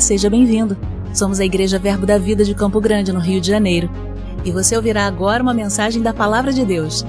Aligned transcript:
Seja 0.00 0.28
bem-vindo. 0.28 0.76
Somos 1.14 1.40
a 1.40 1.44
Igreja 1.44 1.78
Verbo 1.78 2.04
da 2.04 2.18
Vida 2.18 2.44
de 2.44 2.54
Campo 2.54 2.80
Grande, 2.80 3.12
no 3.12 3.18
Rio 3.18 3.40
de 3.40 3.48
Janeiro. 3.48 3.90
E 4.44 4.52
você 4.52 4.76
ouvirá 4.76 5.06
agora 5.06 5.42
uma 5.42 5.54
mensagem 5.54 6.02
da 6.02 6.12
Palavra 6.12 6.52
de 6.52 6.64
Deus. 6.64 7.04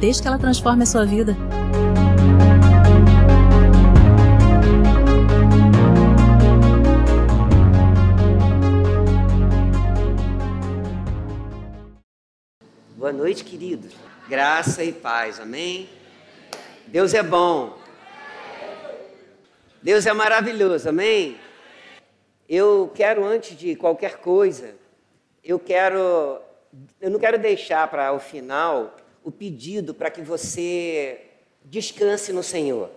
Desde 0.00 0.20
que 0.20 0.28
ela 0.28 0.38
transforme 0.38 0.82
a 0.82 0.86
sua 0.86 1.06
vida. 1.06 1.36
Boa 12.96 13.12
noite, 13.12 13.44
queridos. 13.44 13.92
Graça 14.28 14.82
e 14.82 14.92
paz, 14.92 15.38
amém? 15.38 15.88
Deus 16.88 17.14
é 17.14 17.22
bom. 17.22 17.78
Deus 19.82 20.04
é 20.06 20.12
maravilhoso, 20.12 20.88
amém? 20.88 21.36
Eu 22.48 22.90
quero, 22.94 23.24
antes 23.24 23.56
de 23.56 23.76
qualquer 23.76 24.18
coisa, 24.18 24.74
eu 25.44 25.58
quero, 25.58 26.40
eu 27.00 27.10
não 27.10 27.18
quero 27.18 27.38
deixar 27.38 27.88
para 27.88 28.12
o 28.12 28.18
final 28.18 28.96
o 29.24 29.30
pedido 29.30 29.94
para 29.94 30.10
que 30.10 30.20
você 30.20 31.20
descanse 31.64 32.32
no 32.32 32.42
Senhor. 32.42 32.90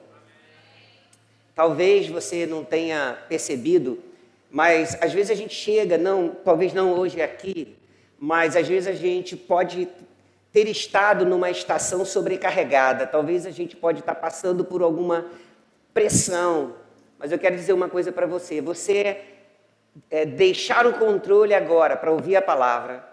Talvez 1.54 2.08
você 2.08 2.46
não 2.46 2.64
tenha 2.64 3.18
percebido, 3.30 4.00
mas 4.50 4.98
às 5.02 5.14
vezes 5.14 5.32
a 5.32 5.36
gente 5.36 5.54
chega, 5.54 5.98
não, 5.98 6.30
talvez 6.30 6.74
não 6.74 6.94
hoje 6.94 7.22
aqui, 7.22 7.76
mas 8.20 8.56
às 8.56 8.68
vezes 8.68 8.88
a 8.88 8.94
gente 8.94 9.38
pode 9.38 9.88
ter 10.52 10.68
estado 10.68 11.26
numa 11.26 11.50
estação 11.50 12.04
sobrecarregada, 12.04 13.06
talvez 13.06 13.46
a 13.46 13.52
gente 13.52 13.76
pode 13.76 14.00
estar 14.00 14.16
passando 14.16 14.64
por 14.66 14.82
alguma 14.82 15.26
pressão. 15.94 16.76
Mas 17.20 17.32
eu 17.32 17.40
quero 17.40 17.56
dizer 17.56 17.74
uma 17.74 17.90
coisa 17.90 18.12
para 18.12 18.26
você: 18.26 18.62
você 18.62 19.35
é, 20.10 20.26
deixar 20.26 20.86
o 20.86 20.94
controle 20.94 21.54
agora 21.54 21.96
para 21.96 22.12
ouvir 22.12 22.36
a 22.36 22.42
palavra, 22.42 23.08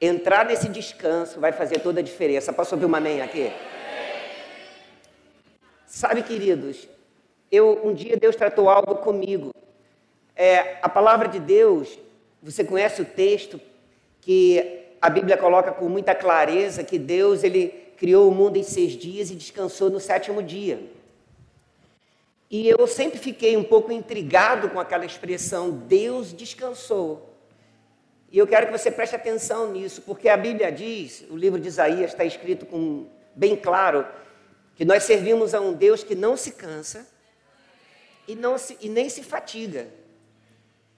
entrar 0.00 0.44
nesse 0.44 0.68
descanso, 0.68 1.38
vai 1.40 1.52
fazer 1.52 1.80
toda 1.80 2.00
a 2.00 2.02
diferença. 2.02 2.52
Posso 2.52 2.74
ouvir 2.74 2.86
uma 2.86 2.98
amém 2.98 3.20
aqui? 3.22 3.52
Sabe, 5.86 6.22
queridos, 6.22 6.88
eu 7.50 7.80
um 7.84 7.92
dia 7.92 8.16
Deus 8.16 8.34
tratou 8.34 8.68
algo 8.68 8.96
comigo. 8.96 9.54
É, 10.34 10.78
a 10.82 10.88
palavra 10.88 11.28
de 11.28 11.38
Deus, 11.38 11.98
você 12.42 12.64
conhece 12.64 13.02
o 13.02 13.04
texto 13.04 13.60
que 14.20 14.80
a 15.00 15.10
Bíblia 15.10 15.36
coloca 15.36 15.70
com 15.72 15.88
muita 15.88 16.14
clareza 16.14 16.82
que 16.82 16.98
Deus 16.98 17.44
ele 17.44 17.68
criou 17.96 18.28
o 18.28 18.34
mundo 18.34 18.56
em 18.56 18.62
seis 18.62 18.92
dias 18.92 19.30
e 19.30 19.34
descansou 19.34 19.90
no 19.90 20.00
sétimo 20.00 20.42
dia. 20.42 20.80
E 22.52 22.68
eu 22.68 22.86
sempre 22.86 23.18
fiquei 23.18 23.56
um 23.56 23.64
pouco 23.64 23.90
intrigado 23.90 24.68
com 24.68 24.78
aquela 24.78 25.06
expressão 25.06 25.70
Deus 25.70 26.34
descansou. 26.34 27.34
E 28.30 28.36
eu 28.36 28.46
quero 28.46 28.66
que 28.66 28.72
você 28.72 28.90
preste 28.90 29.16
atenção 29.16 29.72
nisso, 29.72 30.02
porque 30.02 30.28
a 30.28 30.36
Bíblia 30.36 30.70
diz, 30.70 31.24
o 31.30 31.36
livro 31.36 31.58
de 31.58 31.68
Isaías 31.68 32.10
está 32.10 32.26
escrito 32.26 32.66
com 32.66 33.08
bem 33.34 33.56
claro, 33.56 34.06
que 34.76 34.84
nós 34.84 35.04
servimos 35.04 35.54
a 35.54 35.62
um 35.62 35.72
Deus 35.72 36.04
que 36.04 36.14
não 36.14 36.36
se 36.36 36.52
cansa 36.52 37.08
e, 38.28 38.34
não 38.34 38.58
se, 38.58 38.76
e 38.82 38.88
nem 38.90 39.08
se 39.08 39.22
fatiga. 39.22 39.88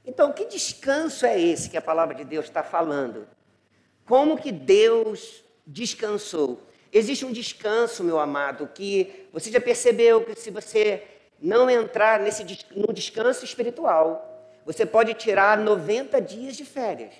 Então, 0.05 0.33
que 0.33 0.47
descanso 0.47 1.25
é 1.25 1.41
esse 1.41 1.71
que 1.71 1.77
a 1.77 1.83
palavra 1.83 2.17
de 2.17 2.25
Deus 2.25 2.47
está 2.47 2.65
falando? 2.65 3.29
Como 4.05 4.37
que 4.37 4.51
Deus 4.51 5.45
descansou? 5.65 6.61
Existe 6.93 7.25
um 7.25 7.33
descanso, 7.33 8.03
meu 8.03 8.19
amado, 8.19 8.69
que 8.75 9.29
você 9.33 9.53
já 9.53 9.61
percebeu 9.61 10.25
que 10.25 10.35
se 10.35 10.51
você 10.51 11.14
não 11.41 11.69
entrar 11.69 12.20
nesse 12.20 12.45
no 12.75 12.92
descanso 12.92 13.45
espiritual, 13.45 14.31
você 14.64 14.86
pode 14.86 15.14
tirar 15.14 15.58
90 15.58 16.20
dias 16.20 16.57
de 16.57 16.64
férias. 16.64 17.14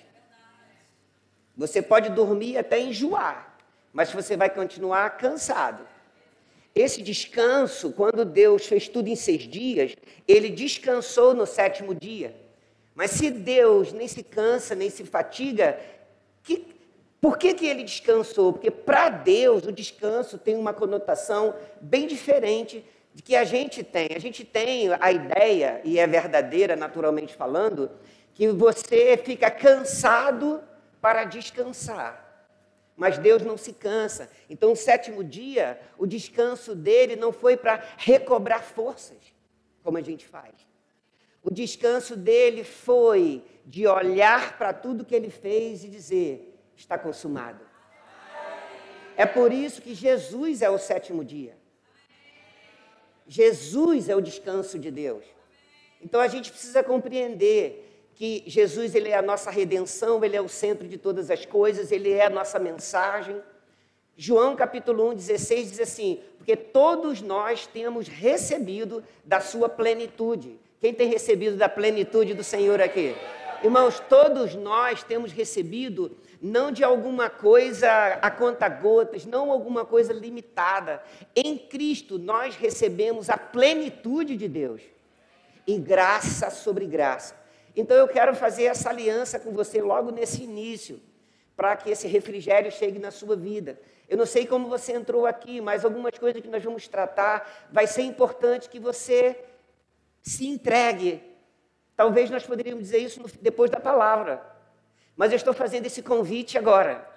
Você 1.55 1.81
pode 1.81 2.09
dormir 2.09 2.57
até 2.57 2.79
enjoar, 2.79 3.57
mas 3.93 4.11
você 4.11 4.35
vai 4.35 4.49
continuar 4.49 5.17
cansado. 5.17 5.87
Esse 6.73 7.01
descanso, 7.01 7.93
quando 7.93 8.25
Deus 8.25 8.65
fez 8.65 8.87
tudo 8.89 9.07
em 9.07 9.15
seis 9.15 9.43
dias, 9.43 9.95
ele 10.27 10.49
descansou 10.49 11.33
no 11.33 11.45
sétimo 11.45 11.95
dia. 11.95 12.35
Mas 12.93 13.11
se 13.11 13.31
Deus 13.31 13.93
nem 13.93 14.07
se 14.07 14.21
cansa, 14.23 14.75
nem 14.75 14.89
se 14.89 15.05
fatiga, 15.05 15.79
que, 16.43 16.65
por 17.21 17.37
que, 17.37 17.53
que 17.53 17.65
ele 17.65 17.83
descansou? 17.83 18.53
Porque 18.53 18.69
para 18.69 19.09
Deus 19.09 19.65
o 19.65 19.71
descanso 19.71 20.37
tem 20.37 20.55
uma 20.55 20.73
conotação 20.73 21.55
bem 21.79 22.07
diferente 22.07 22.83
que 23.21 23.35
a 23.35 23.43
gente 23.43 23.83
tem. 23.83 24.09
A 24.15 24.19
gente 24.19 24.43
tem 24.43 24.89
a 24.99 25.11
ideia, 25.11 25.81
e 25.83 25.99
é 25.99 26.05
verdadeira 26.05 26.75
naturalmente 26.75 27.33
falando, 27.33 27.89
que 28.33 28.47
você 28.49 29.17
fica 29.17 29.49
cansado 29.49 30.61
para 30.99 31.23
descansar. 31.23 32.23
Mas 32.95 33.17
Deus 33.17 33.41
não 33.41 33.57
se 33.57 33.73
cansa. 33.73 34.29
Então, 34.49 34.71
o 34.71 34.75
sétimo 34.75 35.23
dia, 35.23 35.79
o 35.97 36.05
descanso 36.05 36.75
dele 36.75 37.15
não 37.15 37.31
foi 37.31 37.57
para 37.57 37.83
recobrar 37.97 38.63
forças, 38.63 39.17
como 39.83 39.97
a 39.97 40.01
gente 40.01 40.25
faz. 40.25 40.53
O 41.43 41.51
descanso 41.51 42.15
dele 42.15 42.63
foi 42.63 43.43
de 43.65 43.85
olhar 43.85 44.57
para 44.57 44.73
tudo 44.73 45.05
que 45.05 45.13
ele 45.13 45.29
fez 45.29 45.83
e 45.83 45.89
dizer: 45.89 46.57
está 46.75 46.97
consumado. 46.97 47.63
É 49.17 49.25
por 49.25 49.53
isso 49.53 49.81
que 49.81 49.93
Jesus 49.93 50.61
é 50.61 50.69
o 50.69 50.77
sétimo 50.77 51.23
dia. 51.23 51.55
Jesus 53.27 54.09
é 54.09 54.15
o 54.15 54.21
descanso 54.21 54.77
de 54.77 54.91
Deus. 54.91 55.23
Então 56.01 56.21
a 56.21 56.27
gente 56.27 56.51
precisa 56.51 56.83
compreender 56.83 58.09
que 58.15 58.43
Jesus 58.45 58.95
ele 58.95 59.09
é 59.09 59.17
a 59.17 59.21
nossa 59.21 59.51
redenção, 59.51 60.23
ele 60.23 60.35
é 60.35 60.41
o 60.41 60.47
centro 60.47 60.87
de 60.87 60.97
todas 60.97 61.29
as 61.29 61.45
coisas, 61.45 61.91
ele 61.91 62.11
é 62.11 62.25
a 62.25 62.29
nossa 62.29 62.57
mensagem. 62.59 63.41
João 64.15 64.55
capítulo 64.55 65.09
1, 65.09 65.15
16 65.15 65.69
diz 65.71 65.79
assim: 65.79 66.21
Porque 66.37 66.55
todos 66.55 67.21
nós 67.21 67.67
temos 67.67 68.07
recebido 68.07 69.03
da 69.25 69.41
sua 69.41 69.67
plenitude. 69.67 70.57
Quem 70.79 70.93
tem 70.93 71.09
recebido 71.09 71.57
da 71.57 71.67
plenitude 71.67 72.33
do 72.33 72.43
Senhor 72.43 72.79
aqui? 72.79 73.15
Irmãos, 73.63 73.99
todos 73.99 74.53
nós 74.55 75.03
temos 75.03 75.31
recebido 75.31 76.15
não 76.45 76.71
de 76.71 76.83
alguma 76.83 77.27
coisa 77.27 77.89
a 78.21 78.29
conta 78.29 78.69
gotas, 78.69 79.25
não 79.25 79.51
alguma 79.51 79.83
coisa 79.83 80.13
limitada. 80.13 81.01
Em 81.35 81.57
Cristo 81.57 82.19
nós 82.19 82.55
recebemos 82.55 83.31
a 83.31 83.37
plenitude 83.37 84.37
de 84.37 84.47
Deus. 84.47 84.81
E 85.65 85.79
graça 85.79 86.51
sobre 86.51 86.85
graça. 86.85 87.35
Então 87.75 87.97
eu 87.97 88.07
quero 88.07 88.35
fazer 88.35 88.65
essa 88.65 88.89
aliança 88.89 89.39
com 89.39 89.51
você 89.51 89.81
logo 89.81 90.11
nesse 90.11 90.43
início, 90.43 91.01
para 91.57 91.75
que 91.75 91.89
esse 91.89 92.07
refrigério 92.07 92.71
chegue 92.71 92.99
na 92.99 93.09
sua 93.09 93.35
vida. 93.35 93.79
Eu 94.07 94.15
não 94.15 94.25
sei 94.27 94.45
como 94.45 94.69
você 94.69 94.93
entrou 94.93 95.25
aqui, 95.25 95.59
mas 95.59 95.83
algumas 95.83 96.15
coisas 96.15 96.43
que 96.43 96.47
nós 96.47 96.63
vamos 96.63 96.87
tratar, 96.87 97.67
vai 97.71 97.87
ser 97.87 98.03
importante 98.03 98.69
que 98.69 98.79
você 98.79 99.35
se 100.21 100.45
entregue. 100.45 101.23
Talvez 101.95 102.29
nós 102.29 102.45
poderíamos 102.45 102.83
dizer 102.83 102.99
isso 102.99 103.19
depois 103.41 103.71
da 103.71 103.79
palavra. 103.79 104.54
Mas 105.15 105.31
eu 105.31 105.37
estou 105.37 105.53
fazendo 105.53 105.85
esse 105.85 106.01
convite 106.01 106.57
agora. 106.57 107.07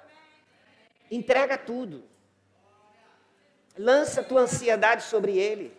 Entrega 1.10 1.58
tudo. 1.58 2.04
Lança 3.76 4.22
tua 4.22 4.42
ansiedade 4.42 5.04
sobre 5.04 5.36
ele. 5.38 5.76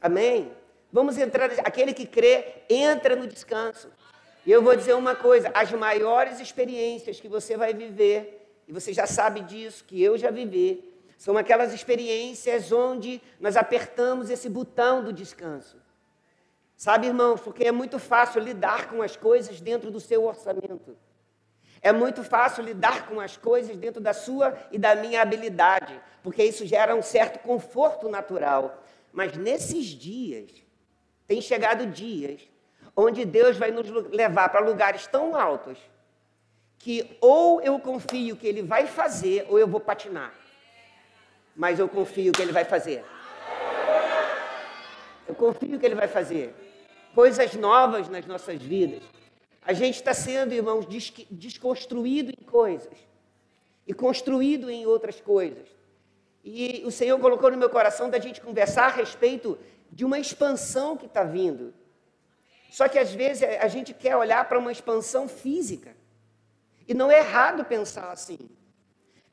Amém? 0.00 0.52
Vamos 0.92 1.18
entrar. 1.18 1.50
Aquele 1.64 1.92
que 1.92 2.06
crê, 2.06 2.62
entra 2.68 3.16
no 3.16 3.26
descanso. 3.26 3.90
E 4.44 4.50
eu 4.50 4.62
vou 4.62 4.76
dizer 4.76 4.94
uma 4.94 5.14
coisa: 5.14 5.50
as 5.54 5.72
maiores 5.72 6.40
experiências 6.40 7.20
que 7.20 7.28
você 7.28 7.56
vai 7.56 7.72
viver, 7.72 8.46
e 8.68 8.72
você 8.72 8.92
já 8.92 9.06
sabe 9.06 9.40
disso, 9.40 9.84
que 9.84 10.02
eu 10.02 10.16
já 10.18 10.30
vivi, 10.30 10.92
são 11.16 11.36
aquelas 11.36 11.72
experiências 11.72 12.72
onde 12.72 13.20
nós 13.40 13.56
apertamos 13.56 14.28
esse 14.28 14.48
botão 14.48 15.04
do 15.04 15.12
descanso. 15.12 15.81
Sabe, 16.82 17.06
irmãos, 17.06 17.40
porque 17.40 17.62
é 17.62 17.70
muito 17.70 17.96
fácil 18.00 18.40
lidar 18.40 18.88
com 18.88 19.02
as 19.02 19.14
coisas 19.14 19.60
dentro 19.60 19.88
do 19.88 20.00
seu 20.00 20.24
orçamento. 20.24 20.96
É 21.80 21.92
muito 21.92 22.24
fácil 22.24 22.64
lidar 22.64 23.06
com 23.06 23.20
as 23.20 23.36
coisas 23.36 23.76
dentro 23.76 24.00
da 24.00 24.12
sua 24.12 24.58
e 24.72 24.78
da 24.78 24.96
minha 24.96 25.22
habilidade, 25.22 25.94
porque 26.24 26.42
isso 26.42 26.66
gera 26.66 26.92
um 26.96 27.00
certo 27.00 27.38
conforto 27.38 28.08
natural. 28.08 28.82
Mas 29.12 29.36
nesses 29.36 29.86
dias, 29.86 30.50
tem 31.24 31.40
chegado 31.40 31.86
dias 31.86 32.40
onde 32.96 33.24
Deus 33.24 33.56
vai 33.56 33.70
nos 33.70 33.88
levar 34.10 34.48
para 34.48 34.58
lugares 34.58 35.06
tão 35.06 35.36
altos 35.36 35.78
que 36.80 37.16
ou 37.20 37.62
eu 37.62 37.78
confio 37.78 38.34
que 38.36 38.48
Ele 38.48 38.60
vai 38.60 38.88
fazer 38.88 39.46
ou 39.48 39.56
eu 39.56 39.68
vou 39.68 39.78
patinar. 39.78 40.34
Mas 41.54 41.78
eu 41.78 41.88
confio 41.88 42.32
que 42.32 42.42
Ele 42.42 42.50
vai 42.50 42.64
fazer. 42.64 43.04
Eu 45.28 45.36
confio 45.36 45.78
que 45.78 45.86
Ele 45.86 45.94
vai 45.94 46.08
fazer 46.08 46.52
coisas 47.14 47.54
novas 47.54 48.08
nas 48.08 48.26
nossas 48.26 48.60
vidas. 48.60 49.02
A 49.64 49.72
gente 49.72 49.96
está 49.96 50.12
sendo, 50.12 50.52
irmãos, 50.52 50.86
desconstruído 51.30 52.30
em 52.30 52.44
coisas 52.44 52.96
e 53.86 53.94
construído 53.94 54.70
em 54.70 54.86
outras 54.86 55.20
coisas. 55.20 55.68
E 56.44 56.82
o 56.84 56.90
Senhor 56.90 57.18
colocou 57.20 57.50
no 57.50 57.56
meu 57.56 57.70
coração 57.70 58.10
da 58.10 58.18
gente 58.18 58.40
conversar 58.40 58.86
a 58.86 58.88
respeito 58.96 59.58
de 59.90 60.04
uma 60.04 60.18
expansão 60.18 60.96
que 60.96 61.06
está 61.06 61.22
vindo. 61.22 61.72
Só 62.70 62.88
que 62.88 62.98
às 62.98 63.12
vezes 63.12 63.42
a 63.42 63.68
gente 63.68 63.94
quer 63.94 64.16
olhar 64.16 64.48
para 64.48 64.58
uma 64.58 64.72
expansão 64.72 65.28
física. 65.28 65.94
E 66.88 66.94
não 66.94 67.10
é 67.10 67.18
errado 67.18 67.64
pensar 67.64 68.10
assim. 68.10 68.38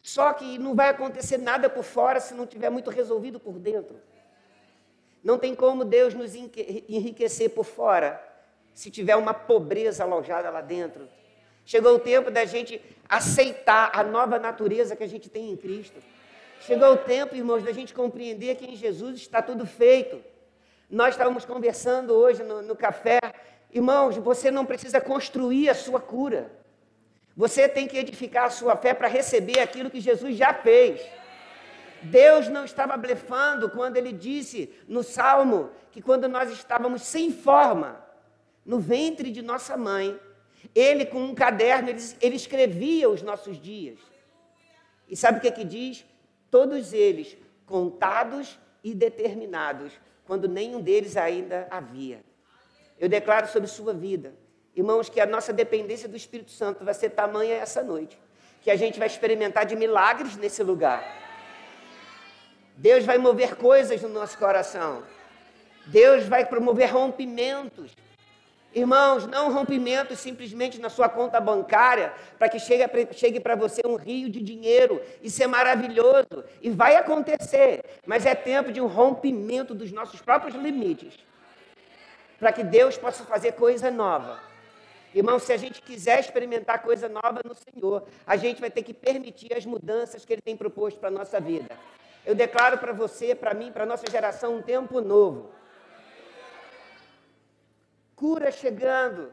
Só 0.02 0.32
que 0.34 0.58
não 0.58 0.76
vai 0.76 0.90
acontecer 0.90 1.38
nada 1.38 1.70
por 1.70 1.84
fora 1.84 2.20
se 2.20 2.34
não 2.34 2.46
tiver 2.46 2.70
muito 2.70 2.90
resolvido 2.90 3.40
por 3.40 3.58
dentro. 3.58 4.00
Não 5.24 5.38
tem 5.38 5.54
como 5.54 5.84
Deus 5.84 6.14
nos 6.14 6.34
enriquecer 6.36 7.50
por 7.50 7.66
fora 7.66 8.24
se 8.74 8.90
tiver 8.90 9.16
uma 9.16 9.34
pobreza 9.34 10.04
alojada 10.04 10.50
lá 10.50 10.62
dentro. 10.62 11.08
Chegou 11.66 11.96
o 11.96 12.00
tempo 12.00 12.32
da 12.32 12.46
gente 12.46 12.82
aceitar 13.08 13.92
a 13.94 14.04
nova 14.04 14.40
natureza 14.40 14.96
que 14.96 15.04
a 15.04 15.08
gente 15.08 15.30
tem 15.30 15.52
em 15.52 15.58
Cristo. 15.58 16.02
Chegou 16.62 16.94
o 16.94 16.98
tempo, 16.98 17.36
irmãos, 17.36 17.64
da 17.64 17.72
gente 17.72 17.94
compreender 17.94 18.56
que 18.56 18.66
em 18.66 18.76
Jesus 18.76 19.18
está 19.18 19.42
tudo 19.42 19.66
feito. 19.66 20.22
Nós 20.90 21.14
estávamos 21.14 21.46
conversando 21.46 22.14
hoje 22.14 22.42
no, 22.44 22.62
no 22.62 22.76
café. 22.76 23.20
Irmãos, 23.72 24.18
você 24.18 24.50
não 24.50 24.66
precisa 24.66 25.00
construir 25.00 25.70
a 25.70 25.76
sua 25.76 26.00
cura. 26.00 26.52
Você 27.36 27.70
tem 27.70 27.88
que 27.88 27.98
edificar 27.98 28.46
a 28.46 28.50
sua 28.50 28.76
fé 28.76 28.94
para 28.94 29.08
receber 29.08 29.60
aquilo 29.60 29.90
que 29.90 30.02
Jesus 30.02 30.36
já 30.36 30.54
fez. 30.54 31.02
Deus 32.04 32.48
não 32.48 32.66
estava 32.66 32.96
blefando 32.98 33.70
quando 33.70 33.98
ele 33.98 34.12
disse 34.12 34.74
no 34.88 35.04
Salmo 35.04 35.70
que 35.92 36.02
quando 36.02 36.28
nós 36.28 36.52
estávamos 36.52 37.02
sem 37.02 37.32
forma, 37.32 38.04
no 38.66 38.80
ventre 38.80 39.32
de 39.32 39.42
nossa 39.42 39.76
mãe, 39.76 40.20
ele 40.76 41.06
com 41.06 41.22
um 41.22 41.36
caderno, 41.36 41.90
ele, 41.90 42.02
ele 42.22 42.36
escrevia 42.36 43.10
os 43.10 43.22
nossos 43.22 43.60
dias. 43.60 44.00
E 45.08 45.16
sabe 45.16 45.40
o 45.40 45.42
que, 45.42 45.52
que 45.52 45.64
diz? 45.64 46.06
Todos 46.52 46.94
eles 46.94 47.38
contados 47.66 48.60
e 48.84 48.94
determinados 48.94 49.94
quando 50.26 50.48
nenhum 50.48 50.82
deles 50.82 51.18
ainda 51.18 51.68
havia. 51.72 52.24
Eu 53.00 53.10
declaro 53.10 53.48
sobre 53.48 53.68
sua 53.68 53.94
vida, 53.94 54.34
irmãos, 54.76 55.10
que 55.10 55.20
a 55.20 55.26
nossa 55.26 55.52
dependência 55.52 56.08
do 56.08 56.16
Espírito 56.16 56.52
Santo 56.52 56.84
vai 56.84 56.94
ser 56.94 57.12
tamanha 57.12 57.56
essa 57.56 57.82
noite, 57.82 58.20
que 58.62 58.70
a 58.70 58.76
gente 58.76 59.00
vai 59.00 59.08
experimentar 59.08 59.66
de 59.66 59.76
milagres 59.76 60.36
nesse 60.36 60.62
lugar. 60.62 61.29
Deus 62.80 63.04
vai 63.04 63.18
mover 63.18 63.58
coisas 63.58 64.02
no 64.02 64.08
nosso 64.08 64.38
coração. 64.38 65.04
Deus 65.88 66.26
vai 66.26 66.46
promover 66.46 66.90
rompimentos. 66.90 67.92
Irmãos, 68.74 69.28
não 69.28 69.52
rompimentos 69.52 70.18
simplesmente 70.20 70.80
na 70.80 70.90
sua 70.90 71.10
conta 71.10 71.42
bancária, 71.42 72.14
para 72.38 72.48
que 72.48 72.58
chegue, 72.58 73.40
para 73.42 73.56
você 73.56 73.82
um 73.86 73.98
rio 73.98 74.30
de 74.30 74.40
dinheiro. 74.40 75.02
Isso 75.22 75.44
é 75.44 75.48
maravilhoso 75.48 76.46
e 76.62 76.70
vai 76.70 76.96
acontecer, 76.96 77.84
mas 78.06 78.26
é 78.26 78.34
tempo 78.34 78.72
de 78.72 78.80
um 78.80 78.88
rompimento 78.88 79.76
dos 79.76 79.92
nossos 79.92 80.22
próprios 80.22 80.56
limites, 80.56 81.16
para 82.40 82.54
que 82.54 82.64
Deus 82.64 82.98
possa 82.98 83.26
fazer 83.26 83.54
coisa 83.54 83.92
nova. 83.92 84.40
Irmão, 85.14 85.38
se 85.38 85.52
a 85.52 85.58
gente 85.58 85.82
quiser 85.82 86.22
experimentar 86.22 86.82
coisa 86.82 87.10
nova 87.10 87.42
no 87.44 87.56
Senhor, 87.56 88.08
a 88.26 88.38
gente 88.38 88.62
vai 88.62 88.72
ter 88.72 88.84
que 88.84 88.94
permitir 88.94 89.54
as 89.54 89.66
mudanças 89.66 90.24
que 90.24 90.32
Ele 90.32 90.42
tem 90.42 90.56
proposto 90.56 90.98
para 90.98 91.10
a 91.10 91.12
nossa 91.12 91.42
vida. 91.42 91.76
Eu 92.26 92.36
declaro 92.36 92.78
para 92.78 92.94
você, 92.94 93.34
para 93.34 93.54
mim, 93.54 93.72
para 93.72 93.86
nossa 93.86 94.10
geração, 94.10 94.56
um 94.56 94.62
tempo 94.62 95.02
novo 95.02 95.60
cura 98.20 98.52
chegando. 98.52 99.32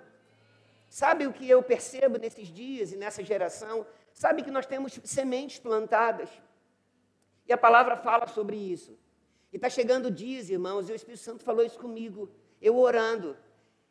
Sabe 0.89 1.27
o 1.27 1.33
que 1.33 1.51
eu 1.51 1.61
percebo 1.61 2.19
nesses 2.19 2.47
dias 2.47 2.93
e 2.93 2.97
nessa 2.97 3.21
geração? 3.31 3.85
Sabe 4.13 4.45
que 4.45 4.51
nós 4.57 4.65
temos 4.65 5.01
sementes 5.03 5.59
plantadas. 5.59 6.31
E 7.49 7.53
a 7.53 7.59
palavra 7.59 7.97
fala 7.97 8.29
sobre 8.29 8.57
isso. 8.57 8.97
E 9.53 9.57
está 9.57 9.69
chegando 9.69 10.09
dias, 10.09 10.49
irmãos, 10.49 10.89
e 10.89 10.93
o 10.93 10.95
Espírito 10.95 11.25
Santo 11.25 11.43
falou 11.43 11.65
isso 11.65 11.81
comigo, 11.81 12.31
eu 12.63 12.79
orando. 12.79 13.37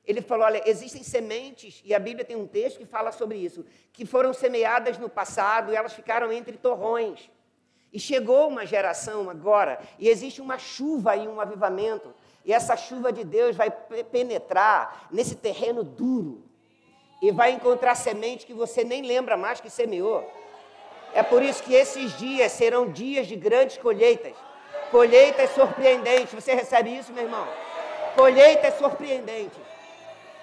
Ele 0.06 0.22
falou: 0.22 0.46
olha, 0.46 0.64
existem 0.66 1.04
sementes, 1.04 1.82
e 1.84 1.94
a 1.94 2.00
Bíblia 2.00 2.24
tem 2.24 2.38
um 2.38 2.48
texto 2.48 2.78
que 2.78 2.86
fala 2.86 3.12
sobre 3.12 3.38
isso, 3.38 3.66
que 3.92 4.06
foram 4.06 4.34
semeadas 4.34 4.98
no 4.98 5.10
passado 5.10 5.74
e 5.74 5.76
elas 5.76 5.94
ficaram 5.94 6.32
entre 6.32 6.56
torrões. 6.56 7.30
E 7.96 8.00
chegou 8.00 8.50
uma 8.50 8.66
geração 8.66 9.30
agora, 9.30 9.80
e 9.98 10.10
existe 10.10 10.42
uma 10.42 10.58
chuva 10.58 11.16
e 11.16 11.30
um 11.30 11.40
avivamento. 11.40 12.14
E 12.44 12.52
essa 12.52 12.76
chuva 12.76 13.10
de 13.10 13.24
Deus 13.24 13.56
vai 13.56 13.72
penetrar 13.72 15.08
nesse 15.10 15.34
terreno 15.34 15.82
duro 15.82 16.44
e 17.22 17.32
vai 17.32 17.52
encontrar 17.52 17.96
semente 17.96 18.46
que 18.46 18.54
você 18.54 18.84
nem 18.84 19.02
lembra 19.02 19.38
mais 19.38 19.62
que 19.62 19.70
semeou. 19.70 20.30
É 21.14 21.24
por 21.24 21.42
isso 21.42 21.64
que 21.64 21.74
esses 21.74 22.18
dias 22.18 22.52
serão 22.52 22.92
dias 22.92 23.28
de 23.28 23.38
grandes 23.38 23.78
colheitas. 23.78 24.34
Colheitas 24.92 25.52
surpreendentes. 25.52 26.34
Você 26.34 26.54
recebe 26.54 26.90
isso, 26.98 27.14
meu 27.14 27.24
irmão? 27.24 27.48
Colheitas 28.14 28.74
surpreendentes. 28.74 29.58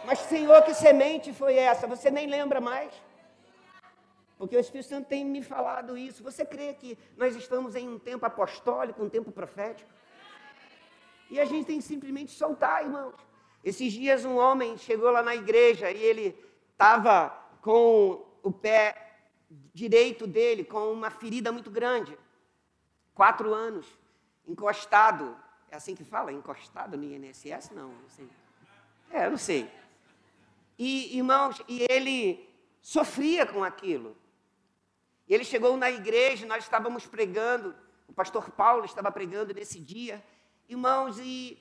Mas, 0.07 0.21
Senhor, 0.21 0.63
que 0.63 0.73
semente 0.73 1.35
foi 1.35 1.59
essa? 1.59 1.87
Você 1.87 2.11
nem 2.11 2.27
lembra 2.27 2.63
mais? 2.63 2.91
Porque 4.43 4.57
o 4.57 4.59
Espírito 4.59 4.89
Santo 4.89 5.07
tem 5.07 5.25
me 5.25 5.41
falado 5.41 5.97
isso. 5.97 6.21
Você 6.25 6.45
crê 6.45 6.75
que 6.75 6.99
nós 7.17 7.37
estamos 7.37 7.77
em 7.77 7.89
um 7.89 7.97
tempo 7.97 8.27
apostólico, 8.27 9.01
um 9.01 9.09
tempo 9.09 9.31
profético? 9.31 9.89
E 11.31 11.39
a 11.39 11.45
gente 11.45 11.65
tem 11.65 11.79
que 11.79 11.85
simplesmente 11.85 12.33
soltar, 12.33 12.83
irmãos. 12.83 13.15
Esses 13.63 13.93
dias 13.93 14.25
um 14.25 14.37
homem 14.37 14.77
chegou 14.77 15.13
lá 15.13 15.23
na 15.23 15.37
igreja 15.37 15.93
e 15.93 16.03
ele 16.03 16.37
estava 16.73 17.29
com 17.61 18.27
o 18.43 18.51
pé 18.51 19.21
direito 19.73 20.27
dele 20.27 20.65
com 20.65 20.93
uma 20.93 21.09
ferida 21.09 21.53
muito 21.53 21.71
grande. 21.71 22.19
Quatro 23.15 23.55
anos, 23.55 23.87
encostado. 24.45 25.37
É 25.71 25.77
assim 25.77 25.95
que 25.95 26.03
fala? 26.03 26.33
Encostado 26.33 26.97
no 26.97 27.05
INSS? 27.05 27.71
Não, 27.71 27.91
não 27.91 28.09
sei. 28.09 28.29
É, 29.09 29.27
eu 29.27 29.31
não 29.31 29.39
sei. 29.39 29.71
E, 30.77 31.17
irmãos, 31.17 31.63
e 31.69 31.87
ele 31.89 32.51
sofria 32.81 33.47
com 33.47 33.63
aquilo. 33.63 34.21
Ele 35.33 35.45
chegou 35.45 35.77
na 35.77 35.91
igreja, 35.91 36.47
nós 36.47 36.65
estávamos 36.65 37.07
pregando, 37.07 37.75
o 38.07 38.13
pastor 38.13 38.51
Paulo 38.51 38.85
estava 38.85 39.11
pregando 39.11 39.55
nesse 39.55 39.81
dia, 39.81 40.23
Irmãos, 40.73 41.19
e 41.19 41.59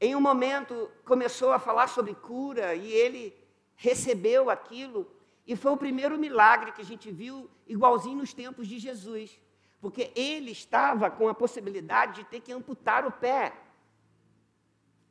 em 0.00 0.16
um 0.16 0.20
momento 0.20 0.90
começou 1.04 1.52
a 1.52 1.60
falar 1.60 1.86
sobre 1.86 2.12
cura 2.14 2.74
e 2.74 2.90
ele 2.90 3.32
recebeu 3.76 4.50
aquilo. 4.50 5.08
E 5.46 5.54
foi 5.54 5.70
o 5.70 5.76
primeiro 5.76 6.18
milagre 6.18 6.72
que 6.72 6.82
a 6.82 6.84
gente 6.84 7.08
viu, 7.10 7.48
igualzinho 7.68 8.18
nos 8.18 8.34
tempos 8.34 8.66
de 8.66 8.78
Jesus. 8.78 9.40
Porque 9.80 10.10
ele 10.16 10.50
estava 10.50 11.08
com 11.08 11.28
a 11.28 11.34
possibilidade 11.34 12.16
de 12.16 12.24
ter 12.24 12.40
que 12.40 12.52
amputar 12.52 13.06
o 13.06 13.12
pé. 13.12 13.52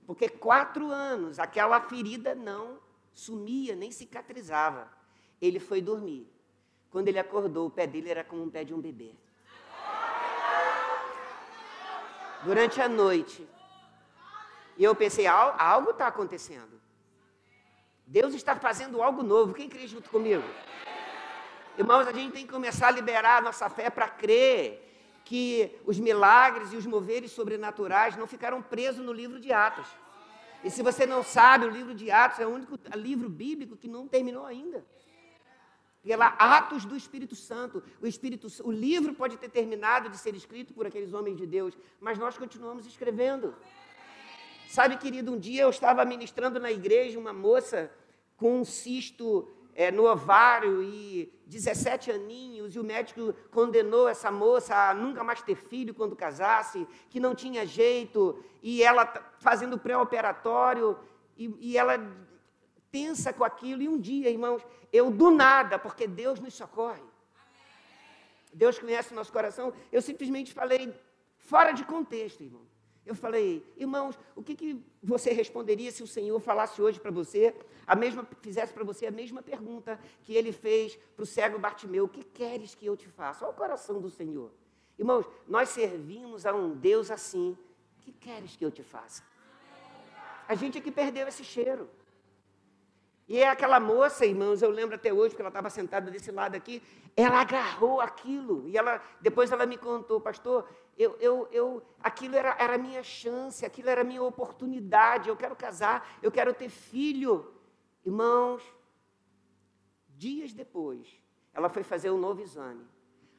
Porque 0.06 0.28
quatro 0.28 0.92
anos 0.92 1.40
aquela 1.40 1.80
ferida 1.80 2.36
não 2.36 2.80
sumia, 3.14 3.78
nem 3.78 3.92
cicatrizava. 3.92 4.92
Ele 5.42 5.60
foi 5.60 5.82
dormir. 5.82 6.30
Quando 6.98 7.10
ele 7.10 7.20
acordou, 7.20 7.68
o 7.68 7.70
pé 7.70 7.86
dele 7.86 8.10
era 8.10 8.24
como 8.24 8.42
um 8.42 8.50
pé 8.50 8.64
de 8.64 8.74
um 8.74 8.82
bebê. 8.82 9.12
durante 12.44 12.82
a 12.82 12.90
noite. 12.90 13.48
E 14.76 14.84
eu 14.84 14.96
pensei, 14.96 15.28
algo 15.28 15.92
está 15.92 16.08
acontecendo. 16.08 16.82
Deus 18.08 18.34
está 18.34 18.56
fazendo 18.56 19.04
algo 19.04 19.22
novo. 19.22 19.54
Quem 19.54 19.70
crê 19.70 19.86
junto 19.86 20.10
comigo? 20.10 20.44
Irmãos, 21.78 22.08
a 22.08 22.12
gente 22.12 22.34
tem 22.34 22.48
que 22.48 22.52
começar 22.52 22.88
a 22.88 22.98
liberar 23.00 23.38
a 23.38 23.42
nossa 23.42 23.70
fé 23.70 23.92
para 23.92 24.08
crer 24.08 25.22
que 25.24 25.80
os 25.86 26.00
milagres 26.00 26.74
e 26.74 26.78
os 26.78 26.88
moveres 26.88 27.32
sobrenaturais 27.32 28.18
não 28.18 28.26
ficaram 28.26 28.60
presos 28.60 29.06
no 29.06 29.14
livro 29.14 29.40
de 29.40 29.54
Atos. 29.54 29.88
E 30.64 30.72
se 30.72 30.82
você 30.82 31.06
não 31.06 31.22
sabe, 31.22 31.68
o 31.68 31.70
livro 31.70 31.94
de 31.94 32.10
Atos 32.10 32.40
é 32.40 32.48
o 32.48 32.50
único 32.50 32.80
livro 32.96 33.30
bíblico 33.30 33.78
que 33.78 33.88
não 33.88 34.08
terminou 34.08 34.48
ainda 34.48 34.84
pela 36.08 36.28
atos 36.40 36.86
do 36.86 36.96
Espírito 36.96 37.36
Santo. 37.36 37.84
O 38.02 38.08
Espírito, 38.08 38.48
o 38.64 38.72
livro 38.72 39.14
pode 39.14 39.36
ter 39.36 39.50
terminado 39.50 40.10
de 40.10 40.18
ser 40.18 40.34
escrito 40.36 40.74
por 40.74 40.88
aqueles 40.88 41.14
homens 41.14 41.36
de 41.36 41.46
Deus, 41.46 41.78
mas 42.00 42.18
nós 42.18 42.38
continuamos 42.38 42.88
escrevendo. 42.88 43.54
Sabe, 44.70 44.96
querido, 44.96 45.34
um 45.34 45.38
dia 45.38 45.64
eu 45.64 45.70
estava 45.70 46.06
ministrando 46.06 46.62
na 46.62 46.72
igreja 46.72 47.20
uma 47.20 47.34
moça 47.34 47.92
com 48.38 48.62
um 48.62 48.64
cisto 48.64 49.50
é, 49.76 49.92
no 49.92 50.06
ovário 50.06 50.82
e 50.82 51.30
17 51.46 52.10
aninhos, 52.10 52.74
e 52.74 52.80
o 52.80 52.86
médico 52.86 53.34
condenou 53.52 54.08
essa 54.08 54.32
moça 54.32 54.74
a 54.90 54.94
nunca 54.94 55.26
mais 55.26 55.42
ter 55.42 55.56
filho 55.56 55.94
quando 55.94 56.16
casasse, 56.16 56.88
que 57.10 57.20
não 57.20 57.36
tinha 57.36 57.66
jeito, 57.66 58.42
e 58.64 58.82
ela 58.82 59.06
fazendo 59.40 59.78
pré-operatório, 59.78 60.98
e, 61.38 61.54
e 61.60 61.78
ela 61.78 61.98
pensa 62.98 63.32
com 63.32 63.44
aquilo, 63.44 63.82
e 63.84 63.88
um 63.88 64.00
dia, 64.00 64.30
irmãos, 64.30 64.62
eu 64.92 65.12
do 65.12 65.30
nada, 65.30 65.78
porque 65.78 66.08
Deus 66.08 66.40
nos 66.40 66.56
socorre. 66.56 67.08
Deus 68.52 68.80
conhece 68.80 69.14
o 69.14 69.16
nosso 69.16 69.32
coração. 69.32 69.72
Eu 69.92 70.02
simplesmente 70.02 70.52
falei 70.52 70.92
fora 71.38 71.72
de 71.74 71.84
contexto, 71.86 72.42
irmão. 72.42 72.66
Eu 73.06 73.16
falei, 73.16 73.64
irmãos, 73.78 74.18
o 74.36 74.42
que, 74.44 74.56
que 74.56 74.84
você 75.02 75.32
responderia 75.32 75.92
se 75.92 76.02
o 76.02 76.08
Senhor 76.08 76.40
falasse 76.40 76.82
hoje 76.82 77.00
para 77.00 77.12
você, 77.12 77.56
a 77.86 77.96
mesma, 77.96 78.28
fizesse 78.42 78.74
para 78.74 78.84
você 78.84 79.06
a 79.06 79.12
mesma 79.12 79.42
pergunta 79.44 80.00
que 80.24 80.34
ele 80.34 80.52
fez 80.52 80.98
para 81.16 81.24
o 81.24 81.26
cego 81.26 81.60
Bartimeu: 81.60 82.06
O 82.06 82.10
que 82.10 82.24
queres 82.24 82.74
que 82.74 82.86
eu 82.86 82.98
te 82.98 83.08
faça? 83.08 83.46
Olha 83.46 83.54
o 83.54 83.56
coração 83.56 84.02
do 84.02 84.10
Senhor. 84.10 84.52
Irmãos, 84.98 85.26
nós 85.48 85.70
servimos 85.70 86.46
a 86.46 86.54
um 86.54 86.74
Deus 86.76 87.12
assim. 87.12 87.56
O 88.00 88.02
que 88.02 88.12
queres 88.12 88.56
que 88.58 88.66
eu 88.66 88.72
te 88.72 88.84
faça? 88.84 89.24
A 90.48 90.56
gente 90.56 90.78
é 90.80 90.82
que 90.82 90.92
perdeu 90.92 91.28
esse 91.28 91.44
cheiro. 91.44 91.88
E 93.28 93.40
é 93.40 93.50
aquela 93.50 93.80
moça, 93.80 94.26
irmãos, 94.26 94.62
eu 94.62 94.70
lembro 94.70 94.96
até 94.96 95.12
hoje, 95.12 95.32
porque 95.32 95.42
ela 95.42 95.50
estava 95.50 95.70
sentada 95.70 96.10
desse 96.10 96.32
lado 96.32 96.56
aqui, 96.56 96.82
ela 97.16 97.42
agarrou 97.42 98.00
aquilo. 98.00 98.68
E 98.70 98.78
ela, 98.78 99.02
depois 99.20 99.52
ela 99.52 99.66
me 99.66 99.78
contou, 99.78 100.22
pastor, 100.22 100.68
eu, 100.98 101.18
eu, 101.20 101.48
eu, 101.52 101.84
aquilo 102.00 102.38
era, 102.38 102.56
era 102.58 102.76
a 102.76 102.78
minha 102.78 103.04
chance, 103.04 103.66
aquilo 103.66 103.90
era 103.90 104.02
a 104.02 104.04
minha 104.06 104.24
oportunidade. 104.24 105.28
Eu 105.28 105.36
quero 105.36 105.56
casar, 105.58 106.18
eu 106.24 106.32
quero 106.32 106.54
ter 106.54 106.70
filho. 106.70 107.54
Irmãos, 108.06 108.64
dias 110.16 110.54
depois, 110.54 111.08
ela 111.54 111.68
foi 111.68 111.84
fazer 111.84 112.10
um 112.10 112.18
novo 112.18 112.42
exame. 112.42 112.86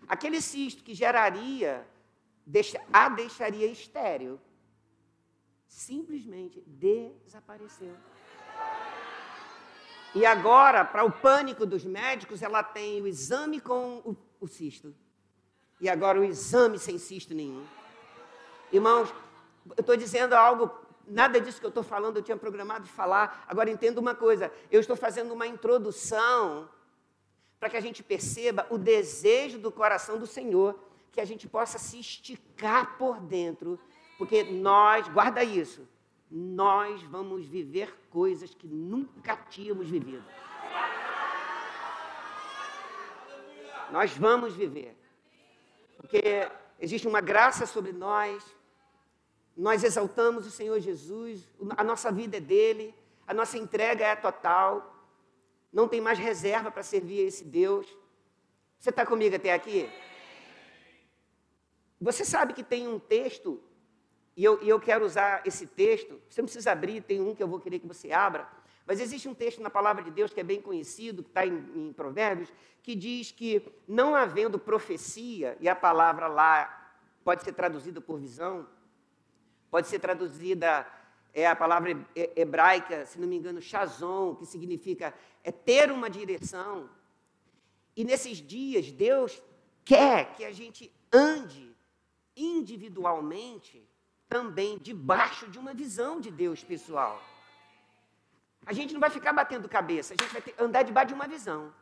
Aquele 0.06 0.42
cisto 0.42 0.84
que 0.84 0.94
geraria, 0.94 1.88
deixa, 2.44 2.78
a 2.92 3.08
deixaria 3.08 3.66
estéreo, 3.66 4.38
simplesmente 5.66 6.60
desapareceu. 6.66 7.94
E 10.14 10.24
agora, 10.24 10.84
para 10.84 11.04
o 11.04 11.12
pânico 11.12 11.66
dos 11.66 11.84
médicos, 11.84 12.42
ela 12.42 12.62
tem 12.62 13.00
o 13.02 13.06
exame 13.06 13.60
com 13.60 13.98
o, 13.98 14.16
o 14.40 14.48
cisto. 14.48 14.94
E 15.80 15.88
agora 15.88 16.18
o 16.18 16.24
exame 16.24 16.78
sem 16.78 16.98
cisto 16.98 17.34
nenhum. 17.34 17.64
Irmãos, 18.72 19.12
eu 19.76 19.80
estou 19.80 19.96
dizendo 19.96 20.34
algo, 20.34 20.70
nada 21.06 21.40
disso 21.40 21.60
que 21.60 21.66
eu 21.66 21.70
estou 21.70 21.82
falando 21.82 22.16
eu 22.16 22.22
tinha 22.22 22.36
programado 22.36 22.84
de 22.84 22.90
falar. 22.90 23.44
Agora 23.46 23.70
entenda 23.70 24.00
uma 24.00 24.14
coisa: 24.14 24.52
eu 24.70 24.80
estou 24.80 24.96
fazendo 24.96 25.32
uma 25.32 25.46
introdução 25.46 26.68
para 27.60 27.68
que 27.68 27.76
a 27.76 27.80
gente 27.80 28.02
perceba 28.02 28.66
o 28.70 28.78
desejo 28.78 29.58
do 29.58 29.70
coração 29.70 30.18
do 30.18 30.26
Senhor, 30.26 30.78
que 31.12 31.20
a 31.20 31.24
gente 31.24 31.48
possa 31.48 31.78
se 31.78 31.98
esticar 31.98 32.96
por 32.96 33.20
dentro, 33.20 33.78
porque 34.16 34.42
nós, 34.44 35.08
guarda 35.08 35.42
isso, 35.42 35.86
nós 36.30 37.02
vamos 37.02 37.46
viver 37.46 37.94
coisas 38.10 38.54
que 38.54 38.66
nunca 38.66 39.36
tínhamos 39.36 39.88
vivido. 39.88 40.24
Nós 43.90 44.16
vamos 44.16 44.54
viver. 44.54 44.96
Porque 45.96 46.50
existe 46.78 47.08
uma 47.08 47.20
graça 47.20 47.66
sobre 47.66 47.92
nós, 47.92 48.44
nós 49.56 49.82
exaltamos 49.82 50.46
o 50.46 50.50
Senhor 50.50 50.78
Jesus, 50.78 51.48
a 51.76 51.82
nossa 51.82 52.12
vida 52.12 52.36
é 52.36 52.40
dele, 52.40 52.94
a 53.26 53.34
nossa 53.34 53.58
entrega 53.58 54.04
é 54.06 54.14
total, 54.14 54.94
não 55.72 55.88
tem 55.88 56.00
mais 56.00 56.18
reserva 56.18 56.70
para 56.70 56.82
servir 56.82 57.24
a 57.24 57.28
esse 57.28 57.44
Deus. 57.44 57.86
Você 58.78 58.90
está 58.90 59.04
comigo 59.04 59.34
até 59.34 59.52
aqui? 59.52 59.90
Você 62.00 62.24
sabe 62.24 62.52
que 62.52 62.62
tem 62.62 62.86
um 62.86 62.98
texto, 62.98 63.60
e 64.38 64.44
eu, 64.44 64.62
e 64.62 64.68
eu 64.68 64.78
quero 64.78 65.04
usar 65.04 65.42
esse 65.44 65.66
texto, 65.66 66.22
você 66.30 66.40
não 66.40 66.46
precisa 66.46 66.70
abrir, 66.70 67.02
tem 67.02 67.20
um 67.20 67.34
que 67.34 67.42
eu 67.42 67.48
vou 67.48 67.58
querer 67.58 67.80
que 67.80 67.88
você 67.88 68.12
abra, 68.12 68.48
mas 68.86 69.00
existe 69.00 69.28
um 69.28 69.34
texto 69.34 69.60
na 69.60 69.68
palavra 69.68 70.00
de 70.00 70.12
Deus 70.12 70.32
que 70.32 70.38
é 70.38 70.44
bem 70.44 70.62
conhecido, 70.62 71.24
que 71.24 71.28
está 71.28 71.44
em, 71.44 71.56
em, 71.74 71.92
Provérbios, 71.92 72.48
que 72.80 72.94
diz 72.94 73.32
que 73.32 73.60
não 73.88 74.14
havendo 74.14 74.56
profecia, 74.56 75.58
e 75.60 75.68
a 75.68 75.74
palavra 75.74 76.28
lá 76.28 76.94
pode 77.24 77.42
ser 77.42 77.52
traduzida 77.52 78.00
por 78.00 78.20
visão, 78.20 78.64
pode 79.72 79.88
ser 79.88 79.98
traduzida 79.98 80.86
é 81.34 81.44
a 81.44 81.56
palavra 81.56 81.98
hebraica, 82.14 83.06
se 83.06 83.18
não 83.18 83.26
me 83.26 83.36
engano, 83.36 83.60
chazon, 83.60 84.36
que 84.36 84.46
significa 84.46 85.12
é 85.42 85.50
ter 85.50 85.90
uma 85.90 86.08
direção. 86.08 86.88
E 87.96 88.04
nesses 88.04 88.38
dias, 88.38 88.92
Deus 88.92 89.42
quer 89.84 90.32
que 90.34 90.44
a 90.44 90.52
gente 90.52 90.92
ande 91.12 91.76
individualmente 92.36 93.84
também 94.28 94.78
debaixo 94.78 95.48
de 95.48 95.58
uma 95.58 95.72
visão 95.72 96.20
de 96.20 96.30
Deus 96.30 96.62
pessoal. 96.62 97.22
A 98.66 98.72
gente 98.72 98.92
não 98.92 99.00
vai 99.00 99.10
ficar 99.10 99.32
batendo 99.32 99.68
cabeça, 99.68 100.14
a 100.14 100.22
gente 100.22 100.32
vai 100.32 100.42
ter, 100.42 100.54
andar 100.58 100.82
debaixo 100.82 101.08
de 101.08 101.14
uma 101.14 101.26
visão. 101.26 101.72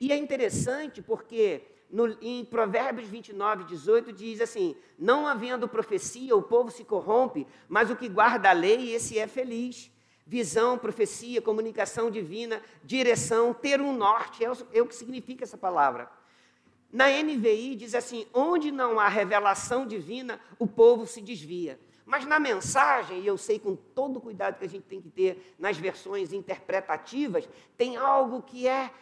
E 0.00 0.12
é 0.12 0.16
interessante 0.16 1.02
porque 1.02 1.62
no, 1.90 2.16
em 2.20 2.44
Provérbios 2.44 3.08
29, 3.08 3.64
18, 3.64 4.12
diz 4.12 4.40
assim: 4.40 4.74
Não 4.98 5.26
havendo 5.26 5.68
profecia, 5.68 6.34
o 6.34 6.42
povo 6.42 6.70
se 6.70 6.84
corrompe, 6.84 7.46
mas 7.68 7.90
o 7.90 7.96
que 7.96 8.08
guarda 8.08 8.50
a 8.50 8.52
lei, 8.52 8.94
esse 8.94 9.18
é 9.18 9.26
feliz. 9.26 9.90
Visão, 10.26 10.78
profecia, 10.78 11.42
comunicação 11.42 12.10
divina, 12.10 12.62
direção, 12.82 13.52
ter 13.52 13.78
um 13.80 13.94
norte, 13.94 14.42
é 14.42 14.50
o, 14.50 14.56
é 14.72 14.80
o 14.80 14.86
que 14.86 14.94
significa 14.94 15.44
essa 15.44 15.58
palavra. 15.58 16.10
Na 16.94 17.08
NVI 17.08 17.74
diz 17.74 17.92
assim: 17.92 18.24
onde 18.32 18.70
não 18.70 19.00
há 19.00 19.08
revelação 19.08 19.84
divina, 19.84 20.38
o 20.60 20.66
povo 20.66 21.08
se 21.08 21.20
desvia. 21.20 21.76
Mas 22.06 22.24
na 22.24 22.38
mensagem, 22.38 23.18
e 23.20 23.26
eu 23.26 23.36
sei 23.36 23.58
com 23.58 23.74
todo 23.74 24.18
o 24.18 24.20
cuidado 24.20 24.60
que 24.60 24.64
a 24.64 24.68
gente 24.68 24.84
tem 24.84 25.02
que 25.02 25.10
ter 25.10 25.56
nas 25.58 25.76
versões 25.76 26.32
interpretativas, 26.32 27.48
tem 27.76 27.96
algo 27.96 28.42
que 28.42 28.68
é 28.68 28.92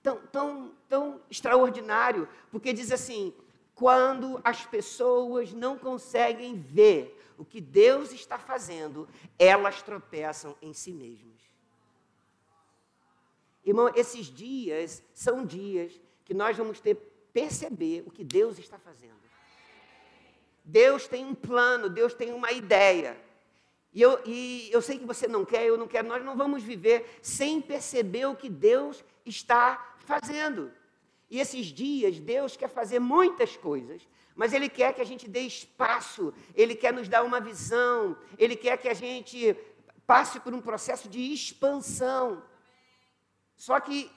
tão, 0.00 0.18
tão, 0.28 0.72
tão 0.88 1.20
extraordinário, 1.28 2.28
porque 2.52 2.72
diz 2.72 2.92
assim: 2.92 3.34
quando 3.74 4.40
as 4.44 4.64
pessoas 4.64 5.52
não 5.52 5.76
conseguem 5.76 6.54
ver 6.54 7.20
o 7.36 7.44
que 7.44 7.60
Deus 7.60 8.12
está 8.12 8.38
fazendo, 8.38 9.08
elas 9.36 9.82
tropeçam 9.82 10.54
em 10.62 10.72
si 10.72 10.92
mesmas. 10.92 11.40
Irmão, 13.64 13.90
esses 13.96 14.26
dias 14.26 15.02
são 15.12 15.44
dias 15.44 16.00
que 16.24 16.32
nós 16.32 16.56
vamos 16.56 16.78
ter 16.78 17.09
perceber 17.32 18.02
o 18.06 18.10
que 18.10 18.24
Deus 18.24 18.58
está 18.58 18.78
fazendo. 18.78 19.20
Deus 20.64 21.08
tem 21.08 21.24
um 21.24 21.34
plano, 21.34 21.88
Deus 21.88 22.14
tem 22.14 22.32
uma 22.32 22.52
ideia. 22.52 23.16
E 23.92 24.00
eu, 24.00 24.20
e 24.24 24.68
eu 24.70 24.80
sei 24.80 24.98
que 24.98 25.04
você 25.04 25.26
não 25.26 25.44
quer, 25.44 25.64
eu 25.64 25.76
não 25.76 25.88
quero, 25.88 26.06
nós 26.06 26.24
não 26.24 26.36
vamos 26.36 26.62
viver 26.62 27.18
sem 27.22 27.60
perceber 27.60 28.26
o 28.26 28.36
que 28.36 28.48
Deus 28.48 29.04
está 29.26 29.96
fazendo. 29.98 30.70
E 31.28 31.40
esses 31.40 31.66
dias, 31.66 32.18
Deus 32.18 32.56
quer 32.56 32.68
fazer 32.68 32.98
muitas 32.98 33.56
coisas, 33.56 34.06
mas 34.34 34.52
Ele 34.52 34.68
quer 34.68 34.94
que 34.94 35.00
a 35.00 35.04
gente 35.04 35.28
dê 35.28 35.40
espaço, 35.40 36.32
Ele 36.54 36.74
quer 36.74 36.92
nos 36.92 37.08
dar 37.08 37.22
uma 37.24 37.40
visão, 37.40 38.16
Ele 38.38 38.54
quer 38.56 38.76
que 38.78 38.88
a 38.88 38.94
gente 38.94 39.56
passe 40.06 40.38
por 40.40 40.54
um 40.54 40.60
processo 40.60 41.08
de 41.08 41.20
expansão. 41.32 42.42
Só 43.56 43.78
que 43.78 44.10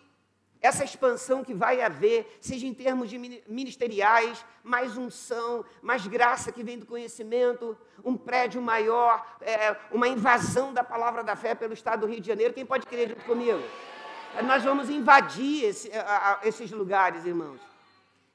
essa 0.64 0.86
expansão 0.86 1.44
que 1.44 1.54
vai 1.54 1.82
haver, 1.82 2.38
seja 2.40 2.66
em 2.66 2.74
termos 2.74 3.10
de 3.10 3.18
ministeriais, 3.20 4.46
mais 4.64 4.98
unção, 4.98 5.66
mais 5.82 6.08
graça 6.08 6.54
que 6.54 6.64
vem 6.64 6.80
do 6.80 6.86
conhecimento, 6.86 7.78
um 8.02 8.16
prédio 8.16 8.62
maior, 8.62 9.28
é, 9.42 9.76
uma 9.92 10.08
invasão 10.08 10.74
da 10.74 10.82
palavra 10.82 11.22
da 11.22 11.36
fé 11.36 11.54
pelo 11.54 11.74
estado 11.74 12.00
do 12.00 12.08
Rio 12.08 12.22
de 12.22 12.28
Janeiro. 12.28 12.54
Quem 12.54 12.66
pode 12.66 12.86
crer 12.86 13.10
junto 13.10 13.26
comigo? 13.26 13.62
Nós 14.46 14.64
vamos 14.64 14.90
invadir 14.90 15.66
esse, 15.66 15.92
a, 15.92 16.40
a, 16.42 16.48
esses 16.48 16.72
lugares, 16.72 17.26
irmãos. 17.26 17.60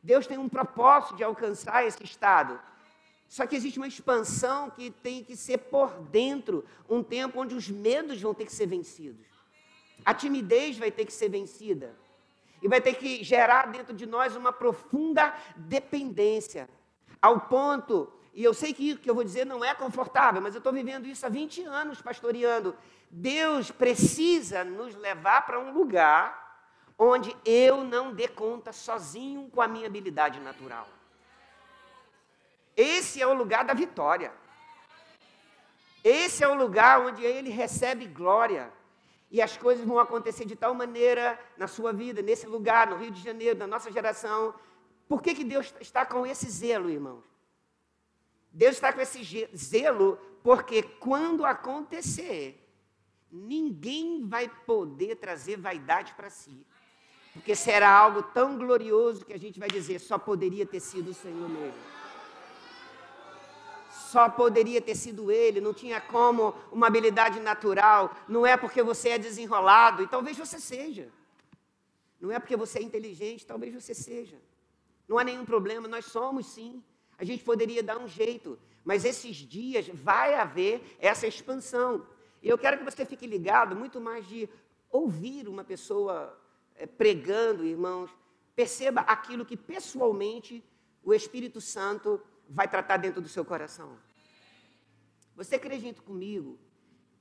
Deus 0.02 0.26
tem 0.26 0.36
um 0.36 0.50
propósito 0.50 1.16
de 1.16 1.24
alcançar 1.24 1.86
esse 1.86 2.04
estado. 2.04 2.60
Só 3.26 3.46
que 3.46 3.56
existe 3.56 3.78
uma 3.78 3.88
expansão 3.88 4.68
que 4.68 4.90
tem 4.90 5.24
que 5.24 5.34
ser 5.34 5.56
por 5.56 5.94
dentro, 6.10 6.62
um 6.90 7.02
tempo 7.02 7.40
onde 7.40 7.54
os 7.54 7.70
medos 7.70 8.20
vão 8.20 8.34
ter 8.34 8.44
que 8.44 8.52
ser 8.52 8.66
vencidos. 8.66 9.26
A 10.04 10.12
timidez 10.12 10.76
vai 10.76 10.90
ter 10.90 11.06
que 11.06 11.12
ser 11.12 11.30
vencida. 11.30 11.96
E 12.60 12.68
vai 12.68 12.80
ter 12.80 12.94
que 12.94 13.22
gerar 13.22 13.66
dentro 13.66 13.94
de 13.94 14.06
nós 14.06 14.36
uma 14.36 14.52
profunda 14.52 15.34
dependência. 15.56 16.68
Ao 17.20 17.40
ponto, 17.40 18.12
e 18.34 18.44
eu 18.44 18.54
sei 18.54 18.72
que 18.72 18.92
o 18.92 18.98
que 18.98 19.10
eu 19.10 19.14
vou 19.14 19.24
dizer 19.24 19.44
não 19.44 19.64
é 19.64 19.74
confortável, 19.74 20.40
mas 20.40 20.54
eu 20.54 20.58
estou 20.58 20.72
vivendo 20.72 21.06
isso 21.06 21.26
há 21.26 21.28
20 21.28 21.62
anos 21.64 22.00
pastoreando. 22.00 22.76
Deus 23.10 23.70
precisa 23.70 24.62
nos 24.64 24.94
levar 24.94 25.44
para 25.46 25.58
um 25.58 25.72
lugar 25.72 26.46
onde 26.98 27.36
eu 27.44 27.84
não 27.84 28.12
dê 28.12 28.28
conta 28.28 28.72
sozinho 28.72 29.48
com 29.50 29.62
a 29.62 29.68
minha 29.68 29.86
habilidade 29.86 30.40
natural. 30.40 30.88
Esse 32.76 33.20
é 33.20 33.26
o 33.26 33.34
lugar 33.34 33.64
da 33.64 33.74
vitória. 33.74 34.32
Esse 36.04 36.44
é 36.44 36.48
o 36.48 36.54
lugar 36.54 37.00
onde 37.00 37.24
ele 37.24 37.50
recebe 37.50 38.06
glória. 38.06 38.72
E 39.30 39.42
as 39.42 39.56
coisas 39.56 39.84
vão 39.84 39.98
acontecer 39.98 40.44
de 40.44 40.56
tal 40.56 40.74
maneira 40.74 41.38
na 41.56 41.66
sua 41.66 41.92
vida, 41.92 42.22
nesse 42.22 42.46
lugar, 42.46 42.88
no 42.88 42.96
Rio 42.96 43.10
de 43.10 43.22
Janeiro, 43.22 43.58
na 43.58 43.66
nossa 43.66 43.92
geração. 43.92 44.54
Por 45.06 45.22
que, 45.22 45.34
que 45.34 45.44
Deus 45.44 45.74
está 45.80 46.06
com 46.06 46.26
esse 46.26 46.48
zelo, 46.50 46.88
irmãos? 46.88 47.24
Deus 48.50 48.74
está 48.74 48.92
com 48.92 49.00
esse 49.00 49.48
zelo 49.54 50.18
porque 50.42 50.82
quando 50.82 51.44
acontecer, 51.44 52.66
ninguém 53.30 54.26
vai 54.26 54.48
poder 54.48 55.16
trazer 55.16 55.58
vaidade 55.58 56.14
para 56.14 56.30
si. 56.30 56.66
Porque 57.34 57.54
será 57.54 57.90
algo 57.90 58.22
tão 58.22 58.56
glorioso 58.56 59.26
que 59.26 59.34
a 59.34 59.38
gente 59.38 59.60
vai 59.60 59.68
dizer, 59.68 59.98
só 59.98 60.18
poderia 60.18 60.64
ter 60.64 60.80
sido 60.80 61.10
o 61.10 61.14
Senhor 61.14 61.48
mesmo 61.48 61.97
só 64.12 64.28
poderia 64.28 64.80
ter 64.80 64.94
sido 64.94 65.30
ele, 65.30 65.60
não 65.60 65.74
tinha 65.74 66.00
como 66.00 66.54
uma 66.72 66.86
habilidade 66.86 67.38
natural, 67.40 68.14
não 68.26 68.46
é 68.46 68.56
porque 68.56 68.82
você 68.82 69.10
é 69.10 69.18
desenrolado, 69.18 70.02
e 70.02 70.08
talvez 70.08 70.36
você 70.36 70.58
seja. 70.58 71.06
Não 72.20 72.32
é 72.32 72.38
porque 72.38 72.56
você 72.56 72.78
é 72.78 72.82
inteligente, 72.82 73.46
talvez 73.46 73.72
você 73.74 73.94
seja. 73.94 74.38
Não 75.06 75.18
há 75.18 75.24
nenhum 75.24 75.44
problema, 75.44 75.86
nós 75.86 76.06
somos 76.06 76.46
sim. 76.46 76.82
A 77.18 77.24
gente 77.24 77.44
poderia 77.44 77.82
dar 77.82 77.98
um 77.98 78.08
jeito, 78.08 78.58
mas 78.84 79.04
esses 79.04 79.36
dias 79.36 79.88
vai 79.88 80.34
haver 80.34 80.80
essa 80.98 81.26
expansão. 81.26 82.06
E 82.42 82.48
eu 82.48 82.58
quero 82.58 82.78
que 82.78 82.84
você 82.84 83.04
fique 83.04 83.26
ligado 83.26 83.76
muito 83.76 84.00
mais 84.00 84.26
de 84.26 84.48
ouvir 84.90 85.48
uma 85.48 85.64
pessoa 85.64 86.38
é, 86.76 86.86
pregando, 86.86 87.64
irmãos, 87.64 88.10
perceba 88.56 89.02
aquilo 89.02 89.44
que 89.44 89.56
pessoalmente 89.56 90.64
o 91.04 91.12
Espírito 91.12 91.60
Santo 91.60 92.20
vai 92.48 92.66
tratar 92.66 92.96
dentro 92.96 93.20
do 93.20 93.28
seu 93.28 93.44
coração. 93.44 93.98
Você 95.36 95.56
acredita 95.56 96.02
comigo 96.02 96.58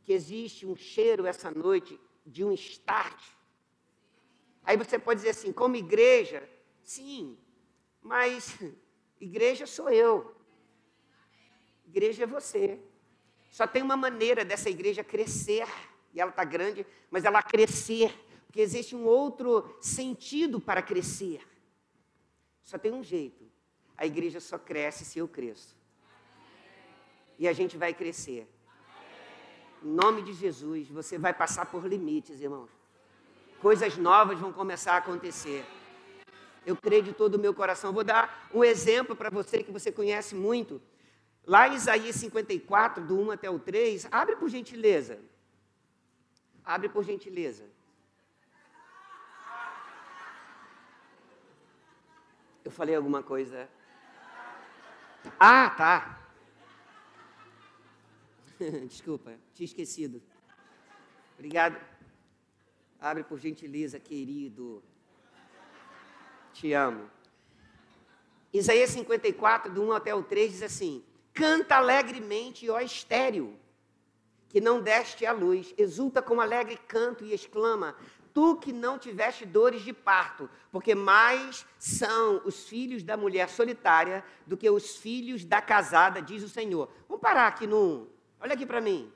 que 0.04 0.14
existe 0.14 0.66
um 0.66 0.76
cheiro 0.76 1.26
essa 1.26 1.52
noite 1.52 2.00
de 2.26 2.44
um 2.44 2.52
start? 2.54 3.22
Aí 4.64 4.78
você 4.78 4.98
pode 4.98 5.20
dizer 5.20 5.32
assim, 5.32 5.52
como 5.52 5.76
igreja, 5.76 6.48
sim, 6.82 7.38
mas 8.02 8.58
igreja 9.20 9.68
sou 9.68 9.90
eu. 9.90 10.36
Igreja 11.86 12.24
é 12.24 12.28
você. 12.28 12.80
Só 13.52 13.66
tem 13.66 13.82
uma 13.82 13.98
maneira 13.98 14.44
dessa 14.44 14.70
igreja 14.70 15.04
crescer, 15.04 15.68
e 16.14 16.20
ela 16.20 16.32
está 16.32 16.44
grande, 16.44 16.86
mas 17.10 17.26
ela 17.26 17.42
crescer, 17.42 18.14
porque 18.46 18.62
existe 18.62 18.96
um 18.96 19.06
outro 19.06 19.78
sentido 19.82 20.60
para 20.60 20.82
crescer. 20.82 21.42
Só 22.64 22.78
tem 22.78 22.92
um 22.92 23.04
jeito. 23.04 23.50
A 23.98 24.06
igreja 24.06 24.40
só 24.40 24.58
cresce 24.58 25.04
se 25.04 25.18
eu 25.20 25.28
cresço. 25.28 25.76
E 27.40 27.48
a 27.48 27.54
gente 27.54 27.78
vai 27.78 27.94
crescer. 27.94 28.48
Em 29.84 29.90
nome 29.90 30.22
de 30.22 30.34
Jesus, 30.34 30.88
você 30.88 31.18
vai 31.18 31.34
passar 31.34 31.66
por 31.66 31.86
limites, 31.86 32.42
irmãos. 32.42 32.70
Coisas 33.60 33.98
novas 33.98 34.40
vão 34.40 34.54
começar 34.54 34.94
a 34.94 34.98
acontecer. 34.98 35.66
Eu 36.66 36.76
creio 36.76 37.04
de 37.04 37.14
todo 37.14 37.36
o 37.36 37.40
meu 37.40 37.54
coração. 37.54 37.94
Vou 37.94 38.04
dar 38.04 38.50
um 38.54 38.64
exemplo 38.64 39.16
para 39.16 39.30
você 39.30 39.64
que 39.64 39.72
você 39.72 39.92
conhece 39.92 40.36
muito. 40.36 40.82
Lá 41.46 41.68
em 41.68 41.76
Isaías 41.76 42.16
54, 42.18 43.04
do 43.04 43.18
1 43.20 43.32
até 43.32 43.50
o 43.50 43.58
3, 43.58 44.08
abre 44.12 44.36
por 44.36 44.50
gentileza. 44.50 45.20
Abre 46.64 46.90
por 46.90 47.04
gentileza. 47.04 47.66
Eu 52.66 52.72
falei 52.72 52.96
alguma 52.96 53.24
coisa? 53.24 53.70
Ah, 55.40 55.70
tá. 55.70 56.30
Desculpa, 58.88 59.34
tinha 59.54 59.66
esquecido. 59.66 60.22
Obrigado. 61.36 61.80
Abre 63.00 63.24
por 63.24 63.40
gentileza, 63.40 64.00
querido. 64.00 64.84
Te 66.54 66.74
amo. 66.74 67.10
Isaías 68.52 68.90
54, 68.92 69.72
do 69.72 69.84
1 69.84 69.92
até 69.92 70.16
o 70.16 70.24
3, 70.24 70.52
diz 70.52 70.64
assim: 70.64 71.04
Canta 71.34 71.76
alegremente, 71.76 72.70
ó 72.70 72.80
estéreo, 72.80 73.58
que 74.50 74.60
não 74.60 74.82
deste 74.82 75.26
a 75.26 75.32
luz, 75.32 75.74
exulta 75.78 76.22
com 76.22 76.42
alegre 76.42 76.78
canto 76.88 77.24
e 77.24 77.34
exclama: 77.34 77.96
Tu 78.38 78.56
que 78.58 78.72
não 78.72 79.00
tiveste 79.00 79.48
dores 79.48 79.82
de 79.82 79.92
parto, 79.92 80.48
porque 80.72 80.94
mais 80.94 81.66
são 81.80 82.40
os 82.46 82.70
filhos 82.70 83.02
da 83.02 83.18
mulher 83.18 83.50
solitária 83.50 84.24
do 84.46 84.56
que 84.56 84.70
os 84.70 84.98
filhos 84.98 85.44
da 85.44 85.60
casada, 85.60 86.22
diz 86.22 86.44
o 86.44 86.48
Senhor. 86.48 86.88
Vamos 87.10 87.20
parar 87.20 87.48
aqui 87.48 87.66
no 87.66 88.04
1. 88.04 88.08
Olha 88.42 88.54
aqui 88.54 88.64
para 88.64 88.80
mim. 88.80 89.12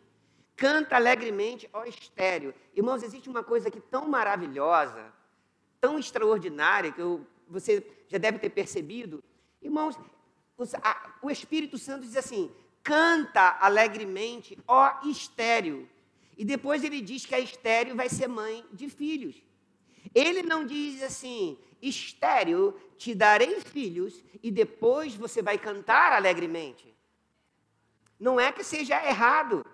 Canta 0.55 0.95
alegremente, 0.95 1.69
ó 1.71 1.83
estéreo. 1.83 2.51
Irmãos, 2.75 3.03
existe 3.03 3.29
uma 3.29 3.43
coisa 3.43 3.67
aqui 3.67 3.79
tão 3.79 4.07
maravilhosa, 4.07 5.13
tão 5.79 5.99
extraordinária, 5.99 6.91
que 6.91 6.99
eu, 6.99 7.23
você 7.47 7.85
já 8.07 8.17
deve 8.17 8.39
ter 8.39 8.49
percebido. 8.49 9.23
Irmãos, 9.61 9.99
o 11.21 11.29
Espírito 11.29 11.77
Santo 11.77 12.07
diz 12.07 12.17
assim: 12.17 12.51
canta 12.81 13.55
alegremente, 13.61 14.57
ó 14.67 14.99
estéreo. 15.03 15.87
E 16.37 16.45
depois 16.45 16.83
ele 16.83 17.01
diz 17.01 17.25
que 17.25 17.35
a 17.35 17.39
estéreo 17.39 17.95
vai 17.95 18.09
ser 18.09 18.27
mãe 18.27 18.65
de 18.71 18.89
filhos. 18.89 19.35
Ele 20.13 20.41
não 20.43 20.65
diz 20.65 21.01
assim, 21.03 21.57
estéreo, 21.81 22.75
te 22.97 23.13
darei 23.15 23.59
filhos 23.61 24.23
e 24.41 24.51
depois 24.51 25.15
você 25.15 25.41
vai 25.41 25.57
cantar 25.57 26.11
alegremente. 26.13 26.93
Não 28.19 28.39
é 28.39 28.51
que 28.51 28.63
seja 28.63 29.03
errado, 29.05 29.65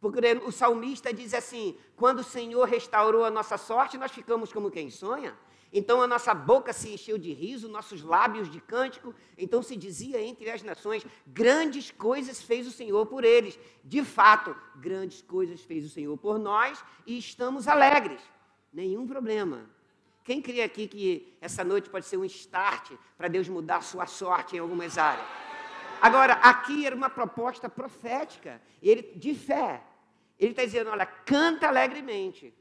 porque 0.00 0.20
o 0.44 0.50
salmista 0.50 1.12
diz 1.12 1.32
assim: 1.32 1.78
quando 1.96 2.18
o 2.18 2.24
Senhor 2.24 2.68
restaurou 2.68 3.24
a 3.24 3.30
nossa 3.30 3.56
sorte, 3.56 3.96
nós 3.96 4.10
ficamos 4.10 4.52
como 4.52 4.70
quem 4.70 4.90
sonha. 4.90 5.36
Então 5.76 6.00
a 6.00 6.06
nossa 6.06 6.32
boca 6.32 6.72
se 6.72 6.94
encheu 6.94 7.18
de 7.18 7.32
riso, 7.32 7.68
nossos 7.68 8.00
lábios 8.00 8.48
de 8.48 8.60
cântico. 8.60 9.12
Então 9.36 9.60
se 9.60 9.74
dizia 9.74 10.22
entre 10.22 10.48
as 10.48 10.62
nações: 10.62 11.04
grandes 11.26 11.90
coisas 11.90 12.40
fez 12.40 12.68
o 12.68 12.70
Senhor 12.70 13.04
por 13.06 13.24
eles. 13.24 13.58
De 13.82 14.04
fato, 14.04 14.56
grandes 14.76 15.20
coisas 15.20 15.60
fez 15.62 15.84
o 15.84 15.88
Senhor 15.88 16.16
por 16.16 16.38
nós 16.38 16.82
e 17.04 17.18
estamos 17.18 17.66
alegres. 17.66 18.20
Nenhum 18.72 19.04
problema. 19.04 19.68
Quem 20.22 20.40
crê 20.40 20.62
aqui 20.62 20.86
que 20.86 21.36
essa 21.40 21.64
noite 21.64 21.90
pode 21.90 22.06
ser 22.06 22.18
um 22.18 22.24
start 22.24 22.92
para 23.18 23.26
Deus 23.26 23.48
mudar 23.48 23.82
sua 23.82 24.06
sorte 24.06 24.54
em 24.54 24.60
algumas 24.60 24.96
áreas? 24.96 25.26
Agora, 26.00 26.34
aqui 26.34 26.86
era 26.86 26.94
uma 26.94 27.10
proposta 27.10 27.68
profética, 27.68 28.62
ele, 28.80 29.02
de 29.16 29.34
fé. 29.34 29.82
Ele 30.38 30.52
está 30.52 30.64
dizendo: 30.64 30.90
olha, 30.90 31.04
canta 31.04 31.66
alegremente 31.66 32.54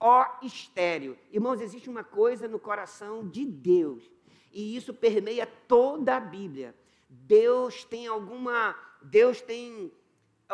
ó 0.00 0.26
estéreo. 0.42 1.18
Irmãos, 1.32 1.60
existe 1.60 1.88
uma 1.90 2.04
coisa 2.04 2.46
no 2.46 2.58
coração 2.58 3.28
de 3.28 3.44
Deus, 3.44 4.02
e 4.52 4.76
isso 4.76 4.94
permeia 4.94 5.46
toda 5.46 6.16
a 6.16 6.20
Bíblia. 6.20 6.74
Deus 7.08 7.84
tem 7.84 8.06
alguma, 8.06 8.76
Deus 9.02 9.40
tem 9.40 9.92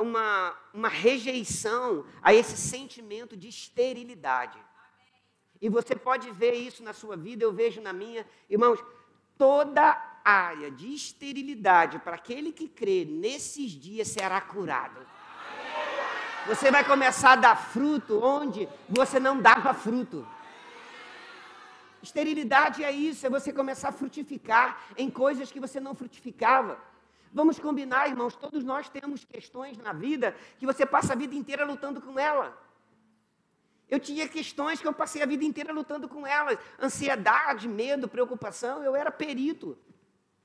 uma, 0.01 0.57
uma 0.73 0.89
rejeição 0.89 2.05
a 2.23 2.35
esse 2.35 2.57
sentimento 2.57 3.37
de 3.37 3.49
esterilidade. 3.49 4.59
E 5.61 5.69
você 5.69 5.95
pode 5.95 6.31
ver 6.31 6.53
isso 6.53 6.83
na 6.83 6.93
sua 6.93 7.17
vida, 7.17 7.45
eu 7.45 7.53
vejo 7.53 7.81
na 7.81 7.93
minha. 7.93 8.27
Irmãos, 8.51 8.79
toda 9.39 10.21
área 10.25 10.71
de 10.71 10.93
esterilidade 10.95 11.99
para 11.99 12.17
aquele 12.17 12.53
que 12.53 12.69
crê 12.69 13.05
nesses 13.05 13.71
dias 13.71 14.09
será 14.09 14.41
curado. 14.41 15.07
Você 16.47 16.71
vai 16.71 16.85
começar 16.85 17.33
a 17.33 17.37
dar 17.37 17.57
fruto 17.57 18.23
onde 18.23 18.69
você 18.87 19.19
não 19.19 19.41
dava 19.41 19.73
fruto. 19.73 20.27
Esterilidade 22.03 22.85
é 22.85 22.93
isso, 22.93 23.27
é 23.27 23.31
você 23.31 23.51
começar 23.51 23.89
a 23.89 23.93
frutificar 23.93 24.79
em 24.95 25.11
coisas 25.11 25.51
que 25.51 25.59
você 25.59 25.81
não 25.81 25.95
frutificava. 25.95 26.79
Vamos 27.33 27.59
combinar, 27.59 28.09
irmãos, 28.09 28.37
todos 28.37 28.63
nós 28.63 28.91
temos 28.91 29.25
questões 29.25 29.79
na 29.79 29.95
vida 29.95 30.37
que 30.59 30.67
você 30.67 30.85
passa 30.85 31.15
a 31.15 31.17
vida 31.17 31.35
inteira 31.35 31.65
lutando 31.65 31.99
com 31.99 32.19
ela. 32.19 32.55
Eu 33.89 33.99
tinha 33.99 34.29
questões 34.29 34.83
que 34.83 34.87
eu 34.87 34.93
passei 34.93 35.23
a 35.23 35.27
vida 35.27 35.45
inteira 35.47 35.73
lutando 35.73 36.07
com 36.11 36.27
elas. 36.27 36.59
Ansiedade, 36.79 37.67
medo, 37.67 38.07
preocupação. 38.07 38.83
Eu 38.83 38.95
era 38.95 39.11
perito. 39.11 39.79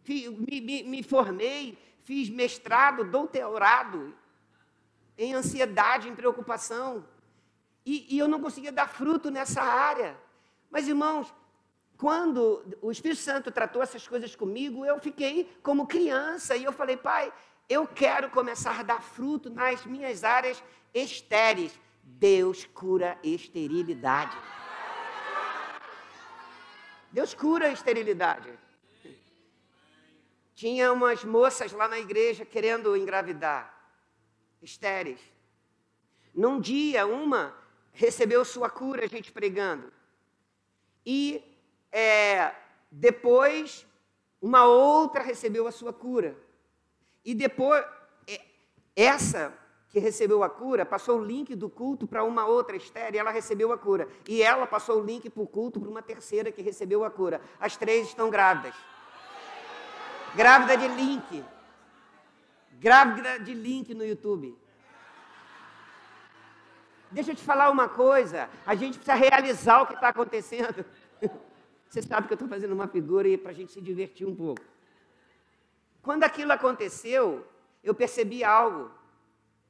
Me, 0.07 0.61
me, 0.61 0.83
me 0.83 1.03
formei, 1.03 1.77
fiz 2.03 2.29
mestrado, 2.29 3.03
doutorado 3.03 4.15
em 5.19 5.33
ansiedade, 5.33 6.07
em 6.07 6.15
preocupação. 6.15 7.05
E, 7.85 8.15
e 8.15 8.17
eu 8.17 8.27
não 8.27 8.39
conseguia 8.39 8.71
dar 8.71 8.87
fruto 8.87 9.29
nessa 9.29 9.61
área. 9.61 10.17
Mas, 10.71 10.87
irmãos, 10.87 11.33
quando 11.97 12.63
o 12.81 12.89
Espírito 12.89 13.19
Santo 13.19 13.51
tratou 13.51 13.83
essas 13.83 14.07
coisas 14.07 14.33
comigo, 14.33 14.85
eu 14.85 14.97
fiquei 14.99 15.51
como 15.61 15.85
criança 15.85 16.55
e 16.55 16.63
eu 16.63 16.71
falei, 16.71 16.95
pai, 16.95 17.33
eu 17.67 17.85
quero 17.85 18.29
começar 18.29 18.79
a 18.79 18.83
dar 18.83 19.01
fruto 19.01 19.49
nas 19.49 19.85
minhas 19.85 20.23
áreas 20.23 20.63
estéreis. 20.93 21.77
Deus 22.01 22.65
cura 22.65 23.19
esterilidade. 23.21 24.37
Deus 27.11 27.33
cura 27.33 27.67
a 27.67 27.71
esterilidade. 27.71 28.49
Tinha 30.55 30.93
umas 30.93 31.25
moças 31.25 31.73
lá 31.73 31.89
na 31.89 31.99
igreja 31.99 32.45
querendo 32.45 32.95
engravidar 32.95 33.78
estéreis. 34.61 35.19
Num 36.33 36.59
dia, 36.59 37.05
uma 37.05 37.55
recebeu 37.91 38.45
sua 38.45 38.69
cura, 38.69 39.03
a 39.03 39.07
gente 39.07 39.31
pregando. 39.31 39.91
E 41.05 41.43
é, 41.91 42.53
depois, 42.91 43.85
uma 44.41 44.65
outra 44.65 45.23
recebeu 45.23 45.67
a 45.67 45.71
sua 45.71 45.91
cura. 45.91 46.37
E 47.25 47.33
depois, 47.33 47.83
é, 48.27 48.41
essa 48.95 49.53
que 49.89 49.99
recebeu 49.99 50.43
a 50.43 50.49
cura 50.49 50.85
passou 50.85 51.19
o 51.19 51.23
link 51.23 51.55
do 51.55 51.67
culto 51.69 52.07
para 52.07 52.23
uma 52.23 52.45
outra 52.45 52.75
estéreo 52.75 53.17
e 53.17 53.19
ela 53.19 53.31
recebeu 53.31 53.71
a 53.71 53.77
cura. 53.77 54.07
E 54.27 54.41
ela 54.41 54.67
passou 54.67 55.01
o 55.01 55.03
link 55.03 55.29
para 55.29 55.43
o 55.43 55.47
culto 55.47 55.79
para 55.79 55.89
uma 55.89 56.01
terceira 56.01 56.51
que 56.51 56.61
recebeu 56.61 57.03
a 57.03 57.09
cura. 57.09 57.41
As 57.59 57.75
três 57.75 58.07
estão 58.07 58.29
grávidas. 58.29 58.75
Grávida 60.35 60.77
de 60.77 60.87
link. 60.89 61.43
Grávida 62.79 63.37
de 63.37 63.53
link 63.53 63.93
no 63.93 64.05
YouTube. 64.05 64.57
Deixa 67.11 67.31
eu 67.31 67.35
te 67.35 67.43
falar 67.43 67.69
uma 67.69 67.89
coisa. 67.89 68.49
A 68.65 68.73
gente 68.73 68.97
precisa 68.97 69.15
realizar 69.15 69.81
o 69.81 69.87
que 69.87 69.95
está 69.95 70.07
acontecendo. 70.07 70.85
Você 71.89 72.01
sabe 72.01 72.27
que 72.27 72.33
eu 72.33 72.35
estou 72.35 72.47
fazendo 72.47 72.71
uma 72.71 72.87
figura 72.87 73.27
aí 73.27 73.37
para 73.37 73.51
a 73.51 73.53
gente 73.53 73.73
se 73.73 73.81
divertir 73.81 74.25
um 74.25 74.33
pouco. 74.33 74.61
Quando 76.01 76.23
aquilo 76.23 76.53
aconteceu, 76.53 77.45
eu 77.83 77.93
percebi 77.93 78.45
algo. 78.45 78.89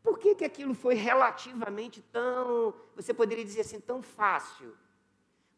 por 0.04 0.20
que, 0.20 0.36
que 0.36 0.46
aquilo 0.46 0.76
foi 0.76 0.94
relativamente 0.94 2.04
tão, 2.12 2.76
você 2.96 3.12
poderia 3.12 3.44
dizer 3.44 3.62
assim, 3.62 3.80
tão 3.80 4.04
fácil? 4.04 4.76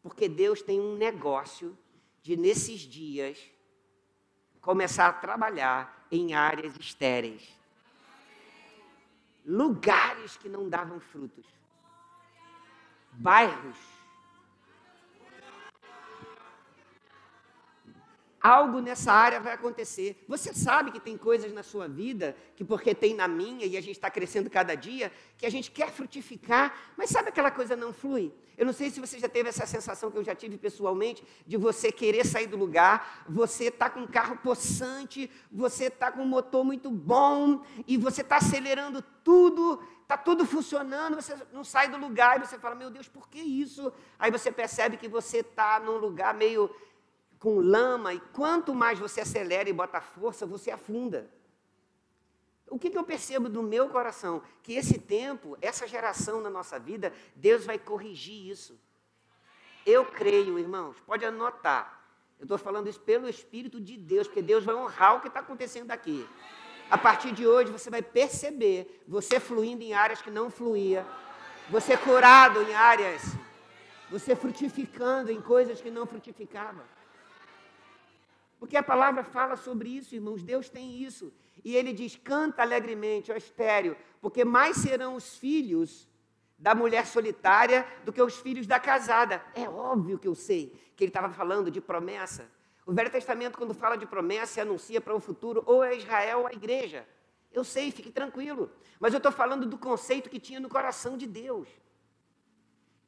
Porque 0.02 0.26
Deus 0.26 0.62
tem 0.62 0.80
um 0.80 0.96
negócio 0.96 1.76
de, 2.22 2.34
nesses 2.34 2.80
dias, 2.80 3.38
começar 4.62 5.08
a 5.08 5.12
trabalhar 5.12 6.01
em 6.12 6.34
áreas 6.34 6.76
estéreis. 6.78 7.42
Lugares 9.44 10.36
que 10.36 10.48
não 10.48 10.68
davam 10.68 11.00
frutos. 11.00 11.46
Bairros 13.12 13.91
algo 18.42 18.80
nessa 18.80 19.12
área 19.12 19.38
vai 19.38 19.52
acontecer. 19.52 20.24
Você 20.26 20.52
sabe 20.52 20.90
que 20.90 20.98
tem 20.98 21.16
coisas 21.16 21.52
na 21.52 21.62
sua 21.62 21.86
vida, 21.86 22.36
que 22.56 22.64
porque 22.64 22.94
tem 22.94 23.14
na 23.14 23.28
minha 23.28 23.64
e 23.64 23.76
a 23.76 23.80
gente 23.80 23.96
está 23.96 24.10
crescendo 24.10 24.50
cada 24.50 24.74
dia, 24.74 25.12
que 25.38 25.46
a 25.46 25.50
gente 25.50 25.70
quer 25.70 25.90
frutificar, 25.90 26.74
mas 26.96 27.10
sabe 27.10 27.28
aquela 27.28 27.50
coisa 27.50 27.76
não 27.76 27.92
flui? 27.92 28.32
Eu 28.56 28.66
não 28.66 28.72
sei 28.72 28.90
se 28.90 29.00
você 29.00 29.18
já 29.18 29.28
teve 29.28 29.48
essa 29.48 29.64
sensação 29.64 30.10
que 30.10 30.18
eu 30.18 30.24
já 30.24 30.34
tive 30.34 30.58
pessoalmente, 30.58 31.24
de 31.46 31.56
você 31.56 31.90
querer 31.90 32.26
sair 32.26 32.46
do 32.46 32.56
lugar, 32.56 33.24
você 33.28 33.64
está 33.64 33.88
com 33.88 34.00
um 34.00 34.06
carro 34.06 34.36
possante, 34.36 35.30
você 35.50 35.84
está 35.84 36.12
com 36.12 36.22
um 36.22 36.26
motor 36.26 36.64
muito 36.64 36.90
bom, 36.90 37.64
e 37.86 37.96
você 37.96 38.20
está 38.20 38.36
acelerando 38.36 39.02
tudo, 39.24 39.82
está 40.02 40.16
tudo 40.16 40.44
funcionando, 40.44 41.16
você 41.16 41.34
não 41.52 41.64
sai 41.64 41.88
do 41.88 41.96
lugar, 41.96 42.36
e 42.36 42.46
você 42.46 42.58
fala, 42.58 42.74
meu 42.74 42.90
Deus, 42.90 43.08
por 43.08 43.28
que 43.28 43.40
isso? 43.40 43.92
Aí 44.18 44.30
você 44.30 44.52
percebe 44.52 44.96
que 44.96 45.08
você 45.08 45.38
está 45.38 45.80
num 45.80 45.96
lugar 45.96 46.34
meio 46.34 46.70
com 47.42 47.58
lama, 47.58 48.14
e 48.14 48.20
quanto 48.32 48.72
mais 48.72 49.00
você 49.00 49.20
acelera 49.20 49.68
e 49.68 49.72
bota 49.72 50.00
força, 50.00 50.46
você 50.46 50.70
afunda. 50.70 51.28
O 52.70 52.78
que, 52.78 52.88
que, 52.88 52.96
eu 52.96 53.02
percebo 53.02 53.48
do 53.48 53.64
meu 53.64 53.88
coração? 53.88 54.40
Que 54.62 54.74
esse 54.74 54.96
tempo, 54.96 55.58
essa 55.60 55.84
geração 55.88 56.40
na 56.40 56.48
nossa 56.48 56.78
vida, 56.78 57.12
Deus 57.34 57.66
vai 57.66 57.80
corrigir 57.80 58.48
isso. 58.48 58.78
Eu 59.84 60.04
creio, 60.04 60.56
irmãos, 60.56 60.94
pode 61.04 61.24
anotar. 61.24 62.00
Eu 62.38 62.44
estou 62.44 62.56
falando 62.56 62.88
isso 62.88 63.00
pelo 63.00 63.28
Espírito 63.28 63.80
de 63.80 63.96
Deus, 63.96 64.28
porque 64.28 64.40
Deus 64.40 64.64
vai 64.64 64.76
honrar 64.76 65.16
o 65.16 65.20
que 65.20 65.26
está 65.26 65.40
acontecendo 65.40 65.90
aqui. 65.90 66.24
A 66.88 66.96
partir 66.96 67.32
de 67.32 67.44
hoje, 67.44 67.72
você 67.72 67.90
vai 67.90 68.02
perceber 68.02 69.02
você 69.08 69.40
fluindo 69.40 69.82
em 69.82 69.94
áreas 69.94 70.22
que 70.22 70.30
não 70.30 70.48
fluía, 70.48 71.04
você 71.68 71.96
curado 71.96 72.62
em 72.62 72.72
áreas, 72.72 73.20
você 74.08 74.36
frutificando 74.36 75.32
em 75.32 75.40
coisas 75.40 75.80
que 75.80 75.90
não 75.90 76.06
frutificava. 76.06 77.01
Porque 78.62 78.76
a 78.76 78.82
palavra 78.82 79.24
fala 79.24 79.56
sobre 79.56 79.88
isso, 79.88 80.14
irmãos. 80.14 80.40
Deus 80.40 80.68
tem 80.68 81.02
isso. 81.02 81.32
E 81.64 81.74
ele 81.74 81.92
diz: 81.92 82.14
canta 82.14 82.62
alegremente, 82.62 83.32
ó 83.32 83.34
estéreo, 83.34 83.96
porque 84.20 84.44
mais 84.44 84.76
serão 84.76 85.16
os 85.16 85.36
filhos 85.36 86.08
da 86.56 86.72
mulher 86.72 87.04
solitária 87.04 87.84
do 88.04 88.12
que 88.12 88.22
os 88.22 88.36
filhos 88.36 88.64
da 88.64 88.78
casada. 88.78 89.44
É 89.52 89.68
óbvio 89.68 90.16
que 90.16 90.28
eu 90.28 90.34
sei 90.36 90.80
que 90.94 91.02
ele 91.02 91.10
estava 91.10 91.34
falando 91.34 91.72
de 91.72 91.80
promessa. 91.80 92.48
O 92.86 92.92
Velho 92.92 93.10
Testamento, 93.10 93.58
quando 93.58 93.74
fala 93.74 93.96
de 93.96 94.06
promessa, 94.06 94.62
anuncia 94.62 95.00
para 95.00 95.12
o 95.12 95.18
futuro 95.18 95.64
ou 95.66 95.82
é 95.82 95.96
Israel 95.96 96.42
ou 96.42 96.46
a 96.46 96.52
igreja. 96.52 97.04
Eu 97.50 97.64
sei, 97.64 97.90
fique 97.90 98.12
tranquilo. 98.12 98.70
Mas 99.00 99.12
eu 99.12 99.16
estou 99.16 99.32
falando 99.32 99.66
do 99.66 99.76
conceito 99.76 100.30
que 100.30 100.38
tinha 100.38 100.60
no 100.60 100.68
coração 100.68 101.18
de 101.18 101.26
Deus. 101.26 101.66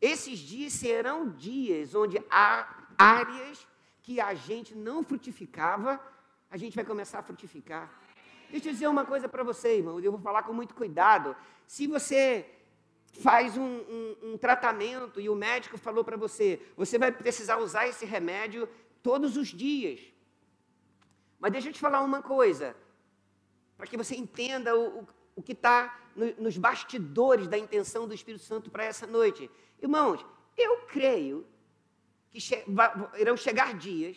Esses 0.01 0.40
dias 0.40 0.73
serão 0.73 1.31
dias 1.31 1.95
onde 1.95 2.21
há 2.29 2.88
áreas 2.99 3.64
que 4.05 4.21
a 4.21 4.35
gente 4.35 4.75
não 4.75 5.03
frutificava, 5.03 5.99
a 6.51 6.59
gente 6.59 6.77
vai 6.77 6.85
começar 6.85 7.21
a 7.21 7.23
frutificar. 7.23 7.90
Deixa 8.51 8.69
eu 8.69 8.73
dizer 8.73 8.87
uma 8.87 9.07
coisa 9.07 9.27
para 9.31 9.43
você, 9.43 9.79
irmão, 9.79 9.99
eu 9.99 10.12
vou 10.12 10.21
falar 10.21 10.43
com 10.43 10.53
muito 10.53 10.75
cuidado. 10.75 11.35
Se 11.67 11.87
você 11.87 12.47
faz 13.21 13.57
um, 13.57 13.62
um, 13.64 14.17
um 14.23 14.38
tratamento 14.38 15.19
e 15.19 15.31
o 15.31 15.35
médico 15.35 15.79
falou 15.79 16.05
para 16.05 16.19
você, 16.19 16.61
você 16.77 16.99
vai 16.99 17.11
precisar 17.11 17.57
usar 17.57 17.88
esse 17.88 18.05
remédio 18.05 18.69
todos 19.03 19.38
os 19.38 19.49
dias. 19.49 20.01
Mas 21.40 21.53
deixa 21.53 21.69
eu 21.71 21.73
te 21.73 21.81
falar 21.81 22.03
uma 22.03 22.21
coisa, 22.21 22.77
para 23.75 23.87
que 23.87 23.97
você 23.97 24.14
entenda 24.14 24.77
o, 24.77 25.01
o, 25.01 25.09
o 25.37 25.43
que 25.43 25.53
está 25.53 25.99
no, 26.14 26.27
nos 26.43 26.59
bastidores 26.59 27.49
da 27.49 27.57
intenção 27.57 28.07
do 28.07 28.12
Espírito 28.12 28.45
Santo 28.45 28.71
para 28.71 28.85
essa 28.85 29.07
noite. 29.07 29.51
Irmãos, 29.81 30.25
eu 30.59 30.83
creio 30.88 31.47
que 32.35 32.40
che 32.40 32.64
irão 33.16 33.37
chegar 33.37 33.75
dias 33.75 34.16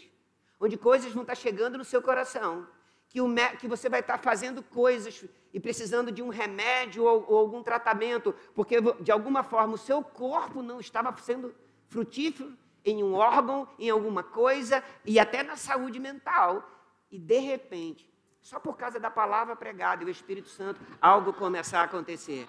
onde 0.60 0.75
coisas 0.75 1.13
vão 1.13 1.21
estar 1.21 1.36
chegando 1.36 1.77
no 1.77 1.86
seu 1.86 2.01
coração, 2.01 2.67
que, 3.10 3.21
o 3.21 3.30
que 3.60 3.67
você 3.67 3.88
vai 3.88 3.99
estar 3.99 4.17
fazendo 4.17 4.63
coisas 4.63 5.23
e 5.53 5.60
precisando 5.60 6.12
de 6.12 6.23
um 6.23 6.30
remédio 6.30 7.03
ou, 7.03 7.23
ou 7.30 7.38
algum 7.38 7.62
tratamento, 7.62 8.34
porque 8.56 8.77
de 8.99 9.12
alguma 9.12 9.43
forma 9.43 9.75
o 9.75 9.77
seu 9.77 10.01
corpo 10.01 10.63
não 10.63 10.80
estava 10.80 11.15
sendo 11.17 11.53
frutífero 11.86 12.58
em 12.84 13.03
um 13.03 13.13
órgão, 13.13 13.67
em 13.77 13.91
alguma 13.91 14.23
coisa 14.23 14.84
e 15.06 15.19
até 15.19 15.43
na 15.43 15.56
saúde 15.56 15.99
mental. 15.99 16.67
E 17.12 17.19
de 17.19 17.38
repente, 17.38 18.12
só 18.41 18.60
por 18.60 18.77
causa 18.77 18.99
da 18.99 19.12
palavra 19.12 19.56
pregada 19.56 20.03
e 20.03 20.08
o 20.08 20.10
Espírito 20.10 20.49
Santo, 20.49 20.82
algo 20.99 21.32
começar 21.34 21.82
a 21.82 21.84
acontecer. 21.84 22.47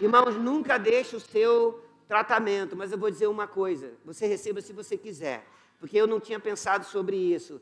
Irmãos, 0.00 0.36
nunca 0.36 0.78
deixe 0.78 1.16
o 1.16 1.20
seu 1.20 1.81
tratamento, 2.12 2.76
mas 2.76 2.92
eu 2.92 2.98
vou 2.98 3.10
dizer 3.10 3.26
uma 3.26 3.46
coisa: 3.46 3.94
você 4.04 4.26
receba 4.26 4.60
se 4.60 4.70
você 4.74 4.98
quiser, 4.98 5.46
porque 5.80 5.96
eu 5.96 6.06
não 6.06 6.20
tinha 6.20 6.38
pensado 6.38 6.84
sobre 6.84 7.16
isso. 7.16 7.58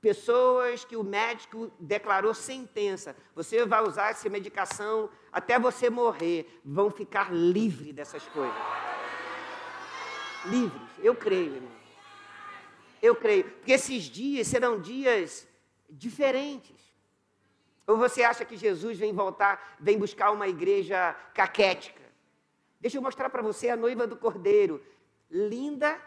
Pessoas 0.00 0.84
que 0.84 0.96
o 0.96 1.04
médico 1.04 1.70
declarou 1.78 2.34
sentença, 2.34 3.16
você 3.32 3.64
vai 3.64 3.82
usar 3.82 4.10
essa 4.10 4.28
medicação 4.28 5.08
até 5.32 5.56
você 5.56 5.88
morrer, 5.88 6.60
vão 6.64 6.90
ficar 6.90 7.32
livres 7.32 7.94
dessas 7.94 8.24
coisas. 8.24 8.62
Livres, 10.46 10.90
eu 10.98 11.14
creio, 11.14 11.54
irmão. 11.54 11.72
Eu 13.00 13.14
creio, 13.14 13.44
porque 13.44 13.72
esses 13.72 14.02
dias 14.02 14.48
serão 14.48 14.80
dias 14.80 15.46
diferentes. 15.88 16.82
Ou 17.86 17.96
você 17.96 18.24
acha 18.24 18.44
que 18.44 18.56
Jesus 18.56 18.98
vem 18.98 19.12
voltar, 19.12 19.76
vem 19.78 19.96
buscar 19.96 20.32
uma 20.32 20.48
igreja 20.48 21.14
caquética? 21.32 22.03
Deixa 22.84 22.98
eu 22.98 23.02
mostrar 23.02 23.30
para 23.30 23.40
você 23.40 23.70
a 23.70 23.78
noiva 23.78 24.06
do 24.06 24.14
cordeiro, 24.14 24.78
linda, 25.30 25.98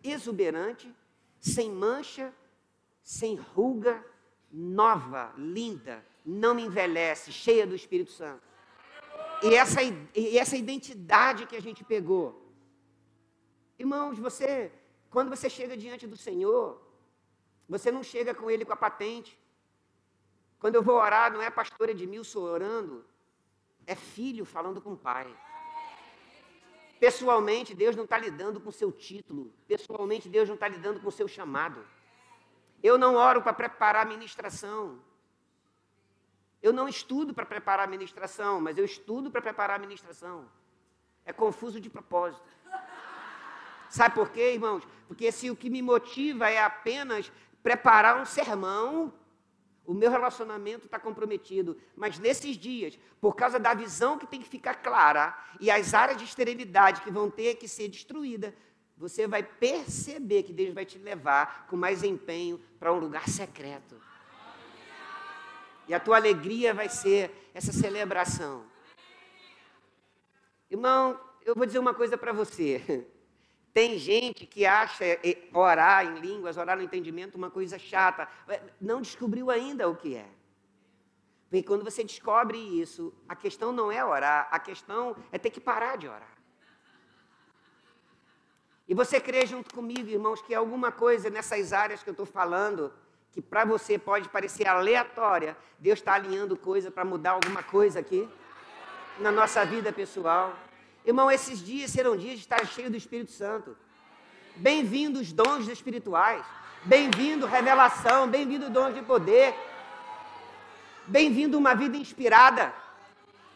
exuberante, 0.00 0.88
sem 1.40 1.72
mancha, 1.72 2.32
sem 3.02 3.34
ruga, 3.34 4.00
nova, 4.48 5.34
linda, 5.36 6.06
não 6.24 6.56
envelhece, 6.56 7.32
cheia 7.32 7.66
do 7.66 7.74
Espírito 7.74 8.12
Santo. 8.12 8.44
E 9.42 9.56
essa, 9.56 9.82
e 9.82 10.38
essa 10.38 10.56
identidade 10.56 11.48
que 11.48 11.56
a 11.56 11.60
gente 11.60 11.82
pegou. 11.82 12.48
Irmãos, 13.76 14.16
você, 14.20 14.70
quando 15.10 15.30
você 15.30 15.50
chega 15.50 15.76
diante 15.76 16.06
do 16.06 16.16
Senhor, 16.16 16.80
você 17.68 17.90
não 17.90 18.04
chega 18.04 18.32
com 18.32 18.48
Ele 18.48 18.64
com 18.64 18.72
a 18.72 18.76
patente. 18.76 19.36
Quando 20.60 20.76
eu 20.76 20.82
vou 20.84 20.94
orar, 20.94 21.32
não 21.32 21.42
é 21.42 21.50
pastor 21.50 21.88
Edmilson 21.88 22.38
orando, 22.38 23.04
é 23.84 23.96
filho 23.96 24.44
falando 24.44 24.80
com 24.80 24.92
o 24.92 24.96
pai. 24.96 25.36
Pessoalmente, 27.02 27.74
Deus 27.74 27.96
não 27.96 28.04
está 28.04 28.16
lidando 28.16 28.60
com 28.60 28.68
o 28.68 28.78
seu 28.80 28.92
título. 28.92 29.52
Pessoalmente, 29.66 30.28
Deus 30.28 30.48
não 30.48 30.54
está 30.54 30.68
lidando 30.68 31.00
com 31.00 31.08
o 31.08 31.10
seu 31.10 31.26
chamado. 31.26 31.84
Eu 32.80 32.96
não 32.96 33.16
oro 33.16 33.42
para 33.42 33.52
preparar 33.52 34.06
a 34.06 34.08
ministração. 34.08 35.00
Eu 36.62 36.72
não 36.72 36.86
estudo 36.86 37.34
para 37.34 37.44
preparar 37.44 37.88
a 37.88 37.90
ministração, 37.90 38.60
mas 38.60 38.78
eu 38.78 38.84
estudo 38.84 39.32
para 39.32 39.42
preparar 39.42 39.78
a 39.78 39.80
ministração. 39.80 40.48
É 41.24 41.32
confuso 41.32 41.80
de 41.80 41.90
propósito. 41.90 42.48
Sabe 43.90 44.14
por 44.14 44.30
quê, 44.30 44.52
irmãos? 44.52 44.86
Porque 45.08 45.32
se 45.32 45.50
o 45.50 45.56
que 45.56 45.68
me 45.68 45.82
motiva 45.82 46.48
é 46.50 46.62
apenas 46.62 47.32
preparar 47.64 48.22
um 48.22 48.24
sermão, 48.24 49.12
o 49.86 49.92
meu 49.92 50.10
relacionamento 50.10 50.86
está 50.86 50.98
comprometido. 50.98 51.76
Mas 51.96 52.18
nesses 52.18 52.56
dias, 52.56 52.98
por 53.20 53.34
causa 53.34 53.58
da 53.58 53.74
visão 53.74 54.18
que 54.18 54.26
tem 54.26 54.40
que 54.40 54.48
ficar 54.48 54.74
clara 54.74 55.36
e 55.60 55.70
as 55.70 55.94
áreas 55.94 56.18
de 56.18 56.24
esterilidade 56.24 57.02
que 57.02 57.10
vão 57.10 57.30
ter 57.30 57.56
que 57.56 57.66
ser 57.66 57.88
destruídas, 57.88 58.52
você 58.96 59.26
vai 59.26 59.42
perceber 59.42 60.44
que 60.44 60.52
Deus 60.52 60.72
vai 60.72 60.84
te 60.84 60.98
levar 60.98 61.66
com 61.66 61.76
mais 61.76 62.04
empenho 62.04 62.60
para 62.78 62.92
um 62.92 62.98
lugar 62.98 63.28
secreto. 63.28 64.00
E 65.88 65.94
a 65.94 65.98
tua 65.98 66.16
alegria 66.16 66.72
vai 66.72 66.88
ser 66.88 67.50
essa 67.52 67.72
celebração. 67.72 68.64
Irmão, 70.70 71.18
eu 71.44 71.54
vou 71.54 71.66
dizer 71.66 71.80
uma 71.80 71.92
coisa 71.92 72.16
para 72.16 72.32
você. 72.32 73.06
Tem 73.72 73.98
gente 73.98 74.44
que 74.46 74.66
acha 74.66 75.04
orar 75.54 76.04
em 76.04 76.20
línguas, 76.20 76.56
orar 76.56 76.76
no 76.76 76.82
entendimento, 76.82 77.36
uma 77.36 77.50
coisa 77.50 77.78
chata. 77.78 78.28
Não 78.80 79.00
descobriu 79.00 79.50
ainda 79.50 79.88
o 79.88 79.96
que 79.96 80.14
é. 80.14 80.28
Porque 81.48 81.62
quando 81.62 81.84
você 81.84 82.02
descobre 82.02 82.58
isso, 82.58 83.12
a 83.28 83.36
questão 83.36 83.72
não 83.72 83.92
é 83.92 84.04
orar, 84.04 84.48
a 84.50 84.58
questão 84.58 85.16
é 85.30 85.38
ter 85.38 85.50
que 85.50 85.60
parar 85.60 85.96
de 85.96 86.08
orar. 86.08 86.32
E 88.88 88.94
você 88.94 89.20
crê 89.20 89.46
junto 89.46 89.74
comigo, 89.74 90.08
irmãos, 90.08 90.42
que 90.42 90.54
alguma 90.54 90.90
coisa 90.90 91.30
nessas 91.30 91.72
áreas 91.72 92.02
que 92.02 92.10
eu 92.10 92.12
estou 92.12 92.26
falando, 92.26 92.92
que 93.30 93.40
para 93.40 93.64
você 93.64 93.98
pode 93.98 94.28
parecer 94.28 94.66
aleatória, 94.66 95.56
Deus 95.78 95.98
está 95.98 96.14
alinhando 96.14 96.56
coisa 96.56 96.90
para 96.90 97.04
mudar 97.04 97.30
alguma 97.32 97.62
coisa 97.62 98.00
aqui 98.00 98.28
na 99.18 99.30
nossa 99.30 99.64
vida 99.64 99.92
pessoal. 99.92 100.54
Irmão, 101.04 101.30
esses 101.30 101.58
dias 101.64 101.90
serão 101.90 102.16
dias 102.16 102.34
de 102.34 102.40
estar 102.40 102.64
cheio 102.64 102.88
do 102.88 102.96
Espírito 102.96 103.32
Santo. 103.32 103.76
Bem-vindo 104.54 105.18
os 105.18 105.32
dons 105.32 105.66
espirituais. 105.66 106.44
Bem-vindo 106.84 107.44
revelação. 107.46 108.28
Bem-vindo 108.28 108.70
dons 108.70 108.94
de 108.94 109.02
poder. 109.02 109.52
Bem-vindo 111.06 111.58
uma 111.58 111.74
vida 111.74 111.96
inspirada. 111.96 112.72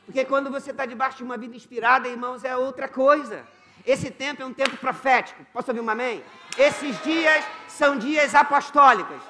Porque 0.05 0.25
quando 0.25 0.51
você 0.51 0.73
está 0.73 0.85
debaixo 0.87 1.19
de 1.19 1.25
uma 1.25 1.37
vida 1.37 1.55
inspirada, 1.55 2.09
irmãos, 2.09 2.43
é 2.43 2.57
outra 2.57 2.89
coisa. 2.89 3.47
Esse 3.87 4.11
tempo 4.11 4.43
é 4.43 4.47
um 4.47 4.53
tempo 4.53 4.77
profético. 4.79 5.47
Posso 5.53 5.71
ouvir 5.71 5.81
um 5.81 5.89
amém? 5.89 6.25
Esses 6.59 7.01
dias 7.03 7.45
são 7.69 7.97
dias 7.97 8.35
apostólicos. 8.35 9.23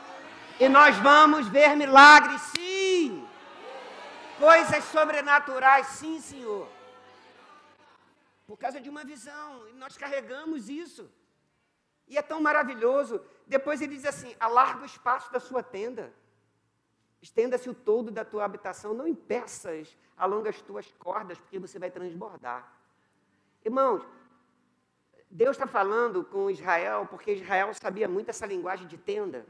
E 0.58 0.70
nós 0.70 0.96
vamos 0.96 1.48
ver 1.48 1.76
milagres, 1.76 2.40
sim. 2.56 3.26
Coisas 4.38 4.84
sobrenaturais, 4.84 5.86
sim, 5.88 6.18
Senhor. 6.18 6.75
Por 8.46 8.56
causa 8.56 8.80
de 8.80 8.88
uma 8.88 9.04
visão. 9.04 9.68
E 9.68 9.72
nós 9.74 9.96
carregamos 9.96 10.68
isso. 10.68 11.10
E 12.08 12.16
é 12.16 12.22
tão 12.22 12.40
maravilhoso. 12.40 13.20
Depois 13.46 13.80
ele 13.80 13.96
diz 13.96 14.04
assim: 14.04 14.34
alarga 14.38 14.82
o 14.82 14.86
espaço 14.86 15.32
da 15.32 15.40
sua 15.40 15.62
tenda. 15.62 16.12
Estenda-se 17.20 17.68
o 17.68 17.74
todo 17.74 18.10
da 18.10 18.24
tua 18.24 18.44
habitação. 18.44 18.94
Não 18.94 19.06
impeças, 19.06 19.96
alonga 20.16 20.50
as 20.50 20.60
tuas 20.62 20.92
cordas, 20.98 21.38
porque 21.38 21.58
você 21.58 21.78
vai 21.78 21.90
transbordar. 21.90 22.72
Irmãos, 23.64 24.06
Deus 25.30 25.56
está 25.56 25.66
falando 25.66 26.24
com 26.24 26.48
Israel, 26.50 27.06
porque 27.10 27.32
Israel 27.32 27.74
sabia 27.74 28.06
muito 28.06 28.28
essa 28.28 28.46
linguagem 28.46 28.86
de 28.86 28.96
tenda. 28.96 29.44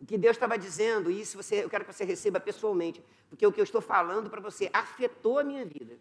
O 0.00 0.06
que 0.06 0.18
Deus 0.18 0.36
estava 0.36 0.58
dizendo, 0.58 1.10
e 1.10 1.20
isso 1.20 1.36
você, 1.36 1.64
eu 1.64 1.70
quero 1.70 1.84
que 1.84 1.92
você 1.92 2.04
receba 2.04 2.40
pessoalmente, 2.40 3.04
porque 3.28 3.46
o 3.46 3.52
que 3.52 3.60
eu 3.60 3.64
estou 3.64 3.80
falando 3.80 4.30
para 4.30 4.40
você 4.40 4.70
afetou 4.72 5.38
a 5.38 5.44
minha 5.44 5.64
vida. 5.64 5.98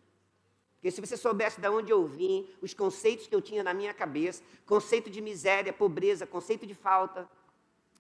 Porque 0.84 0.92
se 0.92 1.00
você 1.00 1.16
soubesse 1.16 1.62
de 1.62 1.70
onde 1.70 1.94
eu 1.94 2.06
vim, 2.06 2.46
os 2.62 2.74
conceitos 2.74 3.26
que 3.26 3.34
eu 3.34 3.42
tinha 3.42 3.64
na 3.64 3.74
minha 3.74 3.94
cabeça, 3.94 4.44
conceito 4.66 5.10
de 5.10 5.22
miséria, 5.22 5.72
pobreza, 5.72 6.28
conceito 6.28 6.68
de 6.68 6.76
falta, 6.76 7.26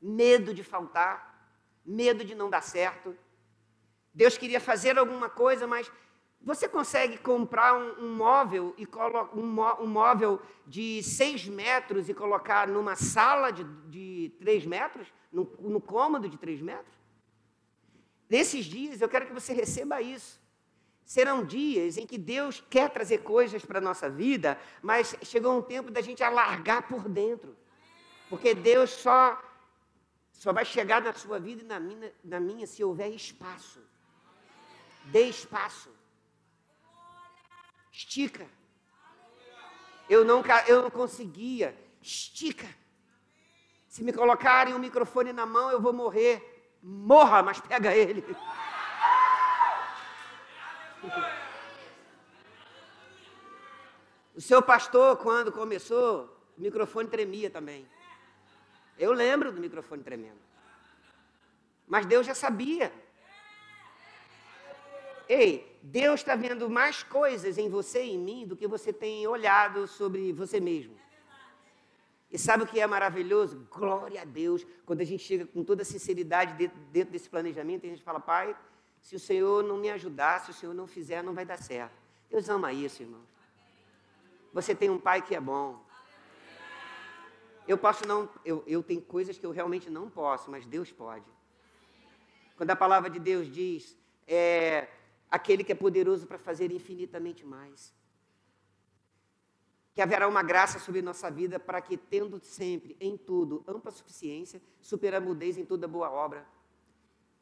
medo 0.01 0.53
de 0.53 0.65
faltar, 0.65 1.47
medo 1.85 2.25
de 2.25 2.35
não 2.35 2.49
dar 2.49 2.59
certo. 2.59 3.15
Deus 4.13 4.37
queria 4.37 4.59
fazer 4.59 4.97
alguma 4.99 5.29
coisa, 5.29 5.65
mas 5.65 5.89
você 6.41 6.67
consegue 6.67 7.17
comprar 7.19 7.73
um, 7.73 8.03
um 8.03 8.15
móvel 8.17 8.75
e 8.77 8.85
um, 9.33 9.81
um, 9.81 9.87
móvel 9.87 10.41
de 10.67 11.01
seis 11.03 11.47
metros 11.47 12.09
e 12.09 12.13
colocar 12.13 12.67
numa 12.67 12.97
sala 12.97 13.49
de, 13.49 13.63
de 13.87 14.35
três 14.39 14.65
metros, 14.65 15.07
no, 15.31 15.49
no 15.61 15.79
cômodo 15.79 16.27
de 16.27 16.37
três 16.37 16.61
metros? 16.61 16.93
Nesses 18.29 18.65
dias 18.65 18.99
eu 18.99 19.07
quero 19.07 19.25
que 19.25 19.31
você 19.31 19.53
receba 19.53 20.01
isso. 20.01 20.42
Serão 21.05 21.43
dias 21.43 21.97
em 21.97 22.07
que 22.07 22.17
Deus 22.17 22.63
quer 22.69 22.89
trazer 22.89 23.19
coisas 23.19 23.65
para 23.65 23.79
a 23.79 23.81
nossa 23.81 24.09
vida, 24.09 24.59
mas 24.81 25.15
chegou 25.23 25.57
um 25.57 25.61
tempo 25.61 25.91
da 25.91 26.01
gente 26.01 26.23
alargar 26.23 26.87
por 26.87 27.09
dentro. 27.09 27.55
Porque 28.29 28.55
Deus 28.55 28.89
só, 28.89 29.41
só 30.31 30.53
vai 30.53 30.65
chegar 30.65 31.01
na 31.01 31.13
sua 31.13 31.39
vida 31.39 31.61
e 31.61 31.65
na 31.65 31.79
minha, 31.79 32.13
na 32.23 32.39
minha 32.39 32.65
se 32.65 32.83
houver 32.83 33.09
espaço. 33.09 33.79
Dê 35.05 35.23
espaço. 35.27 35.89
Estica. 37.91 38.47
Eu 40.09 40.23
não, 40.23 40.43
eu 40.67 40.81
não 40.81 40.89
conseguia. 40.89 41.77
Estica. 42.01 42.67
Se 43.87 44.03
me 44.03 44.11
colocarem 44.11 44.73
o 44.73 44.77
um 44.77 44.79
microfone 44.79 45.31
na 45.31 45.45
mão, 45.45 45.69
eu 45.69 45.79
vou 45.79 45.93
morrer. 45.93 46.77
Morra, 46.81 47.43
mas 47.43 47.59
pega 47.59 47.95
ele. 47.95 48.25
O 54.35 54.41
seu 54.41 54.61
pastor, 54.61 55.17
quando 55.17 55.51
começou, 55.51 56.25
o 56.57 56.61
microfone 56.61 57.07
tremia 57.07 57.49
também. 57.49 57.87
Eu 58.97 59.11
lembro 59.11 59.51
do 59.51 59.59
microfone 59.59 60.03
tremendo. 60.03 60.39
Mas 61.87 62.05
Deus 62.05 62.25
já 62.25 62.33
sabia. 62.33 62.91
Ei, 65.27 65.77
Deus 65.81 66.19
está 66.19 66.35
vendo 66.35 66.69
mais 66.69 67.03
coisas 67.03 67.57
em 67.57 67.69
você 67.69 68.03
e 68.03 68.13
em 68.13 68.17
mim 68.17 68.45
do 68.45 68.55
que 68.55 68.67
você 68.67 68.91
tem 68.91 69.25
olhado 69.27 69.87
sobre 69.87 70.31
você 70.33 70.59
mesmo. 70.59 70.95
E 72.31 72.37
sabe 72.37 72.63
o 72.63 72.67
que 72.67 72.79
é 72.79 72.87
maravilhoso? 72.87 73.67
Glória 73.69 74.21
a 74.21 74.25
Deus, 74.25 74.65
quando 74.85 75.01
a 75.01 75.05
gente 75.05 75.23
chega 75.23 75.45
com 75.45 75.63
toda 75.63 75.83
sinceridade 75.83 76.53
dentro, 76.55 76.79
dentro 76.91 77.11
desse 77.11 77.29
planejamento, 77.29 77.85
a 77.85 77.89
gente 77.89 78.01
fala, 78.01 78.19
Pai, 78.19 78.55
se 79.03 79.17
o 79.17 79.19
Senhor 79.19 79.61
não 79.63 79.77
me 79.77 79.91
ajudar, 79.91 80.39
se 80.39 80.51
o 80.51 80.53
Senhor 80.53 80.73
não 80.73 80.87
fizer, 80.87 81.21
não 81.21 81.33
vai 81.33 81.45
dar 81.45 81.57
certo. 81.57 81.93
Deus 82.29 82.47
ama 82.47 82.71
isso, 82.71 83.03
irmão. 83.03 83.21
Você 84.53 84.73
tem 84.73 84.89
um 84.89 84.97
pai 84.97 85.21
que 85.21 85.35
é 85.35 85.41
bom. 85.41 85.83
Eu 87.67 87.77
posso 87.77 88.07
não, 88.07 88.29
eu, 88.45 88.63
eu 88.65 88.81
tenho 88.81 89.01
coisas 89.01 89.37
que 89.37 89.45
eu 89.45 89.51
realmente 89.51 89.89
não 89.89 90.09
posso, 90.09 90.49
mas 90.49 90.65
Deus 90.65 90.89
pode. 90.89 91.25
Quando 92.55 92.71
a 92.71 92.75
palavra 92.77 93.09
de 93.09 93.19
Deus 93.19 93.51
diz, 93.51 93.97
é, 94.25 94.87
aquele 95.29 95.65
que 95.65 95.73
é 95.73 95.75
poderoso 95.75 96.25
para 96.25 96.37
fazer 96.37 96.71
infinitamente 96.71 97.45
mais. 97.45 97.93
Que 99.93 100.01
haverá 100.01 100.29
uma 100.29 100.41
graça 100.41 100.79
sobre 100.79 101.01
nossa 101.01 101.29
vida 101.29 101.59
para 101.59 101.81
que, 101.81 101.97
tendo 101.97 102.39
sempre, 102.39 102.95
em 103.01 103.17
tudo, 103.17 103.63
ampla 103.67 103.91
suficiência, 103.91 104.61
superamudez 104.79 105.57
em 105.57 105.65
toda 105.65 105.89
boa 105.89 106.09
obra. 106.09 106.47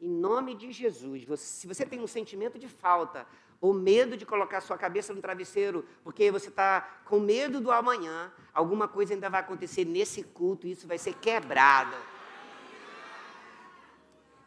Em 0.01 0.09
nome 0.09 0.55
de 0.55 0.71
Jesus, 0.71 1.23
você, 1.23 1.45
se 1.45 1.67
você 1.67 1.85
tem 1.85 2.01
um 2.01 2.07
sentimento 2.07 2.57
de 2.57 2.67
falta, 2.67 3.27
ou 3.59 3.73
medo 3.73 4.17
de 4.17 4.25
colocar 4.25 4.59
sua 4.59 4.77
cabeça 4.77 5.13
no 5.13 5.21
travesseiro, 5.21 5.85
porque 6.03 6.31
você 6.31 6.49
está 6.49 6.81
com 7.05 7.19
medo 7.19 7.61
do 7.61 7.71
amanhã, 7.71 8.33
alguma 8.51 8.87
coisa 8.87 9.13
ainda 9.13 9.29
vai 9.29 9.41
acontecer 9.41 9.85
nesse 9.85 10.23
culto 10.23 10.65
isso 10.65 10.87
vai 10.87 10.97
ser 10.97 11.13
quebrado. 11.13 11.95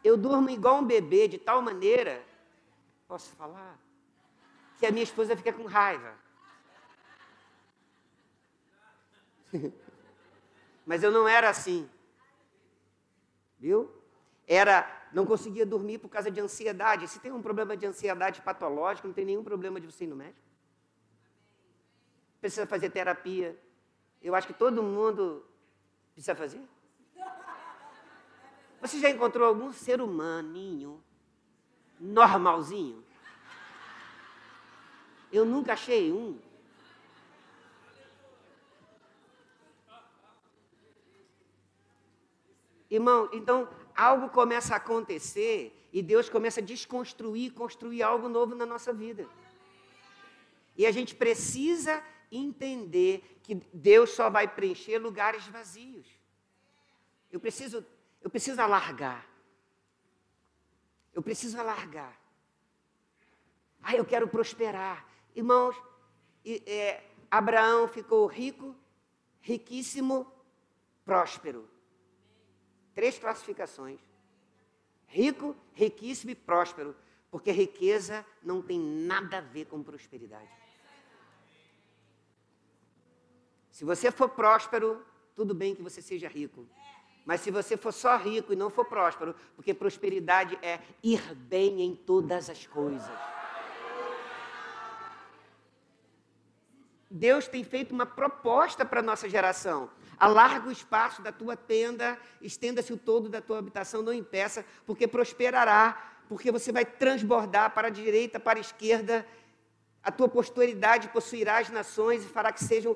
Eu 0.03 0.17
durmo 0.17 0.49
igual 0.49 0.79
um 0.79 0.85
bebê, 0.85 1.27
de 1.27 1.37
tal 1.37 1.61
maneira 1.61 2.21
Posso 3.07 3.29
falar? 3.35 3.77
Que 4.79 4.85
a 4.85 4.91
minha 4.91 5.03
esposa 5.03 5.37
fica 5.37 5.53
com 5.53 5.65
raiva. 5.65 6.15
Mas 10.85 11.03
eu 11.03 11.11
não 11.11 11.27
era 11.27 11.49
assim. 11.49 11.89
Viu? 13.59 13.91
Era, 14.47 15.04
não 15.15 15.25
conseguia 15.25 15.65
dormir 15.65 15.97
por 15.97 16.09
causa 16.09 16.29
de 16.29 16.41
ansiedade. 16.41 17.07
Se 17.07 17.21
tem 17.21 17.31
um 17.31 17.41
problema 17.41 17.77
de 17.77 17.85
ansiedade 17.85 18.41
patológico, 18.41 19.07
não 19.07 19.13
tem 19.13 19.23
nenhum 19.23 19.45
problema 19.45 19.79
de 19.79 19.89
você 19.89 20.03
ir 20.03 20.07
no 20.07 20.15
médico. 20.17 20.45
Precisa 22.41 22.67
fazer 22.67 22.89
terapia. 22.89 23.57
Eu 24.21 24.35
acho 24.35 24.45
que 24.45 24.53
todo 24.53 24.83
mundo 24.83 25.45
precisa 26.11 26.35
fazer. 26.35 26.61
Você 28.81 28.99
já 28.99 29.09
encontrou 29.09 29.47
algum 29.47 29.71
ser 29.71 30.01
humaninho 30.01 31.01
normalzinho. 31.97 33.01
Eu 35.31 35.45
nunca 35.45 35.71
achei 35.71 36.11
um. 36.11 36.37
Irmão, 42.91 43.29
então 43.31 43.69
algo 43.95 44.29
começa 44.29 44.73
a 44.73 44.77
acontecer 44.77 45.87
e 45.91 46.01
Deus 46.01 46.29
começa 46.29 46.59
a 46.59 46.63
desconstruir, 46.63 47.53
construir 47.53 48.03
algo 48.03 48.27
novo 48.27 48.53
na 48.53 48.65
nossa 48.65 48.91
vida. 48.91 49.27
E 50.75 50.85
a 50.85 50.91
gente 50.91 51.15
precisa 51.15 52.03
entender 52.31 53.39
que 53.41 53.55
Deus 53.73 54.09
só 54.09 54.29
vai 54.29 54.47
preencher 54.47 54.97
lugares 54.97 55.47
vazios. 55.47 56.05
Eu 57.31 57.39
preciso, 57.39 57.85
eu 58.21 58.29
preciso 58.29 58.61
alargar. 58.61 59.25
Eu 61.13 61.21
preciso 61.21 61.57
alargar. 61.57 62.19
Ah, 63.81 63.95
eu 63.95 64.03
quero 64.03 64.27
prosperar. 64.27 65.07
Irmãos, 65.33 65.75
é, 66.45 67.03
Abraão 67.31 67.87
ficou 67.87 68.25
rico, 68.27 68.75
riquíssimo, 69.39 70.29
próspero. 71.05 71.69
Três 72.95 73.19
classificações: 73.19 73.99
rico, 75.05 75.55
riquíssimo 75.73 76.31
e 76.31 76.35
próspero. 76.35 76.95
Porque 77.29 77.51
riqueza 77.51 78.25
não 78.41 78.61
tem 78.61 78.79
nada 78.79 79.39
a 79.39 79.41
ver 79.41 79.65
com 79.65 79.83
prosperidade. 79.83 80.49
Se 83.69 83.83
você 83.83 84.09
for 84.09 84.29
próspero, 84.29 85.05
tudo 85.35 85.53
bem 85.53 85.75
que 85.75 85.83
você 85.83 86.01
seja 86.01 86.29
rico. 86.29 86.65
Mas 87.25 87.41
se 87.41 87.51
você 87.51 87.75
for 87.75 87.91
só 87.91 88.15
rico 88.15 88.53
e 88.53 88.55
não 88.55 88.69
for 88.69 88.85
próspero, 88.85 89.35
porque 89.55 89.73
prosperidade 89.73 90.57
é 90.61 90.79
ir 91.03 91.35
bem 91.35 91.81
em 91.81 91.93
todas 91.93 92.49
as 92.49 92.65
coisas. 92.65 93.11
Deus 97.09 97.47
tem 97.47 97.63
feito 97.63 97.93
uma 97.93 98.05
proposta 98.05 98.85
para 98.85 98.99
a 98.99 99.03
nossa 99.03 99.27
geração. 99.27 99.89
Alarga 100.17 100.69
o 100.69 100.71
espaço 100.71 101.21
da 101.21 101.31
tua 101.31 101.55
tenda, 101.55 102.17
estenda-se 102.41 102.91
o 102.93 102.97
todo 102.97 103.29
da 103.29 103.41
tua 103.41 103.59
habitação, 103.59 104.01
não 104.01 104.13
impeça, 104.13 104.65
porque 104.85 105.07
prosperará, 105.07 106.13
porque 106.27 106.51
você 106.51 106.71
vai 106.71 106.85
transbordar 106.85 107.73
para 107.73 107.87
a 107.87 107.91
direita, 107.91 108.39
para 108.39 108.59
a 108.59 108.61
esquerda, 108.61 109.25
a 110.03 110.11
tua 110.11 110.29
posteridade 110.29 111.09
possuirá 111.09 111.57
as 111.57 111.69
nações 111.69 112.23
e 112.23 112.27
fará 112.27 112.51
que 112.51 112.63
sejam 112.63 112.95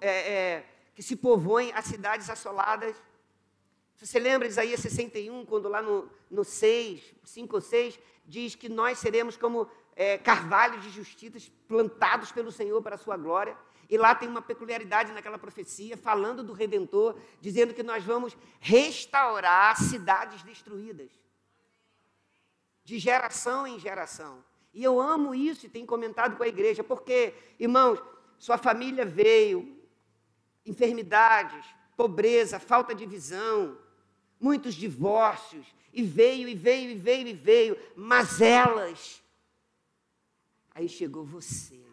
é, 0.00 0.08
é, 0.08 0.66
que 0.94 1.02
se 1.02 1.16
povoem 1.16 1.72
as 1.74 1.84
cidades 1.86 2.30
assoladas. 2.30 2.94
Você 3.96 4.18
lembra 4.18 4.46
Isaías 4.46 4.80
61, 4.80 5.44
quando 5.44 5.68
lá 5.68 5.82
no, 5.82 6.08
no 6.30 6.44
6, 6.44 7.02
5 7.24 7.54
ou 7.56 7.60
6, 7.60 7.98
diz 8.24 8.54
que 8.54 8.68
nós 8.68 8.98
seremos 8.98 9.36
como 9.36 9.68
é, 9.96 10.16
carvalhos 10.16 10.82
de 10.82 10.90
justiça 10.90 11.50
plantados 11.66 12.30
pelo 12.32 12.52
Senhor 12.52 12.80
para 12.80 12.94
a 12.94 12.98
sua 12.98 13.16
glória. 13.16 13.56
E 13.90 13.98
lá 13.98 14.14
tem 14.14 14.28
uma 14.28 14.40
peculiaridade 14.40 15.10
naquela 15.10 15.36
profecia, 15.36 15.96
falando 15.96 16.44
do 16.44 16.52
Redentor, 16.52 17.18
dizendo 17.40 17.74
que 17.74 17.82
nós 17.82 18.04
vamos 18.04 18.36
restaurar 18.60 19.76
cidades 19.76 20.44
destruídas, 20.44 21.10
de 22.84 23.00
geração 23.00 23.66
em 23.66 23.80
geração. 23.80 24.44
E 24.72 24.84
eu 24.84 25.00
amo 25.00 25.34
isso 25.34 25.66
e 25.66 25.68
tenho 25.68 25.86
comentado 25.86 26.36
com 26.36 26.44
a 26.44 26.48
igreja, 26.48 26.84
porque, 26.84 27.34
irmãos, 27.58 28.00
sua 28.38 28.56
família 28.56 29.04
veio, 29.04 29.76
enfermidades, 30.64 31.66
pobreza, 31.96 32.60
falta 32.60 32.94
de 32.94 33.04
visão, 33.04 33.76
muitos 34.38 34.76
divórcios, 34.76 35.66
e 35.92 36.04
veio, 36.04 36.48
e 36.48 36.54
veio, 36.54 36.90
e 36.90 36.94
veio, 36.94 37.26
e 37.26 37.32
veio, 37.32 37.76
mas 37.96 38.40
elas. 38.40 39.20
Aí 40.72 40.88
chegou 40.88 41.24
você. 41.24 41.89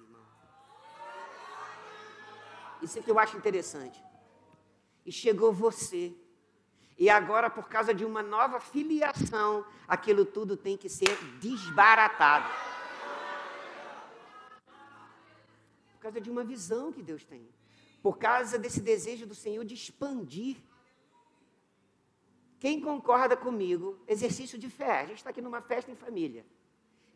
Isso 2.81 2.99
é 2.99 3.01
que 3.01 3.09
eu 3.09 3.19
acho 3.19 3.37
interessante. 3.37 4.03
E 5.05 5.11
chegou 5.11 5.51
você. 5.51 6.13
E 6.97 7.09
agora, 7.09 7.49
por 7.49 7.67
causa 7.69 7.93
de 7.93 8.03
uma 8.03 8.23
nova 8.23 8.59
filiação, 8.59 9.65
aquilo 9.87 10.25
tudo 10.25 10.57
tem 10.57 10.75
que 10.75 10.89
ser 10.89 11.15
desbaratado. 11.39 12.49
Por 15.93 15.99
causa 15.99 16.19
de 16.19 16.29
uma 16.29 16.43
visão 16.43 16.91
que 16.91 17.03
Deus 17.03 17.23
tem. 17.23 17.47
Por 18.01 18.17
causa 18.17 18.57
desse 18.57 18.81
desejo 18.81 19.25
do 19.25 19.35
Senhor 19.35 19.63
de 19.65 19.73
expandir 19.73 20.57
quem 22.59 22.81
concorda 22.81 23.37
comigo, 23.37 23.99
exercício 24.07 24.57
de 24.57 24.69
fé, 24.69 25.01
a 25.01 25.05
gente 25.05 25.17
está 25.17 25.29
aqui 25.29 25.41
numa 25.41 25.61
festa 25.61 25.91
em 25.91 25.95
família. 25.95 26.45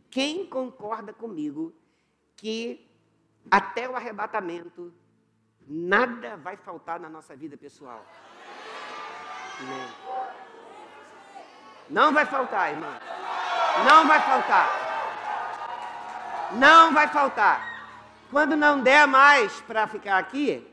Quem 0.10 0.46
concorda 0.46 1.12
comigo 1.12 1.74
que 2.36 2.88
até 3.50 3.90
o 3.90 3.96
arrebatamento 3.96 4.94
nada 5.72 6.36
vai 6.36 6.58
faltar 6.58 7.00
na 7.00 7.10
nossa 7.10 7.34
vida 7.36 7.56
pessoal? 7.56 8.06
Não 11.90 12.14
vai 12.14 12.26
faltar, 12.26 12.72
irmão. 12.72 12.94
Não 13.86 14.08
vai 14.08 14.20
faltar. 14.22 14.68
Não 16.54 16.94
vai 16.94 17.08
faltar. 17.08 17.72
Quando 18.30 18.56
não 18.56 18.82
der 18.82 19.08
mais 19.08 19.62
para 19.62 19.88
ficar 19.88 20.18
aqui, 20.18 20.68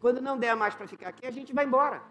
quando 0.00 0.20
não 0.20 0.38
der 0.38 0.54
mais 0.54 0.74
para 0.74 0.86
ficar 0.86 1.08
aqui, 1.08 1.26
a 1.26 1.30
gente 1.30 1.54
vai 1.54 1.64
embora. 1.64 2.02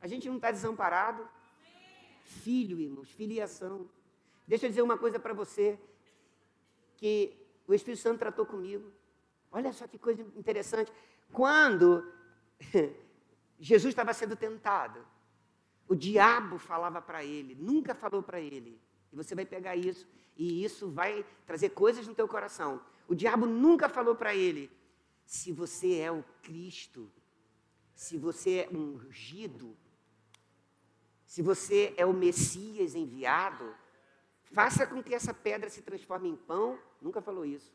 A 0.00 0.08
gente 0.08 0.28
não 0.28 0.36
está 0.36 0.50
desamparado. 0.50 1.28
Filho, 2.24 2.80
irmãos, 2.80 3.10
filiação. 3.10 3.88
Deixa 4.46 4.66
eu 4.66 4.70
dizer 4.70 4.82
uma 4.82 4.98
coisa 4.98 5.20
para 5.20 5.32
você 5.32 5.78
que 6.96 7.36
o 7.66 7.74
Espírito 7.74 8.02
Santo 8.02 8.18
tratou 8.18 8.44
comigo. 8.44 8.90
Olha 9.52 9.72
só 9.72 9.86
que 9.86 9.98
coisa 9.98 10.22
interessante. 10.34 10.90
Quando 11.30 12.10
Jesus 13.60 13.92
estava 13.92 14.12
sendo 14.14 14.34
tentado, 14.34 15.04
o 15.86 15.94
diabo 15.94 16.58
falava 16.58 17.02
para 17.02 17.22
ele, 17.22 17.54
nunca 17.54 17.94
falou 17.94 18.22
para 18.22 18.40
ele. 18.40 18.80
E 19.12 19.16
você 19.16 19.34
vai 19.34 19.44
pegar 19.44 19.76
isso 19.76 20.08
e 20.36 20.64
isso 20.64 20.90
vai 20.90 21.24
trazer 21.46 21.70
coisas 21.70 22.08
no 22.08 22.14
teu 22.14 22.26
coração. 22.26 22.80
O 23.06 23.14
diabo 23.14 23.44
nunca 23.44 23.88
falou 23.88 24.14
para 24.14 24.34
ele: 24.34 24.70
se 25.26 25.52
você 25.52 25.98
é 25.98 26.10
o 26.10 26.24
Cristo, 26.42 27.12
se 27.94 28.16
você 28.16 28.60
é 28.60 28.68
ungido, 28.74 29.76
se 31.26 31.42
você 31.42 31.94
é 31.96 32.06
o 32.06 32.12
Messias 32.12 32.94
enviado, 32.94 33.74
faça 34.52 34.86
com 34.86 35.02
que 35.02 35.14
essa 35.14 35.34
pedra 35.34 35.68
se 35.68 35.82
transforme 35.82 36.28
em 36.28 36.36
pão. 36.36 36.78
Nunca 37.00 37.20
falou 37.20 37.44
isso. 37.44 37.70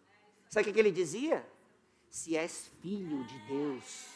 Sabe 0.49 0.69
o 0.69 0.73
que 0.73 0.79
ele 0.79 0.91
dizia? 0.91 1.45
Se 2.09 2.35
és 2.35 2.69
filho 2.81 3.23
de 3.25 3.39
Deus. 3.39 4.07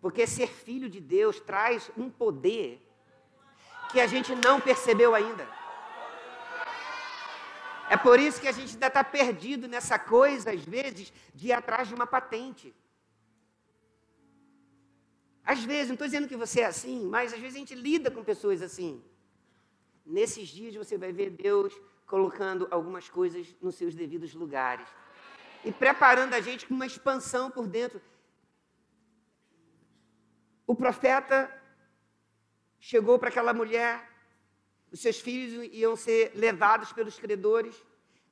Porque 0.00 0.26
ser 0.26 0.48
filho 0.48 0.88
de 0.88 1.00
Deus 1.00 1.40
traz 1.40 1.90
um 1.96 2.08
poder 2.08 2.80
que 3.90 4.00
a 4.00 4.06
gente 4.06 4.34
não 4.34 4.60
percebeu 4.60 5.14
ainda. 5.14 5.48
É 7.88 7.96
por 7.96 8.18
isso 8.18 8.40
que 8.40 8.48
a 8.48 8.52
gente 8.52 8.74
ainda 8.74 8.88
está 8.88 9.04
perdido 9.04 9.68
nessa 9.68 9.98
coisa, 9.98 10.50
às 10.50 10.64
vezes, 10.64 11.12
de 11.34 11.48
ir 11.48 11.52
atrás 11.52 11.88
de 11.88 11.94
uma 11.94 12.06
patente. 12.06 12.74
Às 15.44 15.62
vezes, 15.62 15.88
não 15.88 15.94
estou 15.94 16.08
dizendo 16.08 16.26
que 16.26 16.36
você 16.36 16.60
é 16.62 16.66
assim, 16.66 17.06
mas 17.06 17.32
às 17.32 17.38
vezes 17.38 17.54
a 17.54 17.58
gente 17.60 17.74
lida 17.74 18.10
com 18.10 18.24
pessoas 18.24 18.60
assim. 18.60 19.02
Nesses 20.04 20.48
dias 20.48 20.74
você 20.74 20.98
vai 20.98 21.12
ver 21.12 21.30
Deus 21.30 21.72
colocando 22.04 22.66
algumas 22.70 23.08
coisas 23.08 23.54
nos 23.60 23.76
seus 23.76 23.94
devidos 23.94 24.34
lugares 24.34 24.86
e 25.66 25.72
preparando 25.72 26.32
a 26.34 26.40
gente 26.40 26.64
com 26.66 26.74
uma 26.74 26.86
expansão 26.86 27.50
por 27.50 27.66
dentro. 27.66 28.00
O 30.64 30.74
profeta 30.76 31.52
chegou 32.78 33.18
para 33.18 33.30
aquela 33.30 33.52
mulher, 33.52 33.94
os 34.92 35.00
seus 35.00 35.18
filhos 35.18 35.68
iam 35.72 35.96
ser 35.96 36.30
levados 36.36 36.92
pelos 36.92 37.18
credores, 37.18 37.74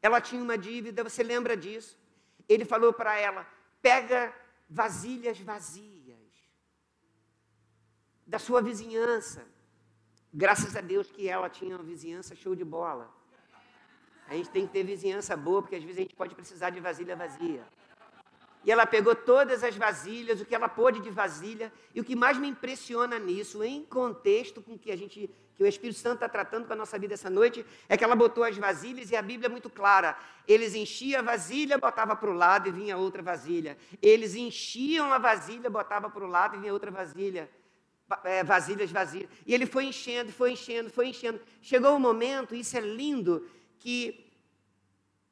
ela 0.00 0.20
tinha 0.20 0.40
uma 0.40 0.56
dívida, 0.56 1.02
você 1.02 1.24
lembra 1.24 1.56
disso? 1.56 1.98
Ele 2.48 2.64
falou 2.64 2.92
para 2.92 3.18
ela: 3.18 3.42
pega 3.82 4.32
vasilhas 4.68 5.40
vazias 5.40 6.34
da 8.24 8.38
sua 8.38 8.62
vizinhança. 8.62 9.44
Graças 10.32 10.76
a 10.76 10.80
Deus 10.80 11.10
que 11.10 11.28
ela 11.28 11.48
tinha 11.50 11.74
uma 11.76 11.84
vizinhança 11.84 12.36
show 12.36 12.54
de 12.54 12.64
bola. 12.64 13.12
A 14.28 14.34
gente 14.34 14.48
tem 14.50 14.66
que 14.66 14.72
ter 14.72 14.84
vizinhança 14.84 15.36
boa, 15.36 15.62
porque 15.62 15.76
às 15.76 15.82
vezes 15.82 15.98
a 15.98 16.02
gente 16.02 16.14
pode 16.14 16.34
precisar 16.34 16.70
de 16.70 16.80
vasilha 16.80 17.14
vazia. 17.14 17.62
E 18.64 18.72
ela 18.72 18.86
pegou 18.86 19.14
todas 19.14 19.62
as 19.62 19.76
vasilhas, 19.76 20.40
o 20.40 20.44
que 20.44 20.54
ela 20.54 20.68
pôde 20.68 21.00
de 21.00 21.10
vasilha, 21.10 21.70
e 21.94 22.00
o 22.00 22.04
que 22.04 22.16
mais 22.16 22.38
me 22.38 22.48
impressiona 22.48 23.18
nisso, 23.18 23.62
em 23.62 23.84
contexto 23.84 24.62
com 24.62 24.78
que 24.78 24.90
a 24.90 24.96
gente, 24.96 25.28
que 25.54 25.62
o 25.62 25.66
Espírito 25.66 25.98
Santo 25.98 26.14
está 26.14 26.28
tratando 26.28 26.66
com 26.66 26.72
a 26.72 26.76
nossa 26.76 26.98
vida 26.98 27.12
essa 27.12 27.28
noite, 27.28 27.64
é 27.88 27.96
que 27.96 28.02
ela 28.02 28.16
botou 28.16 28.42
as 28.42 28.56
vasilhas 28.56 29.10
e 29.10 29.16
a 29.16 29.20
Bíblia 29.20 29.48
é 29.48 29.50
muito 29.50 29.68
clara. 29.68 30.16
Eles 30.48 30.74
enchiam 30.74 31.20
a 31.20 31.22
vasilha, 31.22 31.76
botava 31.76 32.16
para 32.16 32.30
o 32.30 32.32
lado 32.32 32.68
e 32.68 32.72
vinha 32.72 32.96
outra 32.96 33.22
vasilha. 33.22 33.76
Eles 34.00 34.34
enchiam 34.34 35.12
a 35.12 35.18
vasilha, 35.18 35.68
botava 35.68 36.08
para 36.08 36.24
o 36.24 36.28
lado 36.28 36.56
e 36.56 36.60
vinha 36.60 36.72
outra 36.72 36.90
vasilha 36.90 37.50
é, 38.22 38.44
vasilhas 38.44 38.90
vazias. 38.90 39.28
E 39.46 39.54
ele 39.54 39.66
foi 39.66 39.86
enchendo, 39.86 40.32
foi 40.32 40.52
enchendo, 40.52 40.90
foi 40.90 41.08
enchendo. 41.08 41.40
Chegou 41.60 41.94
um 41.94 41.98
momento, 41.98 42.54
isso 42.54 42.76
é 42.76 42.80
lindo, 42.80 43.46
que 43.84 44.32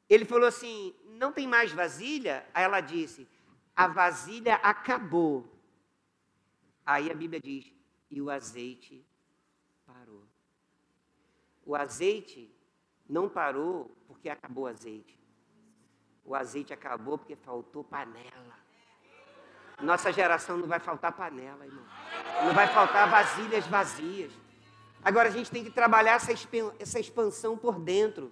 ele 0.07 0.25
falou 0.25 0.47
assim: 0.47 0.93
não 1.07 1.31
tem 1.31 1.47
mais 1.47 1.71
vasilha? 1.71 2.45
Aí 2.53 2.63
ela 2.63 2.81
disse: 2.81 3.27
a 3.75 3.87
vasilha 3.87 4.55
acabou. 4.55 5.51
Aí 6.85 7.09
a 7.09 7.15
Bíblia 7.15 7.41
diz: 7.41 7.73
e 8.11 8.21
o 8.21 8.29
azeite 8.29 9.03
parou. 9.87 10.23
O 11.65 11.75
azeite 11.75 12.55
não 13.09 13.27
parou 13.27 13.89
porque 14.07 14.29
acabou 14.29 14.65
o 14.65 14.67
azeite. 14.67 15.19
O 16.23 16.35
azeite 16.35 16.71
acabou 16.71 17.17
porque 17.17 17.35
faltou 17.35 17.83
panela. 17.83 18.57
Nossa 19.81 20.13
geração 20.13 20.57
não 20.57 20.67
vai 20.67 20.79
faltar 20.79 21.11
panela, 21.13 21.65
irmão. 21.65 21.85
Não 22.45 22.53
vai 22.53 22.67
faltar 22.67 23.09
vasilhas 23.09 23.65
vazias. 23.65 24.31
Agora 25.03 25.27
a 25.27 25.31
gente 25.31 25.49
tem 25.49 25.63
que 25.63 25.71
trabalhar 25.71 26.21
essa 26.79 26.99
expansão 26.99 27.57
por 27.57 27.79
dentro. 27.79 28.31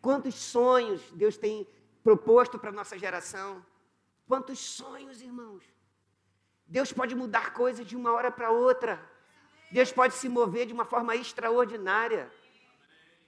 Quantos 0.00 0.34
sonhos 0.34 1.02
Deus 1.12 1.36
tem 1.36 1.66
proposto 2.02 2.58
para 2.58 2.70
a 2.70 2.72
nossa 2.72 2.98
geração? 2.98 3.64
Quantos 4.26 4.58
sonhos, 4.58 5.20
irmãos? 5.20 5.62
Deus 6.66 6.92
pode 6.92 7.14
mudar 7.14 7.52
coisas 7.52 7.86
de 7.86 7.96
uma 7.96 8.12
hora 8.12 8.30
para 8.30 8.50
outra. 8.50 9.00
Deus 9.70 9.92
pode 9.92 10.14
se 10.14 10.28
mover 10.28 10.66
de 10.66 10.72
uma 10.72 10.84
forma 10.84 11.14
extraordinária. 11.16 12.30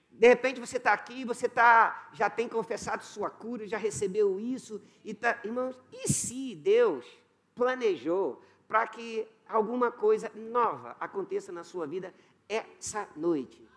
De 0.09 0.27
repente 0.27 0.59
você 0.59 0.77
está 0.77 0.93
aqui, 0.93 1.25
você 1.25 1.49
tá, 1.49 2.09
já 2.13 2.29
tem 2.29 2.47
confessado 2.47 3.03
sua 3.03 3.29
cura, 3.29 3.67
já 3.67 3.77
recebeu 3.77 4.39
isso, 4.39 4.81
e 5.03 5.13
tá, 5.13 5.39
irmãos, 5.43 5.75
e 5.91 6.07
se 6.11 6.53
Deus 6.55 7.05
planejou 7.55 8.41
para 8.67 8.87
que 8.87 9.27
alguma 9.47 9.91
coisa 9.91 10.31
nova 10.35 10.95
aconteça 10.99 11.51
na 11.51 11.63
sua 11.63 11.87
vida 11.87 12.13
essa 12.47 13.07
noite. 13.15 13.67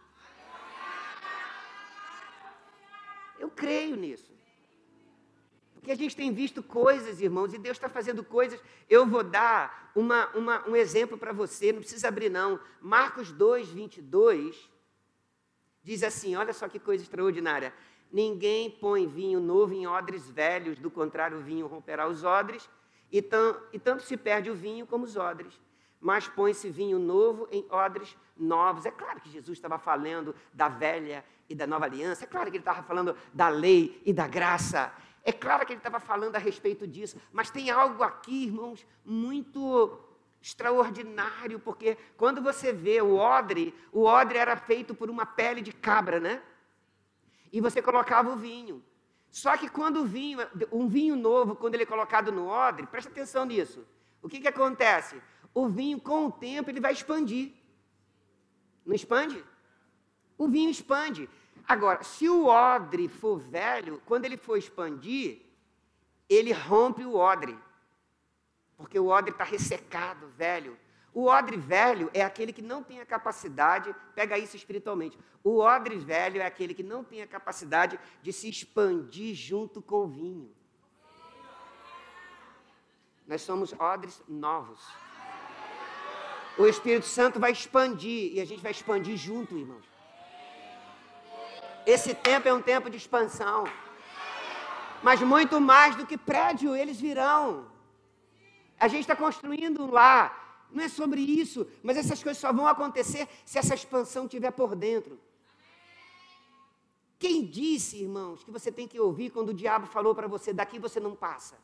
Eu 3.38 3.50
creio 3.50 3.96
nisso. 3.96 4.34
que 5.82 5.92
a 5.92 5.94
gente 5.94 6.16
tem 6.16 6.32
visto 6.32 6.62
coisas, 6.62 7.20
irmãos, 7.20 7.54
e 7.54 7.58
Deus 7.58 7.76
está 7.76 7.88
fazendo 7.88 8.24
coisas. 8.24 8.60
Eu 8.90 9.06
vou 9.06 9.22
dar 9.22 9.92
uma, 9.94 10.26
uma, 10.34 10.68
um 10.68 10.74
exemplo 10.74 11.16
para 11.16 11.32
você, 11.32 11.72
não 11.72 11.80
precisa 11.80 12.08
abrir, 12.08 12.28
não. 12.28 12.58
Marcos 12.80 13.30
2, 13.30 13.68
22, 13.68 14.70
diz 15.82 16.02
assim: 16.02 16.34
olha 16.34 16.52
só 16.52 16.68
que 16.68 16.78
coisa 16.78 17.04
extraordinária. 17.04 17.72
Ninguém 18.12 18.70
põe 18.70 19.06
vinho 19.06 19.40
novo 19.40 19.74
em 19.74 19.86
odres 19.86 20.28
velhos, 20.28 20.78
do 20.78 20.90
contrário, 20.90 21.38
o 21.38 21.42
vinho 21.42 21.66
romperá 21.66 22.08
os 22.08 22.24
odres, 22.24 22.68
e, 23.10 23.22
tam, 23.22 23.60
e 23.72 23.78
tanto 23.78 24.02
se 24.02 24.16
perde 24.16 24.50
o 24.50 24.54
vinho 24.54 24.86
como 24.86 25.04
os 25.04 25.16
odres. 25.16 25.60
Mas 26.00 26.28
põe-se 26.28 26.70
vinho 26.70 26.98
novo 26.98 27.48
em 27.50 27.66
odres 27.70 28.16
novos. 28.36 28.84
É 28.86 28.90
claro 28.90 29.20
que 29.20 29.30
Jesus 29.30 29.56
estava 29.56 29.78
falando 29.78 30.34
da 30.52 30.68
velha 30.68 31.24
e 31.48 31.54
da 31.54 31.66
nova 31.66 31.84
aliança, 31.84 32.24
é 32.24 32.26
claro 32.26 32.50
que 32.50 32.56
ele 32.56 32.62
estava 32.62 32.82
falando 32.82 33.16
da 33.32 33.48
lei 33.48 34.02
e 34.04 34.12
da 34.12 34.26
graça. 34.26 34.92
É 35.22 35.32
claro 35.32 35.64
que 35.66 35.72
ele 35.72 35.80
estava 35.80 35.98
falando 35.98 36.36
a 36.36 36.38
respeito 36.38 36.86
disso, 36.86 37.20
mas 37.32 37.50
tem 37.50 37.70
algo 37.70 38.02
aqui, 38.02 38.44
irmãos, 38.44 38.86
muito 39.04 39.98
extraordinário, 40.40 41.58
porque 41.58 41.96
quando 42.16 42.40
você 42.40 42.72
vê 42.72 43.00
o 43.00 43.16
odre, 43.16 43.74
o 43.92 44.04
odre 44.04 44.38
era 44.38 44.56
feito 44.56 44.94
por 44.94 45.10
uma 45.10 45.26
pele 45.26 45.60
de 45.60 45.72
cabra, 45.72 46.20
né? 46.20 46.40
E 47.52 47.60
você 47.60 47.82
colocava 47.82 48.30
o 48.30 48.36
vinho. 48.36 48.84
Só 49.30 49.56
que 49.56 49.68
quando 49.68 50.02
o 50.02 50.04
vinho, 50.04 50.38
um 50.70 50.86
vinho 50.88 51.16
novo, 51.16 51.56
quando 51.56 51.74
ele 51.74 51.82
é 51.82 51.86
colocado 51.86 52.30
no 52.30 52.46
odre, 52.46 52.86
presta 52.86 53.10
atenção 53.10 53.44
nisso. 53.44 53.84
O 54.22 54.28
que, 54.28 54.40
que 54.40 54.48
acontece? 54.48 55.20
O 55.56 55.68
vinho, 55.70 55.98
com 55.98 56.26
o 56.26 56.30
tempo, 56.30 56.68
ele 56.68 56.80
vai 56.80 56.92
expandir. 56.92 57.50
Não 58.84 58.94
expande? 58.94 59.42
O 60.36 60.48
vinho 60.48 60.68
expande. 60.68 61.30
Agora, 61.66 62.02
se 62.02 62.28
o 62.28 62.44
odre 62.44 63.08
for 63.08 63.38
velho, 63.38 64.02
quando 64.04 64.26
ele 64.26 64.36
for 64.36 64.58
expandir, 64.58 65.40
ele 66.28 66.52
rompe 66.52 67.06
o 67.06 67.14
odre. 67.14 67.58
Porque 68.76 68.98
o 68.98 69.06
odre 69.06 69.30
está 69.30 69.44
ressecado, 69.44 70.28
velho. 70.36 70.78
O 71.14 71.24
odre 71.24 71.56
velho 71.56 72.10
é 72.12 72.22
aquele 72.22 72.52
que 72.52 72.60
não 72.60 72.82
tem 72.82 73.00
a 73.00 73.06
capacidade, 73.06 73.96
pega 74.14 74.36
isso 74.36 74.56
espiritualmente. 74.56 75.18
O 75.42 75.60
odre 75.60 75.96
velho 75.96 76.42
é 76.42 76.44
aquele 76.44 76.74
que 76.74 76.82
não 76.82 77.02
tem 77.02 77.22
a 77.22 77.26
capacidade 77.26 77.98
de 78.20 78.30
se 78.30 78.46
expandir 78.46 79.34
junto 79.34 79.80
com 79.80 80.04
o 80.04 80.06
vinho. 80.06 80.54
Nós 83.26 83.40
somos 83.40 83.72
odres 83.72 84.22
novos. 84.28 85.05
O 86.58 86.66
Espírito 86.66 87.06
Santo 87.06 87.38
vai 87.38 87.52
expandir 87.52 88.32
e 88.34 88.40
a 88.40 88.44
gente 88.44 88.62
vai 88.62 88.72
expandir 88.72 89.16
junto, 89.16 89.56
irmãos. 89.56 89.84
Esse 91.84 92.14
tempo 92.14 92.48
é 92.48 92.54
um 92.54 92.62
tempo 92.62 92.88
de 92.88 92.96
expansão. 92.96 93.64
Mas 95.02 95.20
muito 95.20 95.60
mais 95.60 95.94
do 95.94 96.06
que 96.06 96.16
prédio, 96.16 96.74
eles 96.74 96.98
virão. 96.98 97.66
A 98.80 98.88
gente 98.88 99.02
está 99.02 99.14
construindo 99.14 99.86
um. 99.86 100.34
Não 100.72 100.82
é 100.82 100.88
sobre 100.88 101.20
isso, 101.20 101.66
mas 101.82 101.96
essas 101.96 102.22
coisas 102.22 102.40
só 102.40 102.52
vão 102.52 102.66
acontecer 102.66 103.28
se 103.44 103.58
essa 103.58 103.74
expansão 103.74 104.24
estiver 104.24 104.50
por 104.50 104.74
dentro. 104.74 105.18
Quem 107.18 107.44
disse, 107.44 108.02
irmãos, 108.02 108.42
que 108.42 108.50
você 108.50 108.72
tem 108.72 108.88
que 108.88 108.98
ouvir 108.98 109.30
quando 109.30 109.50
o 109.50 109.54
diabo 109.54 109.86
falou 109.86 110.14
para 110.14 110.26
você, 110.26 110.52
daqui 110.52 110.78
você 110.78 110.98
não 110.98 111.14
passa? 111.14 111.56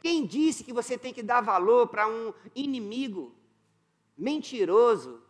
Quem 0.00 0.26
disse 0.26 0.64
que 0.64 0.72
você 0.72 0.96
tem 0.96 1.12
que 1.12 1.22
dar 1.22 1.40
valor 1.40 1.88
para 1.88 2.08
um 2.08 2.32
inimigo 2.54 3.34
mentiroso 4.16 5.22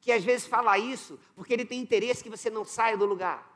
que 0.00 0.10
às 0.10 0.24
vezes 0.24 0.46
fala 0.46 0.78
isso 0.78 1.18
porque 1.34 1.52
ele 1.52 1.64
tem 1.64 1.80
interesse 1.80 2.22
que 2.22 2.30
você 2.30 2.50
não 2.50 2.64
saia 2.64 2.96
do 2.96 3.06
lugar. 3.06 3.48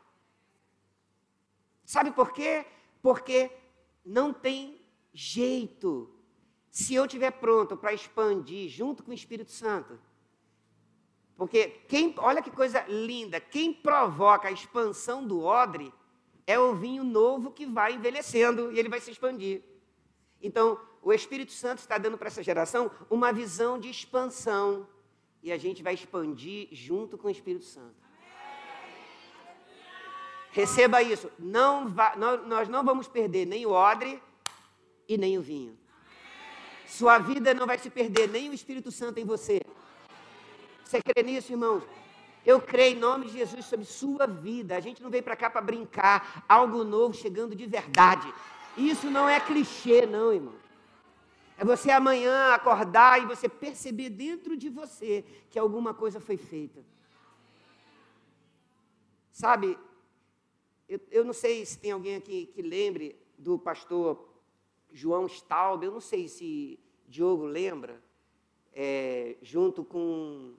Sabe 1.84 2.10
por 2.10 2.32
quê? 2.32 2.64
Porque 3.02 3.50
não 4.04 4.32
tem 4.32 4.80
jeito. 5.12 6.10
Se 6.70 6.94
eu 6.94 7.04
estiver 7.04 7.30
pronto 7.30 7.76
para 7.76 7.92
expandir 7.92 8.68
junto 8.68 9.02
com 9.02 9.10
o 9.10 9.14
Espírito 9.14 9.50
Santo, 9.50 9.98
porque 11.36 11.68
quem, 11.88 12.14
olha 12.18 12.42
que 12.42 12.50
coisa 12.50 12.84
linda, 12.86 13.40
quem 13.40 13.72
provoca 13.72 14.48
a 14.48 14.52
expansão 14.52 15.26
do 15.26 15.42
odre 15.42 15.92
é 16.46 16.58
o 16.58 16.74
vinho 16.74 17.02
novo 17.02 17.50
que 17.50 17.66
vai 17.66 17.94
envelhecendo 17.94 18.72
e 18.72 18.78
ele 18.78 18.88
vai 18.88 19.00
se 19.00 19.10
expandir. 19.10 19.62
Então, 20.44 20.78
o 21.02 21.10
Espírito 21.10 21.52
Santo 21.52 21.78
está 21.78 21.96
dando 21.96 22.18
para 22.18 22.28
essa 22.28 22.42
geração 22.42 22.90
uma 23.08 23.32
visão 23.32 23.78
de 23.78 23.88
expansão 23.88 24.86
e 25.42 25.50
a 25.50 25.56
gente 25.56 25.82
vai 25.82 25.94
expandir 25.94 26.68
junto 26.70 27.16
com 27.16 27.28
o 27.28 27.30
Espírito 27.30 27.64
Santo. 27.64 27.96
Receba 30.50 31.02
isso. 31.02 31.30
Não 31.38 31.92
nós 32.46 32.68
não 32.68 32.84
vamos 32.84 33.08
perder 33.08 33.46
nem 33.46 33.64
o 33.64 33.70
odre 33.70 34.22
e 35.08 35.16
nem 35.16 35.38
o 35.38 35.42
vinho. 35.42 35.76
Sua 36.86 37.18
vida 37.18 37.54
não 37.54 37.66
vai 37.66 37.78
se 37.78 37.88
perder, 37.88 38.28
nem 38.28 38.50
o 38.50 38.54
Espírito 38.54 38.92
Santo 38.92 39.18
em 39.18 39.24
você. 39.24 39.62
Você 40.84 41.00
crê 41.02 41.22
nisso, 41.22 41.52
irmãos? 41.52 41.82
Eu 42.44 42.60
creio 42.60 42.96
em 42.96 43.00
nome 43.00 43.26
de 43.26 43.32
Jesus 43.32 43.64
sobre 43.64 43.86
sua 43.86 44.26
vida. 44.26 44.76
A 44.76 44.80
gente 44.80 45.02
não 45.02 45.10
veio 45.10 45.22
para 45.22 45.34
cá 45.34 45.48
para 45.48 45.62
brincar. 45.62 46.44
Algo 46.46 46.84
novo 46.84 47.14
chegando 47.14 47.54
de 47.54 47.66
verdade. 47.66 48.32
Isso 48.76 49.10
não 49.10 49.28
é 49.28 49.38
clichê, 49.38 50.06
não, 50.06 50.32
irmão. 50.32 50.54
É 51.56 51.64
você 51.64 51.90
amanhã 51.90 52.52
acordar 52.52 53.22
e 53.22 53.26
você 53.26 53.48
perceber 53.48 54.10
dentro 54.10 54.56
de 54.56 54.68
você 54.68 55.24
que 55.50 55.58
alguma 55.58 55.94
coisa 55.94 56.20
foi 56.20 56.36
feita. 56.36 56.84
Sabe, 59.30 59.78
eu, 60.88 61.00
eu 61.10 61.24
não 61.24 61.32
sei 61.32 61.64
se 61.64 61.78
tem 61.78 61.92
alguém 61.92 62.16
aqui 62.16 62.46
que 62.46 62.62
lembre 62.62 63.16
do 63.38 63.58
pastor 63.58 64.28
João 64.92 65.26
Staub, 65.26 65.84
eu 65.84 65.92
não 65.92 66.00
sei 66.00 66.28
se 66.28 66.78
Diogo 67.08 67.44
lembra, 67.44 68.02
é, 68.72 69.36
junto 69.42 69.84
com 69.84 70.54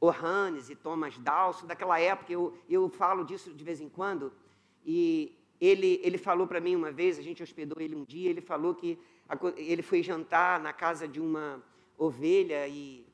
Ohanes 0.00 0.68
e 0.68 0.76
Thomas 0.76 1.18
Dawson, 1.18 1.66
daquela 1.66 1.98
época, 1.98 2.32
eu, 2.32 2.56
eu 2.68 2.88
falo 2.88 3.24
disso 3.24 3.52
de 3.52 3.64
vez 3.64 3.80
em 3.80 3.88
quando, 3.88 4.32
e 4.84 5.38
ele, 5.64 6.00
ele 6.02 6.18
falou 6.18 6.46
para 6.46 6.60
mim 6.60 6.74
uma 6.74 6.90
vez, 6.90 7.18
a 7.18 7.22
gente 7.22 7.42
hospedou 7.42 7.80
ele 7.80 7.94
um 7.94 8.04
dia, 8.04 8.28
ele 8.28 8.40
falou 8.40 8.74
que 8.74 8.98
ele 9.56 9.82
foi 9.82 10.02
jantar 10.02 10.60
na 10.60 10.72
casa 10.72 11.08
de 11.08 11.20
uma 11.20 11.62
ovelha 11.96 12.66
e, 12.68 13.06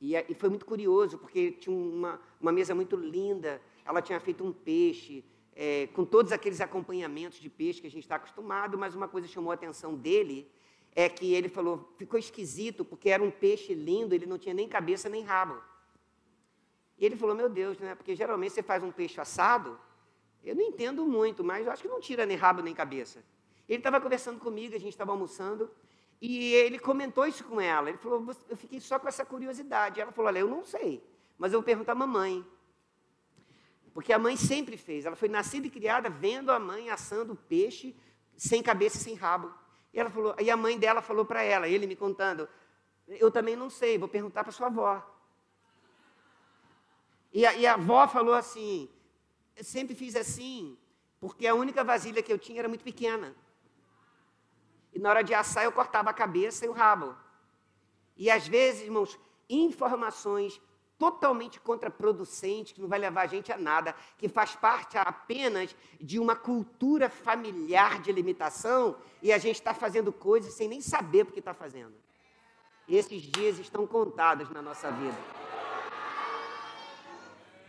e, 0.00 0.14
e 0.14 0.34
foi 0.34 0.48
muito 0.48 0.64
curioso, 0.64 1.18
porque 1.18 1.52
tinha 1.52 1.74
uma, 1.74 2.20
uma 2.40 2.52
mesa 2.52 2.74
muito 2.74 2.96
linda, 2.96 3.60
ela 3.84 4.00
tinha 4.00 4.18
feito 4.20 4.44
um 4.44 4.52
peixe, 4.52 5.24
é, 5.54 5.88
com 5.88 6.04
todos 6.04 6.30
aqueles 6.30 6.60
acompanhamentos 6.60 7.40
de 7.40 7.50
peixe 7.50 7.80
que 7.80 7.86
a 7.88 7.90
gente 7.90 8.04
está 8.04 8.16
acostumado, 8.16 8.78
mas 8.78 8.94
uma 8.94 9.08
coisa 9.08 9.26
chamou 9.26 9.50
a 9.50 9.54
atenção 9.54 9.94
dele, 9.94 10.48
é 10.94 11.08
que 11.08 11.34
ele 11.34 11.48
falou, 11.48 11.92
ficou 11.98 12.18
esquisito, 12.18 12.84
porque 12.84 13.10
era 13.10 13.22
um 13.22 13.30
peixe 13.30 13.74
lindo, 13.74 14.14
ele 14.14 14.26
não 14.26 14.38
tinha 14.38 14.54
nem 14.54 14.68
cabeça 14.68 15.08
nem 15.08 15.22
rabo. 15.22 15.60
E 16.98 17.04
ele 17.04 17.16
falou, 17.16 17.34
meu 17.34 17.48
Deus, 17.48 17.78
né? 17.78 17.94
porque 17.94 18.14
geralmente 18.14 18.52
você 18.52 18.62
faz 18.62 18.82
um 18.82 18.90
peixe 18.90 19.20
assado, 19.20 19.78
eu 20.44 20.54
não 20.54 20.62
entendo 20.62 21.04
muito, 21.06 21.42
mas 21.44 21.66
eu 21.66 21.72
acho 21.72 21.82
que 21.82 21.88
não 21.88 22.00
tira 22.00 22.24
nem 22.24 22.36
rabo 22.36 22.62
nem 22.62 22.74
cabeça. 22.74 23.24
Ele 23.68 23.78
estava 23.78 24.00
conversando 24.00 24.38
comigo, 24.38 24.74
a 24.74 24.78
gente 24.78 24.92
estava 24.92 25.12
almoçando, 25.12 25.70
e 26.20 26.54
ele 26.54 26.78
comentou 26.78 27.26
isso 27.26 27.44
com 27.44 27.60
ela. 27.60 27.88
Ele 27.90 27.98
falou, 27.98 28.24
eu 28.48 28.56
fiquei 28.56 28.80
só 28.80 28.98
com 28.98 29.06
essa 29.08 29.24
curiosidade. 29.24 30.00
Ela 30.00 30.10
falou, 30.10 30.28
olha, 30.28 30.38
eu 30.38 30.48
não 30.48 30.64
sei, 30.64 31.04
mas 31.36 31.52
eu 31.52 31.60
vou 31.60 31.64
perguntar 31.64 31.92
à 31.92 31.94
mamãe. 31.94 32.44
Porque 33.92 34.12
a 34.12 34.18
mãe 34.18 34.36
sempre 34.36 34.76
fez. 34.76 35.04
Ela 35.04 35.16
foi 35.16 35.28
nascida 35.28 35.66
e 35.66 35.70
criada 35.70 36.08
vendo 36.08 36.50
a 36.50 36.58
mãe 36.58 36.90
assando 36.90 37.34
peixe 37.34 37.94
sem 38.36 38.62
cabeça 38.62 38.96
e 38.96 39.00
sem 39.00 39.14
rabo. 39.14 39.52
E, 39.92 40.00
ela 40.00 40.10
falou, 40.10 40.34
e 40.40 40.50
a 40.50 40.56
mãe 40.56 40.78
dela 40.78 41.02
falou 41.02 41.24
para 41.24 41.42
ela, 41.42 41.68
ele 41.68 41.86
me 41.86 41.96
contando, 41.96 42.48
eu 43.08 43.30
também 43.30 43.56
não 43.56 43.68
sei, 43.70 43.98
vou 43.98 44.08
perguntar 44.08 44.44
para 44.44 44.52
sua 44.52 44.68
avó. 44.68 45.04
E 47.32 47.44
a, 47.44 47.54
e 47.54 47.66
a 47.66 47.74
avó 47.74 48.06
falou 48.06 48.34
assim, 48.34 48.88
sempre 49.62 49.94
fiz 49.94 50.16
assim, 50.16 50.76
porque 51.20 51.46
a 51.46 51.54
única 51.54 51.82
vasilha 51.84 52.22
que 52.22 52.32
eu 52.32 52.38
tinha 52.38 52.60
era 52.60 52.68
muito 52.68 52.84
pequena. 52.84 53.34
E 54.92 54.98
na 54.98 55.10
hora 55.10 55.22
de 55.22 55.34
assar 55.34 55.64
eu 55.64 55.72
cortava 55.72 56.10
a 56.10 56.14
cabeça 56.14 56.64
e 56.64 56.68
o 56.68 56.72
rabo. 56.72 57.16
E 58.16 58.30
às 58.30 58.48
vezes, 58.48 58.82
irmãos, 58.82 59.18
informações 59.48 60.60
totalmente 60.98 61.60
contraproducentes, 61.60 62.72
que 62.72 62.80
não 62.80 62.88
vai 62.88 62.98
levar 62.98 63.22
a 63.22 63.26
gente 63.26 63.52
a 63.52 63.56
nada, 63.56 63.94
que 64.18 64.28
faz 64.28 64.56
parte 64.56 64.98
apenas 64.98 65.74
de 66.00 66.18
uma 66.18 66.34
cultura 66.34 67.08
familiar 67.08 68.02
de 68.02 68.10
limitação, 68.10 68.96
e 69.22 69.32
a 69.32 69.38
gente 69.38 69.56
está 69.56 69.72
fazendo 69.72 70.12
coisas 70.12 70.52
sem 70.54 70.66
nem 70.66 70.80
saber 70.80 71.24
porque 71.24 71.38
está 71.38 71.54
fazendo. 71.54 71.94
Esses 72.88 73.22
dias 73.22 73.58
estão 73.58 73.86
contados 73.86 74.50
na 74.50 74.60
nossa 74.60 74.90
vida. 74.90 75.16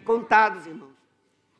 Contados, 0.04 0.66
irmãos. 0.66 0.99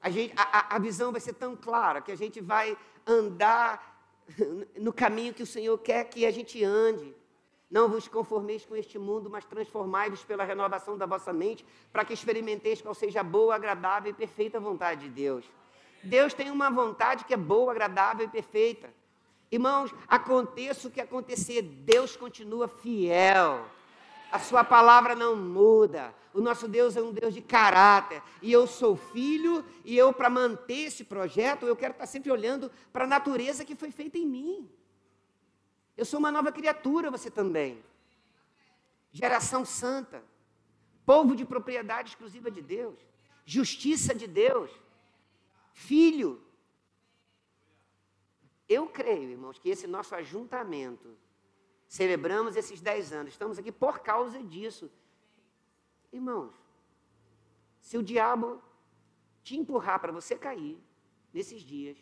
A, 0.02 0.10
gente, 0.10 0.34
a, 0.36 0.76
a 0.76 0.80
visão 0.80 1.12
vai 1.12 1.20
ser 1.20 1.34
tão 1.34 1.56
clara 1.56 2.02
que 2.02 2.12
a 2.12 2.16
gente 2.16 2.40
vai 2.40 2.78
andar 3.06 4.02
no 4.78 4.94
caminho 4.94 5.34
que 5.34 5.44
o 5.44 5.48
Senhor 5.48 5.78
quer 5.78 6.06
que 6.06 6.26
a 6.26 6.32
gente 6.32 6.64
ande. 6.64 7.16
Não 7.70 7.88
vos 7.88 8.08
conformeis 8.08 8.66
com 8.66 8.76
este 8.76 8.98
mundo, 8.98 9.30
mas 9.30 9.46
transformai-vos 9.46 10.24
pela 10.24 10.44
renovação 10.44 10.98
da 10.98 11.06
vossa 11.06 11.32
mente, 11.32 11.64
para 11.92 12.04
que 12.04 12.14
experimenteis 12.14 12.82
qual 12.82 12.96
seja 12.96 13.20
a 13.20 13.24
boa, 13.24 13.54
agradável 13.54 14.10
e 14.10 14.14
perfeita 14.14 14.60
vontade 14.60 15.02
de 15.02 15.10
Deus. 15.10 15.46
Deus 16.02 16.34
tem 16.34 16.50
uma 16.50 16.72
vontade 16.72 17.26
que 17.26 17.34
é 17.34 17.38
boa, 17.38 17.72
agradável 17.72 18.26
e 18.26 18.30
perfeita. 18.30 18.90
Irmãos, 19.52 19.94
aconteça 20.08 20.88
o 20.88 20.92
que 20.92 21.02
acontecer, 21.02 21.62
Deus 21.62 22.16
continua 22.16 22.68
fiel. 22.68 23.66
A 24.32 24.40
sua 24.40 24.64
palavra 24.64 25.16
não 25.16 25.36
muda. 25.36 26.14
O 26.34 26.42
nosso 26.42 26.68
Deus 26.68 26.96
é 26.96 27.02
um 27.02 27.12
Deus 27.12 27.34
de 27.34 27.42
caráter. 27.42 28.22
E 28.42 28.52
eu 28.52 28.68
sou 28.68 28.96
filho, 28.96 29.66
e 29.84 29.98
eu, 29.98 30.14
para 30.14 30.30
manter 30.30 30.88
esse 30.88 31.04
projeto, 31.04 31.66
eu 31.66 31.76
quero 31.76 31.94
estar 31.94 32.06
sempre 32.06 32.32
olhando 32.32 32.72
para 32.94 33.06
a 33.06 33.08
natureza 33.08 33.66
que 33.66 33.76
foi 33.76 33.92
feita 33.92 34.18
em 34.18 34.26
mim. 34.26 34.70
Eu 35.98 36.06
sou 36.06 36.20
uma 36.20 36.32
nova 36.32 36.52
criatura, 36.52 37.10
você 37.12 37.30
também. 37.32 37.84
Geração 39.12 39.66
santa. 39.66 40.24
Povo 41.06 41.36
de 41.36 41.44
propriedade 41.44 42.10
exclusiva 42.10 42.52
de 42.52 42.62
Deus. 42.62 43.00
Justiça 43.46 44.14
de 44.14 44.28
Deus. 44.28 44.72
Filho. 45.74 46.42
Eu 48.68 48.88
creio, 48.88 49.32
irmãos, 49.32 49.58
que 49.58 49.70
esse 49.70 49.88
nosso 49.88 50.14
ajuntamento 50.14 51.18
Celebramos 51.90 52.56
esses 52.56 52.80
dez 52.80 53.12
anos. 53.12 53.34
Estamos 53.34 53.58
aqui 53.58 53.72
por 53.72 53.98
causa 54.00 54.42
disso. 54.44 54.92
Irmãos, 56.14 56.54
se 57.82 57.98
o 57.98 58.04
diabo 58.04 58.62
te 59.44 59.58
empurrar 59.58 60.00
para 60.00 60.12
você 60.12 60.36
cair 60.36 60.80
nesses 61.34 61.64
dias, 61.64 61.98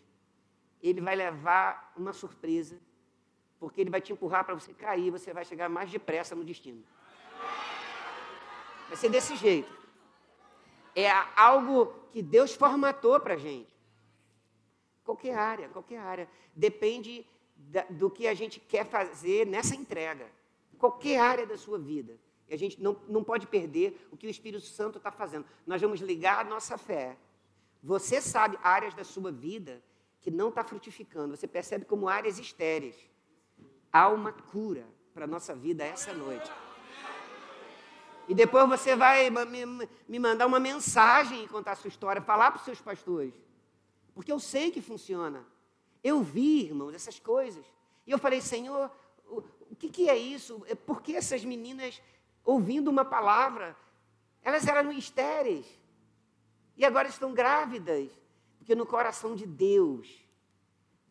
ele 0.83 0.99
vai 0.99 1.15
levar 1.15 1.93
uma 1.95 2.11
surpresa, 2.11 2.77
porque 3.57 3.79
ele 3.79 3.89
vai 3.89 4.01
te 4.01 4.11
empurrar 4.11 4.43
para 4.43 4.55
você 4.55 4.73
cair, 4.73 5.09
você 5.09 5.33
vai 5.33 5.45
chegar 5.45 5.69
mais 5.69 5.89
depressa 5.89 6.35
no 6.35 6.43
destino. 6.43 6.83
Vai 8.89 8.97
ser 8.97 9.07
desse 9.07 9.37
jeito. 9.37 9.73
É 10.93 11.09
algo 11.33 11.93
que 12.11 12.21
Deus 12.21 12.53
formatou 12.53 13.17
para 13.21 13.35
a 13.35 13.37
gente. 13.37 13.73
Qualquer 15.05 15.37
área, 15.37 15.69
qualquer 15.69 15.99
área. 15.99 16.29
Depende 16.53 17.25
do 17.89 18.09
que 18.09 18.27
a 18.27 18.33
gente 18.33 18.59
quer 18.59 18.85
fazer 18.85 19.45
nessa 19.45 19.75
entrega, 19.75 20.29
qualquer 20.77 21.19
área 21.19 21.45
da 21.45 21.57
sua 21.57 21.77
vida. 21.77 22.17
E 22.47 22.53
a 22.53 22.57
gente 22.57 22.81
não, 22.81 22.95
não 23.07 23.23
pode 23.23 23.45
perder 23.47 24.07
o 24.11 24.17
que 24.17 24.25
o 24.25 24.29
Espírito 24.29 24.65
Santo 24.65 24.97
está 24.97 25.11
fazendo. 25.11 25.45
Nós 25.65 25.81
vamos 25.81 25.99
ligar 25.99 26.45
a 26.45 26.49
nossa 26.49 26.77
fé. 26.77 27.17
Você 27.83 28.21
sabe 28.21 28.57
áreas 28.63 28.93
da 28.93 29.03
sua 29.03 29.31
vida 29.31 29.83
que 30.21 30.31
não 30.31 30.49
está 30.49 30.63
frutificando. 30.63 31.35
Você 31.35 31.47
percebe 31.47 31.85
como 31.85 32.07
áreas 32.07 32.39
estéreis. 32.39 32.95
Há 33.91 34.07
uma 34.09 34.31
cura 34.31 34.85
para 35.13 35.25
a 35.25 35.27
nossa 35.27 35.53
vida 35.53 35.83
essa 35.83 36.13
noite. 36.13 36.49
E 38.27 38.33
depois 38.33 38.67
você 38.67 38.95
vai 38.95 39.29
me 39.29 40.19
mandar 40.19 40.45
uma 40.45 40.59
mensagem 40.59 41.43
e 41.43 41.47
contar 41.47 41.71
a 41.73 41.75
sua 41.75 41.87
história, 41.87 42.21
falar 42.21 42.51
para 42.51 42.59
os 42.59 42.65
seus 42.65 42.81
pastores. 42.81 43.33
Porque 44.13 44.31
eu 44.31 44.39
sei 44.39 44.69
que 44.71 44.81
funciona. 44.81 45.45
Eu 46.07 46.21
vi, 46.21 46.63
irmãos, 46.67 46.93
essas 46.93 47.19
coisas. 47.19 47.65
E 48.05 48.11
eu 48.11 48.17
falei, 48.17 48.39
Senhor, 48.39 48.89
o, 49.29 49.75
que, 49.77 49.89
que, 49.89 50.09
é 50.09 50.17
isso? 50.17 50.63
É, 50.65 50.73
por 50.73 51.01
que 51.01 51.13
essas 51.13 51.43
meninas, 51.43 52.01
ouvindo 52.45 52.89
uma 52.89 53.03
palavra, 53.03 53.75
elas 54.41 54.65
eram 54.65 54.89
estéreis? 54.93 55.65
E 56.77 56.85
agora 56.85 57.09
estão 57.09 57.33
grávidas? 57.33 58.09
Porque 58.57 58.73
no 58.73 58.85
coração 58.85 59.35
de 59.35 59.45
Deus. 59.45 60.07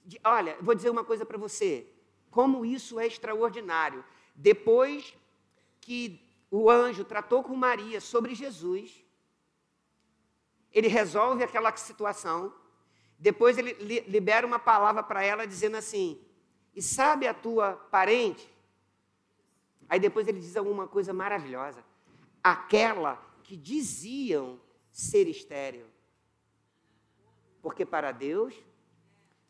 De, 0.03 0.19
olha, 0.25 0.57
vou 0.63 0.75
dizer 0.75 0.89
uma 0.89 1.05
coisa 1.05 1.27
para 1.27 1.37
você. 1.37 1.87
Como 2.31 2.65
isso 2.65 2.99
é 2.99 3.07
extraordinário. 3.07 4.03
Depois 4.35 5.15
que 5.79 6.19
o 6.51 6.71
anjo 6.71 7.05
tratou 7.05 7.43
com 7.43 7.55
Maria 7.55 8.01
sobre 8.01 8.35
Jesus, 8.35 9.05
ele 10.73 10.89
resolve 10.89 11.45
aquela 11.45 11.77
situação 11.77 12.51
depois 13.19 13.57
ele 13.57 13.73
libera 14.09 14.47
uma 14.47 14.59
palavra 14.59 15.03
para 15.03 15.25
ela 15.25 15.47
dizendo 15.47 15.77
assim: 15.77 16.21
E 16.75 16.83
sabe 16.83 17.27
a 17.27 17.35
tua 17.35 17.73
parente? 17.91 18.53
Aí 19.89 19.99
depois 19.99 20.27
ele 20.29 20.41
diz 20.41 20.57
alguma 20.57 20.87
coisa 20.87 21.13
maravilhosa. 21.13 21.85
Aquela 22.43 23.23
que 23.43 23.57
diziam 23.57 24.61
ser 24.91 25.29
estéreo. 25.29 25.87
Porque 27.63 27.85
para 27.87 28.13
Deus 28.13 28.55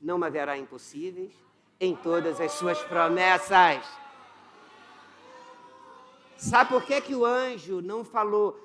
não 0.00 0.22
haverá 0.22 0.56
impossíveis 0.56 1.32
em 1.80 1.94
todas 1.96 2.40
as 2.40 2.52
suas 2.52 2.80
promessas. 2.82 3.84
Sabe 6.36 6.70
por 6.70 6.84
que, 6.84 7.00
que 7.00 7.14
o 7.14 7.24
anjo 7.24 7.80
não 7.80 8.04
falou 8.04 8.62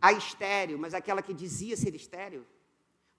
a 0.00 0.12
estéreo, 0.12 0.78
mas 0.78 0.94
aquela 0.94 1.22
que 1.22 1.34
dizia 1.34 1.76
ser 1.76 1.94
estéreo? 1.94 2.46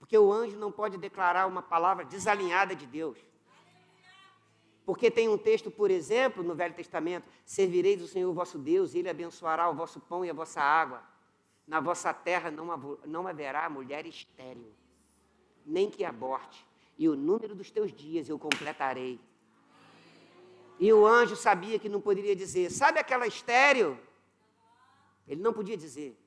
Porque 0.02 0.18
o 0.18 0.34
anjo 0.34 0.58
não 0.58 0.72
pode 0.72 0.98
declarar 0.98 1.46
uma 1.46 1.62
palavra 1.62 2.04
desalinhada 2.04 2.76
de 2.76 2.88
Deus. 2.88 3.20
Porque 4.84 5.12
tem 5.12 5.30
um 5.30 5.38
texto, 5.38 5.70
por 5.70 5.92
exemplo, 5.92 6.42
no 6.42 6.56
Velho 6.56 6.74
Testamento: 6.74 7.30
Servireis 7.46 8.02
o 8.02 8.08
Senhor 8.08 8.34
vosso 8.34 8.58
Deus, 8.58 8.96
e 8.96 8.98
Ele 8.98 9.10
abençoará 9.10 9.70
o 9.70 9.76
vosso 9.76 10.00
pão 10.00 10.26
e 10.26 10.30
a 10.32 10.34
vossa 10.34 10.60
água. 10.60 11.04
Na 11.68 11.80
vossa 11.80 12.12
terra 12.12 12.50
não, 12.50 13.28
haverá 13.28 13.70
mulher 13.70 14.08
estéril, 14.08 14.74
nem 15.64 15.88
que 15.88 16.04
aborte, 16.04 16.66
e 16.98 17.08
o 17.08 17.16
número 17.16 17.54
dos 17.54 17.70
teus 17.70 17.94
dias 17.94 18.28
eu 18.28 18.40
completarei. 18.40 19.22
E 20.80 20.92
o 20.92 21.06
anjo 21.06 21.36
sabia 21.36 21.78
que 21.78 21.88
não 21.88 22.02
poderia 22.02 22.36
dizer, 22.36 22.72
sabe 22.72 22.98
aquela 22.98 23.28
estéreo? 23.28 24.00
Ele 25.28 25.44
não 25.44 25.54
podia 25.54 25.78
dizer. 25.78 26.18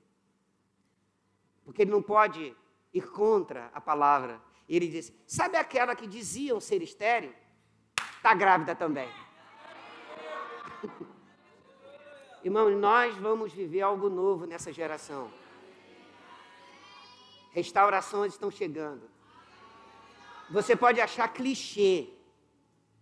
Porque 1.64 1.82
ele 1.82 1.90
não 1.90 2.00
pode 2.00 2.56
ir 2.94 3.10
contra 3.10 3.70
a 3.74 3.80
palavra. 3.80 4.40
Ele 4.68 4.86
disse: 4.86 5.12
Sabe 5.26 5.56
aquela 5.56 5.96
que 5.96 6.06
diziam 6.06 6.60
ser 6.60 6.80
estéreo? 6.80 7.34
Está 8.16 8.32
grávida 8.32 8.74
também. 8.74 9.08
Irmão, 12.42 12.70
nós 12.70 13.14
vamos 13.16 13.52
viver 13.52 13.82
algo 13.82 14.08
novo 14.08 14.46
nessa 14.46 14.72
geração. 14.72 15.30
Restaurações 17.50 18.32
estão 18.32 18.50
chegando. 18.50 19.02
Você 20.50 20.76
pode 20.76 21.00
achar 21.00 21.28
clichê. 21.28 22.08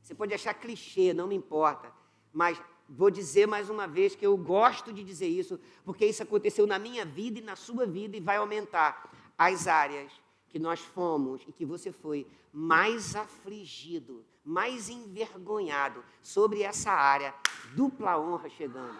Você 0.00 0.14
pode 0.14 0.32
achar 0.34 0.54
clichê, 0.54 1.12
não 1.12 1.26
me 1.26 1.34
importa. 1.34 1.92
Mas 2.32 2.60
vou 2.88 3.10
dizer 3.10 3.46
mais 3.46 3.68
uma 3.70 3.86
vez 3.86 4.14
que 4.14 4.26
eu 4.26 4.36
gosto 4.36 4.92
de 4.92 5.02
dizer 5.02 5.26
isso, 5.26 5.58
porque 5.84 6.04
isso 6.06 6.22
aconteceu 6.22 6.66
na 6.66 6.78
minha 6.78 7.04
vida 7.04 7.38
e 7.38 7.42
na 7.42 7.56
sua 7.56 7.86
vida 7.86 8.16
e 8.16 8.20
vai 8.20 8.36
aumentar 8.36 9.10
as 9.44 9.66
áreas 9.66 10.12
que 10.48 10.58
nós 10.58 10.80
fomos 10.80 11.42
e 11.48 11.52
que 11.52 11.64
você 11.64 11.90
foi 11.90 12.26
mais 12.52 13.16
afligido, 13.16 14.24
mais 14.44 14.88
envergonhado 14.88 16.04
sobre 16.22 16.62
essa 16.62 16.92
área, 16.92 17.34
dupla 17.74 18.18
honra 18.18 18.48
chegando. 18.50 18.98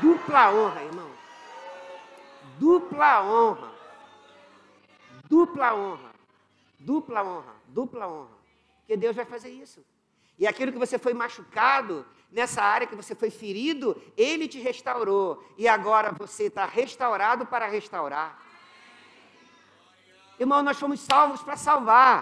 Dupla 0.00 0.52
honra, 0.52 0.84
irmão. 0.84 1.10
Dupla 2.58 3.22
honra. 3.22 3.72
Dupla 5.28 5.74
honra. 5.74 6.12
Dupla 6.78 7.22
honra. 7.22 7.54
Dupla 7.68 8.08
honra. 8.08 8.42
Porque 8.80 8.96
Deus 8.96 9.14
vai 9.14 9.24
fazer 9.24 9.50
isso. 9.50 9.84
E 10.38 10.46
aquilo 10.46 10.72
que 10.72 10.78
você 10.78 10.98
foi 10.98 11.12
machucado, 11.12 12.06
nessa 12.30 12.62
área 12.62 12.86
que 12.86 12.96
você 12.96 13.14
foi 13.14 13.30
ferido, 13.30 14.00
Ele 14.16 14.48
te 14.48 14.58
restaurou. 14.58 15.44
E 15.58 15.68
agora 15.68 16.12
você 16.12 16.44
está 16.44 16.64
restaurado 16.64 17.46
para 17.46 17.66
restaurar. 17.66 18.40
Irmão, 20.42 20.60
nós 20.60 20.76
fomos 20.76 20.98
salvos 20.98 21.40
para 21.40 21.56
salvar, 21.56 22.18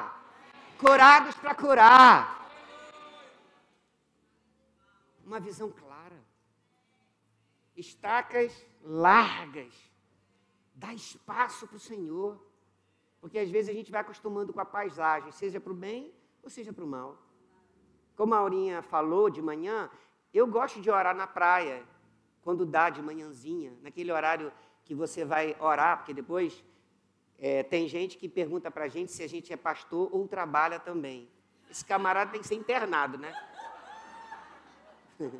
curados 0.78 1.34
para 1.36 1.54
curar. 1.54 2.14
Uma 5.24 5.40
visão 5.40 5.70
clara. 5.70 6.20
Estacas 7.74 8.52
largas. 8.82 9.72
Dá 10.74 10.92
espaço 10.92 11.66
para 11.66 11.78
o 11.78 11.80
Senhor. 11.80 12.38
Porque 13.22 13.38
às 13.38 13.50
vezes 13.50 13.70
a 13.70 13.72
gente 13.72 13.90
vai 13.90 14.02
acostumando 14.02 14.52
com 14.52 14.60
a 14.60 14.66
paisagem, 14.66 15.32
seja 15.32 15.58
para 15.58 15.72
o 15.72 15.74
bem 15.86 16.12
ou 16.42 16.50
seja 16.50 16.74
para 16.74 16.84
o 16.84 16.86
mal. 16.86 17.16
Como 18.16 18.34
a 18.34 18.38
Aurinha 18.38 18.82
falou 18.82 19.30
de 19.30 19.40
manhã, 19.40 19.88
eu 20.34 20.46
gosto 20.46 20.78
de 20.78 20.90
orar 20.90 21.16
na 21.16 21.26
praia, 21.26 21.82
quando 22.42 22.66
dá 22.66 22.90
de 22.90 23.00
manhãzinha, 23.00 23.72
naquele 23.80 24.12
horário 24.12 24.52
que 24.84 24.94
você 24.94 25.24
vai 25.24 25.56
orar, 25.58 25.96
porque 25.98 26.12
depois 26.12 26.62
é, 27.40 27.62
tem 27.62 27.88
gente 27.88 28.18
que 28.18 28.28
pergunta 28.28 28.70
para 28.70 28.84
a 28.84 28.88
gente 28.88 29.10
se 29.10 29.22
a 29.22 29.28
gente 29.28 29.50
é 29.50 29.56
pastor 29.56 30.10
ou 30.12 30.28
trabalha 30.28 30.78
também. 30.78 31.26
Esse 31.70 31.82
camarada 31.84 32.30
tem 32.32 32.40
que 32.42 32.46
ser 32.46 32.56
internado, 32.56 33.16
né? 33.16 33.32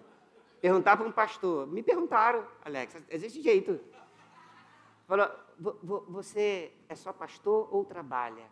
Perguntar 0.63 0.97
para 0.97 1.07
um 1.07 1.13
pastor. 1.13 1.67
Me 1.67 1.83
perguntaram, 1.83 2.47
Alex, 2.65 2.95
desse 3.09 3.43
jeito. 3.43 3.81
Falou, 5.07 5.29
você 6.09 6.73
é 6.89 6.95
só 6.95 7.13
pastor 7.13 7.69
ou 7.71 7.85
trabalha? 7.85 8.45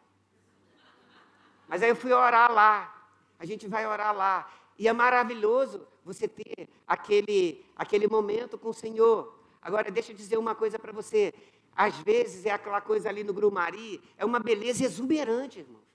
Mas 1.66 1.82
aí 1.82 1.88
eu 1.90 1.96
fui 1.96 2.12
orar 2.12 2.50
lá. 2.50 3.08
A 3.38 3.44
gente 3.44 3.68
vai 3.68 3.86
orar 3.86 4.14
lá. 4.14 4.50
E 4.78 4.88
é 4.88 4.92
maravilhoso 4.92 5.86
você 6.04 6.26
ter 6.26 6.68
aquele, 6.86 7.64
aquele 7.76 8.08
momento 8.08 8.58
com 8.58 8.70
o 8.70 8.74
Senhor. 8.74 9.38
Agora, 9.60 9.90
deixa 9.90 10.12
eu 10.12 10.16
dizer 10.16 10.38
uma 10.38 10.54
coisa 10.54 10.78
para 10.78 10.92
você 10.92 11.34
Às 11.78 11.96
vezes 12.00 12.44
é 12.44 12.50
aquela 12.50 12.80
coisa 12.80 13.08
ali 13.08 13.22
no 13.22 13.32
grumari, 13.32 14.02
é 14.16 14.24
uma 14.24 14.40
beleza 14.40 14.84
exuberante, 14.84 15.60
irmãos. 15.60 15.86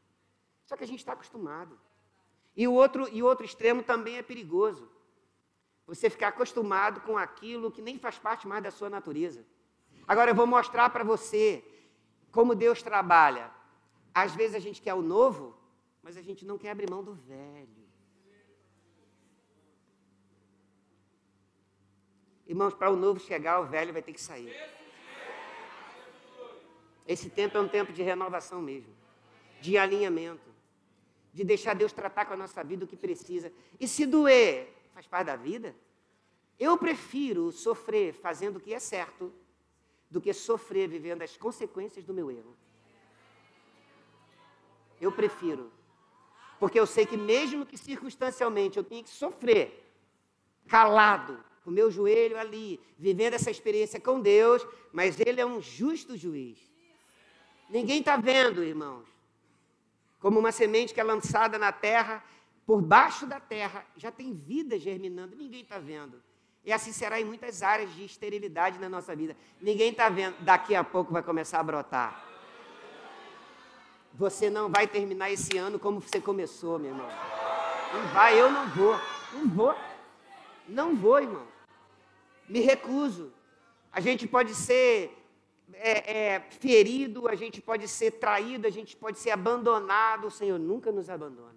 Só 0.63 0.77
que 0.77 0.84
a 0.86 0.88
gente 0.88 0.99
está 0.99 1.11
acostumado. 1.11 1.77
E 2.55 2.65
o 2.65 2.73
outro, 2.73 3.09
e 3.11 3.21
outro 3.21 3.45
extremo 3.45 3.84
também 3.84 4.15
é 4.15 4.21
perigoso. 4.21 4.89
Você 5.86 6.09
ficar 6.09 6.29
acostumado 6.29 7.01
com 7.01 7.17
aquilo 7.17 7.69
que 7.69 7.81
nem 7.81 7.99
faz 7.99 8.17
parte 8.17 8.47
mais 8.47 8.63
da 8.63 8.71
sua 8.71 8.89
natureza. 8.89 9.45
Agora 10.07 10.31
eu 10.31 10.36
vou 10.36 10.47
mostrar 10.47 10.89
para 10.89 11.03
você 11.03 11.61
como 12.31 12.55
Deus 12.55 12.81
trabalha. 12.81 13.51
Às 14.13 14.34
vezes 14.34 14.55
a 14.55 14.59
gente 14.59 14.81
quer 14.81 14.93
o 14.93 15.01
novo, 15.01 15.53
mas 16.01 16.15
a 16.15 16.21
gente 16.21 16.45
não 16.45 16.57
quer 16.57 16.69
abrir 16.69 16.89
mão 16.89 17.03
do 17.03 17.13
velho. 17.13 17.84
Irmãos, 22.47 22.73
para 22.73 22.89
o 22.89 22.95
novo 22.95 23.19
chegar, 23.19 23.59
o 23.59 23.65
velho 23.65 23.91
vai 23.91 24.01
ter 24.01 24.13
que 24.13 24.21
sair. 24.21 24.55
Esse 27.08 27.30
tempo 27.30 27.58
é 27.58 27.62
um 27.62 27.68
tempo 27.68 27.91
de 27.91 28.01
renovação 28.01 28.62
mesmo, 28.62 28.93
de 29.62 29.78
alinhamento, 29.78 30.49
de 31.34 31.43
deixar 31.43 31.74
Deus 31.74 31.91
tratar 31.91 32.26
com 32.26 32.34
a 32.34 32.38
nossa 32.38 32.64
vida 32.64 32.86
o 32.86 32.88
que 32.88 32.95
precisa. 32.95 33.51
E 33.80 33.88
se 33.88 34.06
doer, 34.06 34.74
faz 34.93 35.08
parte 35.08 35.28
da 35.28 35.36
vida. 35.36 35.76
Eu 36.60 36.78
prefiro 36.78 37.51
sofrer 37.51 38.14
fazendo 38.14 38.58
o 38.58 38.60
que 38.60 38.74
é 38.74 38.80
certo 38.80 39.34
do 40.10 40.22
que 40.22 40.32
sofrer 40.32 40.88
vivendo 40.88 41.24
as 41.24 41.36
consequências 41.36 42.06
do 42.06 42.14
meu 42.14 42.30
erro. 42.30 42.56
Eu 45.01 45.12
prefiro. 45.12 45.72
Porque 46.60 46.80
eu 46.80 46.86
sei 46.86 47.06
que, 47.06 47.18
mesmo 47.18 47.66
que 47.66 47.78
circunstancialmente 47.78 48.78
eu 48.78 48.84
tenha 48.84 49.04
que 49.04 49.10
sofrer, 49.10 49.91
calado, 50.68 51.43
com 51.64 51.70
o 51.70 51.74
meu 51.74 51.89
joelho 51.89 52.38
ali, 52.38 52.80
vivendo 52.97 53.34
essa 53.34 53.51
experiência 53.51 53.99
com 53.99 54.22
Deus, 54.22 54.66
mas 54.91 55.20
Ele 55.20 55.41
é 55.41 55.45
um 55.45 55.60
justo 55.62 56.16
juiz. 56.16 56.72
Ninguém 57.74 58.01
está 58.01 58.15
vendo, 58.15 58.63
irmãos. 58.63 59.07
Como 60.19 60.39
uma 60.39 60.51
semente 60.51 60.93
que 60.93 61.01
é 61.01 61.03
lançada 61.03 61.57
na 61.57 61.71
terra, 61.71 62.24
por 62.67 62.80
baixo 62.84 63.26
da 63.26 63.39
terra, 63.39 63.84
já 63.97 64.11
tem 64.11 64.32
vida 64.32 64.78
germinando, 64.78 65.36
ninguém 65.36 65.61
está 65.61 65.80
vendo. 65.80 66.21
E 66.63 66.71
assim 66.71 66.93
será 66.93 67.19
em 67.19 67.26
muitas 67.26 67.63
áreas 67.63 67.91
de 67.95 68.05
esterilidade 68.05 68.78
na 68.78 68.88
nossa 68.88 69.15
vida. 69.15 69.36
Ninguém 69.59 69.89
está 69.89 70.07
vendo, 70.07 70.36
daqui 70.41 70.76
a 70.76 70.84
pouco 70.84 71.11
vai 71.11 71.24
começar 71.24 71.59
a 71.59 71.63
brotar. 71.63 72.24
Você 74.13 74.51
não 74.51 74.69
vai 74.69 74.86
terminar 74.86 75.32
esse 75.32 75.57
ano 75.57 75.80
como 75.80 75.99
você 75.99 76.21
começou, 76.21 76.78
meu 76.78 76.91
irmão. 76.91 77.09
Não 77.91 78.07
vai, 78.13 78.39
eu 78.39 78.51
não 78.51 78.69
vou. 78.69 78.95
Não 79.34 79.49
vou. 79.49 79.76
Não 80.67 80.95
vou, 80.95 81.19
irmão. 81.19 81.47
Me 82.47 82.59
recuso. 82.59 83.34
A 83.91 83.99
gente 83.99 84.28
pode 84.28 84.53
ser 84.53 85.22
é, 85.76 86.17
é, 86.17 86.39
ferido, 86.39 87.28
a 87.28 87.36
gente 87.36 87.61
pode 87.61 87.88
ser 87.88 88.11
traído, 88.11 88.67
a 88.67 88.69
gente 88.69 88.95
pode 88.95 89.19
ser 89.19 89.32
abandonado. 89.32 90.28
O 90.28 90.32
Senhor 90.32 90.59
nunca 90.59 90.91
nos 90.91 91.09
abandona. 91.09 91.55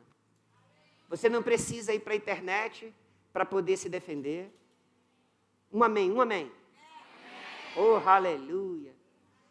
Você 1.08 1.28
não 1.28 1.42
precisa 1.42 1.94
ir 1.94 2.00
para 2.00 2.12
a 2.12 2.16
internet 2.16 2.92
para 3.32 3.44
poder 3.44 3.76
se 3.76 3.88
defender. 3.88 4.50
Um 5.72 5.82
amém, 5.82 6.10
um 6.10 6.20
amém. 6.20 6.50
Oh, 7.76 7.96
aleluia. 8.08 8.94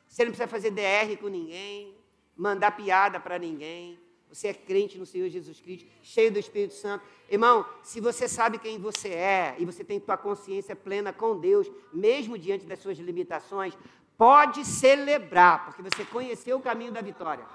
Você 0.07 0.23
não 0.23 0.31
precisa 0.31 0.47
fazer 0.47 0.71
DR 0.71 1.17
com 1.19 1.27
ninguém, 1.27 1.95
mandar 2.35 2.71
piada 2.71 3.19
para 3.19 3.37
ninguém. 3.37 3.99
Você 4.29 4.49
é 4.49 4.53
crente 4.53 4.97
no 4.97 5.05
Senhor 5.05 5.29
Jesus 5.29 5.59
Cristo, 5.61 5.87
cheio 6.01 6.31
do 6.31 6.39
Espírito 6.39 6.73
Santo. 6.73 7.05
Irmão, 7.29 7.65
se 7.83 8.01
você 8.01 8.27
sabe 8.27 8.57
quem 8.57 8.77
você 8.77 9.09
é 9.09 9.55
e 9.57 9.65
você 9.65 9.83
tem 9.83 9.99
tua 9.99 10.17
consciência 10.17 10.75
plena 10.75 11.13
com 11.13 11.39
Deus, 11.39 11.71
mesmo 11.93 12.37
diante 12.37 12.65
das 12.65 12.79
suas 12.79 12.97
limitações, 12.97 13.77
pode 14.17 14.63
celebrar, 14.65 15.65
porque 15.65 15.81
você 15.81 16.05
conheceu 16.05 16.57
o 16.57 16.61
caminho 16.61 16.91
da 16.91 17.01
vitória. 17.01 17.45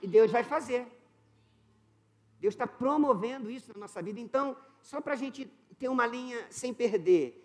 E 0.00 0.06
Deus 0.06 0.30
vai 0.30 0.44
fazer. 0.44 0.86
Deus 2.40 2.54
está 2.54 2.66
promovendo 2.66 3.50
isso 3.50 3.72
na 3.72 3.80
nossa 3.80 4.00
vida. 4.00 4.20
Então, 4.20 4.56
só 4.80 5.00
para 5.00 5.14
a 5.14 5.16
gente 5.16 5.44
ter 5.78 5.88
uma 5.88 6.06
linha 6.06 6.46
sem 6.50 6.72
perder, 6.72 7.44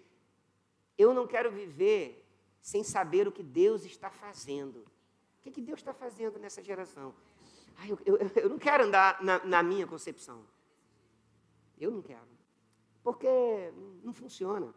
eu 0.97 1.13
não 1.13 1.25
quero 1.25 1.51
viver 1.51 2.23
sem 2.61 2.83
saber 2.83 3.27
o 3.27 3.31
que 3.31 3.43
Deus 3.43 3.83
está 3.85 4.09
fazendo. 4.09 4.79
O 5.39 5.41
que, 5.41 5.51
que 5.51 5.61
Deus 5.61 5.79
está 5.79 5.93
fazendo 5.93 6.39
nessa 6.39 6.63
geração? 6.63 7.13
Ai, 7.77 7.91
eu, 7.91 7.99
eu, 8.05 8.17
eu, 8.17 8.49
não 8.49 8.57
quero 8.57 8.85
andar 8.85 9.21
na, 9.21 9.43
na 9.43 9.63
minha 9.63 9.85
concepção. 9.85 10.45
Eu 11.79 11.91
não 11.91 12.01
quero. 12.01 12.27
Porque 13.03 13.27
não 14.03 14.13
funciona. 14.13 14.73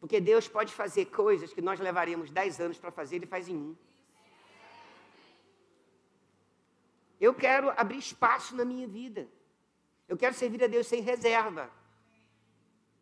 Porque 0.00 0.18
Deus 0.20 0.48
pode 0.48 0.72
fazer 0.72 1.06
coisas 1.06 1.52
que 1.52 1.60
nós 1.60 1.78
levaríamos 1.78 2.30
dez 2.30 2.58
anos 2.58 2.78
para 2.78 2.90
fazer, 2.90 3.16
Ele 3.16 3.26
faz 3.26 3.48
em 3.48 3.56
um. 3.56 3.76
Eu 7.20 7.34
quero 7.34 7.70
abrir 7.76 7.98
espaço 7.98 8.56
na 8.56 8.64
minha 8.64 8.88
vida. 8.88 9.28
Eu 10.08 10.16
quero 10.16 10.34
servir 10.34 10.64
a 10.64 10.66
Deus 10.66 10.86
sem 10.86 11.02
reserva. 11.02 11.70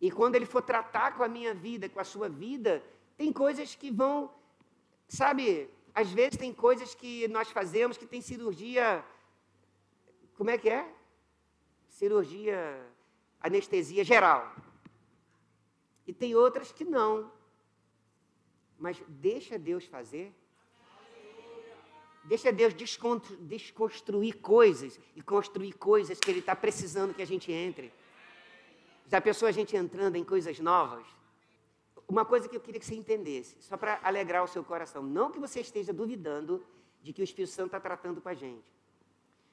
E 0.01 0.11
quando 0.11 0.34
Ele 0.34 0.44
for 0.44 0.61
tratar 0.61 1.16
com 1.16 1.22
a 1.22 1.28
minha 1.28 1.55
vida, 1.55 1.88
com 1.88 2.01
a 2.01 2.05
sua 2.05 2.28
vida, 2.28 2.82
tem 3.16 3.32
coisas 3.32 3.76
que 3.76 3.90
vão, 3.90 4.32
sabe, 5.09 5.70
às 5.94 6.11
vezes 6.11 6.36
tem 6.36 6.53
coisas 6.53 6.94
que 6.94 7.28
nós 7.28 7.49
fazemos 7.51 7.96
que 7.96 8.07
tem 8.07 8.20
cirurgia. 8.20 9.05
Como 10.36 10.51
é 10.51 10.59
que 10.59 10.68
é? 10.68 10.86
Cirurgia, 11.88 12.61
anestesia 13.40 14.05
geral. 14.05 14.53
E 16.09 16.12
tem 16.14 16.34
outras 16.34 16.72
que 16.72 16.86
não. 16.86 17.30
Mas 18.78 18.98
deixa 19.06 19.59
Deus 19.59 19.84
fazer. 19.84 20.34
Deixa 22.24 22.50
Deus 22.50 22.72
desconstruir 23.40 24.40
coisas 24.40 24.98
e 25.14 25.20
construir 25.20 25.74
coisas 25.74 26.18
que 26.18 26.30
Ele 26.30 26.38
está 26.38 26.56
precisando 26.56 27.12
que 27.12 27.20
a 27.20 27.26
gente 27.26 27.52
entre. 27.52 27.92
Já 29.06 29.20
pensou 29.20 29.46
a 29.46 29.52
gente 29.52 29.76
entrando 29.76 30.16
em 30.16 30.24
coisas 30.24 30.59
novas? 30.59 31.06
Uma 32.06 32.24
coisa 32.24 32.48
que 32.48 32.56
eu 32.56 32.61
queria 32.61 32.80
que 32.80 32.86
você 32.86 32.94
entendesse, 32.94 33.56
só 33.61 33.76
para 33.76 34.00
alegrar 34.02 34.42
o 34.42 34.48
seu 34.48 34.64
coração. 34.64 35.02
Não 35.02 35.30
que 35.30 35.38
você 35.38 35.61
esteja 35.61 35.92
duvidando 35.92 36.64
de 37.02 37.12
que 37.12 37.20
o 37.20 37.24
Espírito 37.24 37.52
Santo 37.52 37.66
está 37.66 37.80
tratando 37.80 38.22
com 38.22 38.30
a 38.30 38.34
gente. 38.34 38.72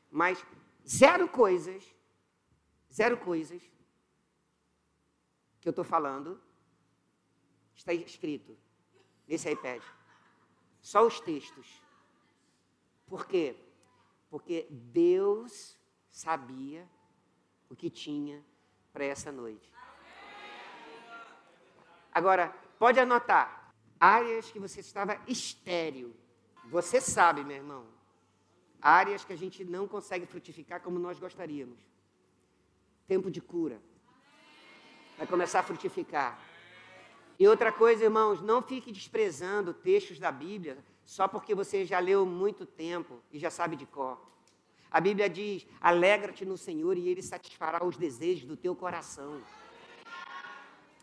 Mas 0.10 0.46
zero 0.88 1.28
coisas, 1.28 1.84
zero 2.94 3.18
coisas 3.18 3.62
que 5.60 5.68
eu 5.68 5.72
estou 5.72 5.84
falando 5.84 6.45
está 7.76 7.94
escrito 7.94 8.58
nesse 9.28 9.50
iPad. 9.52 9.82
Só 10.82 11.06
os 11.06 11.20
textos. 11.20 11.82
Por 13.08 13.28
quê? 13.28 13.56
Porque 14.30 14.68
Deus 14.70 15.78
sabia 16.10 16.88
o 17.70 17.76
que 17.76 17.90
tinha 17.90 18.44
para 18.94 19.04
essa 19.04 19.32
noite. 19.32 19.74
Agora, 22.12 22.50
pode 22.80 23.00
anotar, 23.00 23.74
áreas 24.00 24.50
que 24.50 24.60
você 24.60 24.80
estava 24.80 25.20
estéreo. 25.28 26.16
Você 26.66 27.02
sabe, 27.02 27.44
meu 27.44 27.58
irmão, 27.58 27.86
áreas 28.82 29.26
que 29.26 29.34
a 29.34 29.38
gente 29.38 29.66
não 29.66 29.88
consegue 29.88 30.26
frutificar 30.26 30.82
como 30.82 30.98
nós 30.98 31.20
gostaríamos. 31.20 31.80
Tempo 33.08 33.30
de 33.30 33.42
cura. 33.42 33.82
Vai 35.18 35.28
começar 35.28 35.60
a 35.60 35.64
frutificar. 35.64 36.40
E 37.38 37.48
outra 37.48 37.72
coisa, 37.72 38.04
irmãos, 38.04 38.42
não 38.42 38.62
fique 38.62 38.92
desprezando 38.92 39.74
textos 39.74 40.20
da 40.20 40.32
Bíblia 40.32 40.78
só 41.04 41.28
porque 41.28 41.54
você 41.54 41.86
já 41.86 42.00
leu 42.00 42.26
muito 42.26 42.66
tempo 42.66 43.20
e 43.32 43.38
já 43.38 43.50
sabe 43.50 43.76
de 43.76 43.86
cor. 43.86 44.20
A 44.90 45.00
Bíblia 45.02 45.30
diz: 45.30 45.68
alegra-te 45.82 46.46
no 46.46 46.58
Senhor 46.58 46.98
e 46.98 47.10
Ele 47.10 47.22
satisfará 47.22 47.86
os 47.86 47.98
desejos 47.98 48.46
do 48.46 48.56
teu 48.56 48.76
coração. 48.76 49.42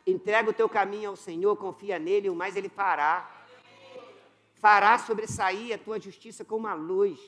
Entrega 0.06 0.50
o 0.50 0.54
teu 0.54 0.68
caminho 0.68 1.10
ao 1.10 1.16
Senhor, 1.16 1.54
confia 1.56 1.98
nele, 1.98 2.30
o 2.30 2.34
mais 2.34 2.56
Ele 2.56 2.68
fará. 2.68 3.30
Fará 4.54 4.98
sobressair 4.98 5.74
a 5.74 5.78
tua 5.78 6.00
justiça 6.00 6.44
como 6.44 6.66
a 6.66 6.74
luz, 6.74 7.18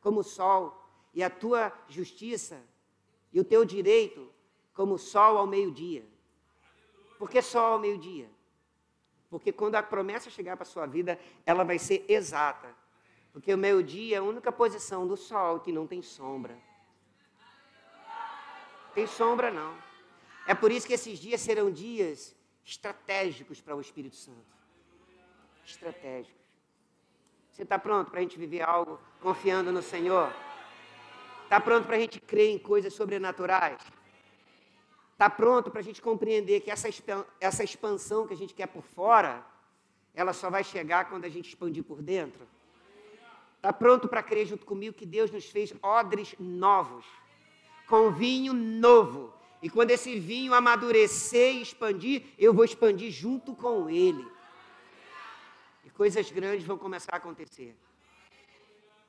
como 0.00 0.20
o 0.20 0.24
sol, 0.24 0.84
e 1.12 1.22
a 1.22 1.30
tua 1.30 1.72
justiça 1.88 2.62
e 3.32 3.40
o 3.40 3.44
teu 3.44 3.64
direito 3.64 4.28
como 4.72 4.94
o 4.94 4.98
sol 4.98 5.38
ao 5.38 5.46
meio-dia. 5.46 6.04
Por 7.18 7.30
que 7.30 7.40
sol 7.40 7.74
ao 7.74 7.78
meio-dia? 7.78 8.28
Porque 9.34 9.50
quando 9.50 9.74
a 9.74 9.82
promessa 9.82 10.30
chegar 10.30 10.56
para 10.56 10.62
a 10.62 10.66
sua 10.66 10.86
vida, 10.86 11.18
ela 11.44 11.64
vai 11.64 11.76
ser 11.76 12.04
exata. 12.08 12.72
Porque 13.32 13.52
o 13.52 13.58
meio-dia 13.58 14.14
é 14.14 14.18
a 14.20 14.22
única 14.22 14.52
posição 14.52 15.08
do 15.08 15.16
sol 15.16 15.58
que 15.58 15.72
não 15.72 15.88
tem 15.88 16.00
sombra. 16.02 16.56
Tem 18.94 19.08
sombra 19.08 19.50
não. 19.50 19.76
É 20.46 20.54
por 20.54 20.70
isso 20.70 20.86
que 20.86 20.92
esses 20.92 21.18
dias 21.18 21.40
serão 21.40 21.68
dias 21.68 22.32
estratégicos 22.64 23.60
para 23.60 23.74
o 23.74 23.80
Espírito 23.80 24.14
Santo. 24.14 24.54
Estratégicos. 25.66 26.46
Você 27.50 27.64
está 27.64 27.76
pronto 27.76 28.12
para 28.12 28.20
a 28.20 28.22
gente 28.22 28.38
viver 28.38 28.62
algo 28.62 29.00
confiando 29.20 29.72
no 29.72 29.82
Senhor? 29.82 30.32
Está 31.42 31.58
pronto 31.58 31.86
para 31.86 31.96
a 31.96 31.98
gente 31.98 32.20
crer 32.20 32.50
em 32.50 32.58
coisas 32.58 32.94
sobrenaturais? 32.94 33.82
Está 35.14 35.30
pronto 35.30 35.70
para 35.70 35.80
a 35.80 35.82
gente 35.82 36.02
compreender 36.02 36.60
que 36.60 36.70
essa, 36.70 36.88
essa 37.40 37.64
expansão 37.64 38.26
que 38.26 38.34
a 38.34 38.36
gente 38.36 38.52
quer 38.52 38.66
por 38.66 38.82
fora 38.82 39.44
ela 40.14 40.32
só 40.32 40.48
vai 40.48 40.62
chegar 40.62 41.08
quando 41.08 41.24
a 41.24 41.28
gente 41.28 41.48
expandir 41.48 41.82
por 41.82 42.00
dentro. 42.00 42.46
Está 43.56 43.72
pronto 43.72 44.06
para 44.06 44.22
crer 44.22 44.46
junto 44.46 44.64
comigo 44.64 44.94
que 44.94 45.04
Deus 45.04 45.30
nos 45.30 45.46
fez 45.46 45.74
odres 45.82 46.34
novos, 46.38 47.04
com 47.88 48.10
vinho 48.12 48.52
novo. 48.52 49.32
E 49.60 49.68
quando 49.68 49.90
esse 49.90 50.20
vinho 50.20 50.54
amadurecer 50.54 51.56
e 51.56 51.62
expandir, 51.62 52.22
eu 52.38 52.54
vou 52.54 52.64
expandir 52.64 53.10
junto 53.10 53.54
com 53.56 53.90
ele. 53.90 54.24
E 55.84 55.90
coisas 55.90 56.30
grandes 56.30 56.64
vão 56.64 56.78
começar 56.78 57.14
a 57.14 57.16
acontecer. 57.16 57.76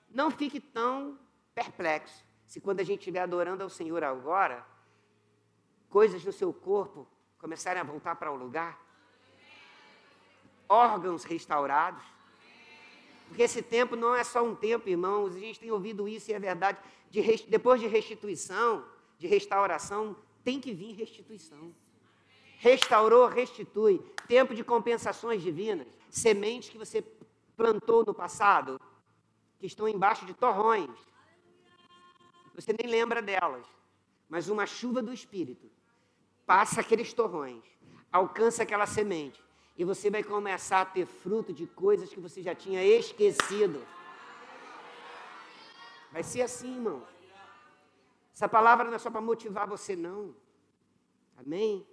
Não 0.09 0.31
fique 0.31 0.59
tão 0.59 1.19
perplexo 1.53 2.23
se 2.47 2.61
quando 2.61 2.79
a 2.79 2.83
gente 2.83 2.99
estiver 2.99 3.19
adorando 3.19 3.63
ao 3.63 3.69
Senhor 3.69 4.03
agora, 4.03 4.65
coisas 5.95 6.25
no 6.25 6.33
seu 6.33 6.51
corpo 6.51 7.07
começarem 7.37 7.79
a 7.79 7.85
voltar 7.85 8.17
para 8.17 8.29
o 8.29 8.35
lugar 8.35 8.77
órgãos 10.67 11.23
restaurados. 11.23 12.03
Porque 13.29 13.43
esse 13.43 13.61
tempo 13.61 13.95
não 13.95 14.13
é 14.13 14.21
só 14.21 14.43
um 14.43 14.53
tempo, 14.53 14.89
irmãos, 14.89 15.33
a 15.37 15.39
gente 15.39 15.57
tem 15.57 15.71
ouvido 15.71 16.05
isso 16.05 16.29
e 16.29 16.33
é 16.33 16.39
verdade. 16.39 16.79
De, 17.09 17.21
depois 17.47 17.79
de 17.79 17.87
restituição, 17.87 18.83
de 19.17 19.25
restauração, 19.25 20.17
tem 20.43 20.59
que 20.59 20.73
vir 20.73 20.91
restituição. 20.95 21.73
Restaurou, 22.57 23.25
restitui. 23.29 24.01
Tempo 24.27 24.53
de 24.53 24.65
compensações 24.65 25.41
divinas. 25.41 25.87
Sementes 26.09 26.71
que 26.71 26.77
você 26.77 27.01
plantou 27.55 28.03
no 28.05 28.13
passado, 28.13 28.81
que 29.57 29.65
estão 29.65 29.87
embaixo 29.87 30.25
de 30.25 30.33
torrões. 30.33 30.91
Você 32.53 32.75
nem 32.77 32.91
lembra 32.91 33.21
delas. 33.21 33.65
Mas 34.27 34.49
uma 34.49 34.65
chuva 34.65 35.01
do 35.01 35.13
Espírito 35.13 35.73
passa 36.45 36.81
aqueles 36.81 37.13
torrões, 37.13 37.63
alcança 38.11 38.63
aquela 38.63 38.85
semente 38.85 39.43
e 39.77 39.83
você 39.83 40.09
vai 40.09 40.23
começar 40.23 40.81
a 40.81 40.85
ter 40.85 41.05
fruto 41.05 41.51
de 41.51 41.67
coisas 41.67 42.09
que 42.09 42.19
você 42.19 42.41
já 42.41 42.55
tinha 42.55 42.83
esquecido. 42.83 43.85
Vai 46.11 46.23
ser 46.23 46.41
assim, 46.43 46.75
irmão. 46.75 47.05
Essa 48.33 48.47
palavra 48.47 48.85
não 48.85 48.93
é 48.93 48.97
só 48.97 49.11
para 49.11 49.19
motivar 49.19 49.67
você, 49.67 49.95
não. 49.95 50.33
Amém? 51.35 51.85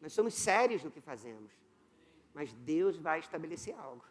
Nós 0.00 0.14
somos 0.14 0.32
sérios 0.32 0.82
no 0.82 0.90
que 0.90 1.00
fazemos. 1.00 1.52
Mas 2.32 2.54
Deus 2.54 2.96
vai 2.96 3.18
estabelecer 3.18 3.74
algo. 3.78 4.04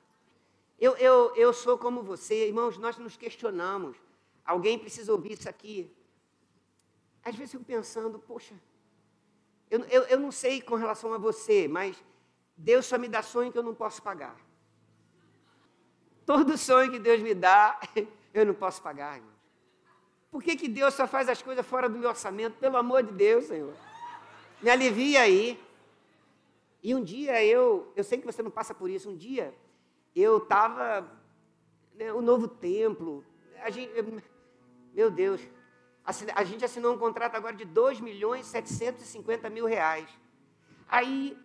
Eu, 0.80 0.96
eu, 0.98 1.36
eu 1.36 1.54
sou 1.54 1.78
como 1.78 2.04
você, 2.04 2.48
irmãos, 2.48 2.78
nós 2.78 2.98
nos 2.98 3.18
questionamos. 3.18 3.98
Alguém 4.44 4.78
precisa 4.78 5.12
ouvir 5.12 5.34
isso 5.34 5.50
aqui. 5.50 5.92
Às 7.24 7.36
vezes 7.36 7.54
eu 7.54 7.60
fico 7.60 7.72
pensando, 7.72 8.20
poxa, 8.20 8.54
eu, 9.70 9.80
eu, 9.86 10.04
eu 10.04 10.20
não 10.20 10.32
sei 10.32 10.62
com 10.62 10.76
relação 10.76 11.14
a 11.14 11.18
você, 11.18 11.68
mas 11.68 12.02
Deus 12.56 12.86
só 12.86 12.98
me 12.98 13.08
dá 13.08 13.22
sonho 13.22 13.52
que 13.52 13.58
eu 13.58 13.64
não 13.64 13.76
posso 13.76 14.02
pagar. 14.02 14.36
Todo 16.26 16.58
sonho 16.58 16.92
que 16.92 17.00
Deus 17.00 17.22
me 17.22 17.34
dá, 17.34 17.80
eu 18.34 18.46
não 18.46 18.54
posso 18.54 18.82
pagar, 18.82 19.18
irmão. 19.18 19.34
Por 20.32 20.44
que, 20.44 20.56
que 20.56 20.68
Deus 20.68 20.94
só 20.94 21.08
faz 21.08 21.30
as 21.30 21.42
coisas 21.42 21.66
fora 21.66 21.88
do 21.88 21.98
meu 21.98 22.10
orçamento? 22.10 22.58
Pelo 22.58 22.78
amor 22.78 23.04
de 23.04 23.14
Deus, 23.14 23.46
Senhor. 23.46 23.74
Me 24.62 24.70
alivia 24.70 25.22
aí. 25.22 25.60
E 26.84 26.94
um 26.94 27.04
dia 27.04 27.44
eu, 27.44 27.92
eu 27.96 28.04
sei 28.04 28.18
que 28.18 28.26
você 28.26 28.44
não 28.44 28.52
passa 28.52 28.74
por 28.74 28.90
isso, 28.90 29.10
um 29.10 29.16
dia 29.16 29.54
eu 30.16 30.38
estava, 30.38 31.10
né, 31.96 32.14
o 32.14 32.22
novo 32.22 32.48
templo, 32.48 33.24
a 33.62 33.70
gente, 33.70 33.92
meu 34.94 35.12
Deus, 35.12 35.42
a 36.06 36.44
gente 36.44 36.64
assinou 36.64 36.94
um 36.94 36.98
contrato 36.98 37.36
agora 37.36 37.56
de 37.56 37.66
2 37.66 38.00
milhões 38.00 38.46
e 38.46 38.50
750 38.50 39.50
mil 39.50 39.66
reais. 39.66 40.08
Aí 40.88 41.38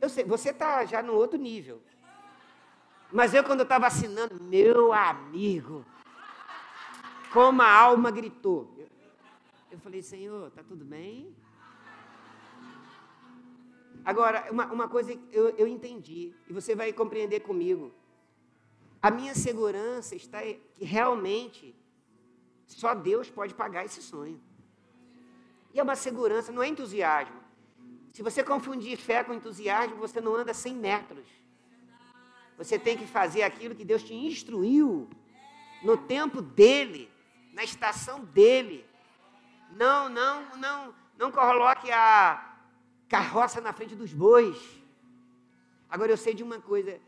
eu 0.00 0.08
sei, 0.08 0.24
você 0.24 0.50
está 0.50 0.84
já 0.84 1.02
no 1.02 1.14
outro 1.14 1.38
nível. 1.38 1.82
Mas 3.12 3.34
eu, 3.34 3.42
quando 3.42 3.62
estava 3.62 3.86
assinando, 3.86 4.42
meu 4.42 4.92
amigo, 4.92 5.84
como 7.32 7.60
a 7.62 7.70
alma 7.70 8.10
gritou. 8.10 8.72
Eu, 8.78 8.88
eu 9.72 9.78
falei, 9.78 10.02
Senhor, 10.02 10.48
está 10.48 10.62
tudo 10.62 10.84
bem? 10.84 11.34
Agora, 14.04 14.48
uma, 14.50 14.66
uma 14.72 14.88
coisa 14.88 15.12
eu, 15.32 15.50
eu 15.50 15.66
entendi, 15.66 16.34
e 16.48 16.52
você 16.52 16.74
vai 16.74 16.92
compreender 16.92 17.40
comigo. 17.40 17.92
A 19.02 19.10
minha 19.10 19.34
segurança 19.34 20.14
está 20.14 20.38
realmente 20.80 21.74
só 22.74 22.94
Deus 22.94 23.28
pode 23.28 23.54
pagar 23.54 23.84
esse 23.84 24.02
sonho. 24.02 24.40
E 25.72 25.80
é 25.80 25.82
uma 25.82 25.96
segurança, 25.96 26.52
não 26.52 26.62
é 26.62 26.68
entusiasmo. 26.68 27.40
Se 28.12 28.22
você 28.22 28.42
confundir 28.42 28.96
fé 28.96 29.22
com 29.22 29.34
entusiasmo, 29.34 29.96
você 29.96 30.20
não 30.20 30.34
anda 30.34 30.52
100 30.52 30.74
metros. 30.74 31.26
Você 32.56 32.78
tem 32.78 32.96
que 32.96 33.06
fazer 33.06 33.42
aquilo 33.42 33.74
que 33.74 33.84
Deus 33.84 34.02
te 34.02 34.14
instruiu 34.14 35.08
no 35.82 35.96
tempo 35.96 36.42
dele, 36.42 37.10
na 37.52 37.64
estação 37.64 38.24
dele. 38.24 38.84
Não, 39.72 40.08
não, 40.08 40.56
não, 40.56 40.94
não 41.16 41.30
coloque 41.30 41.90
a 41.90 42.56
carroça 43.08 43.60
na 43.60 43.72
frente 43.72 43.94
dos 43.94 44.12
bois. 44.12 44.56
Agora 45.88 46.12
eu 46.12 46.16
sei 46.16 46.34
de 46.34 46.42
uma 46.42 46.60
coisa, 46.60 47.00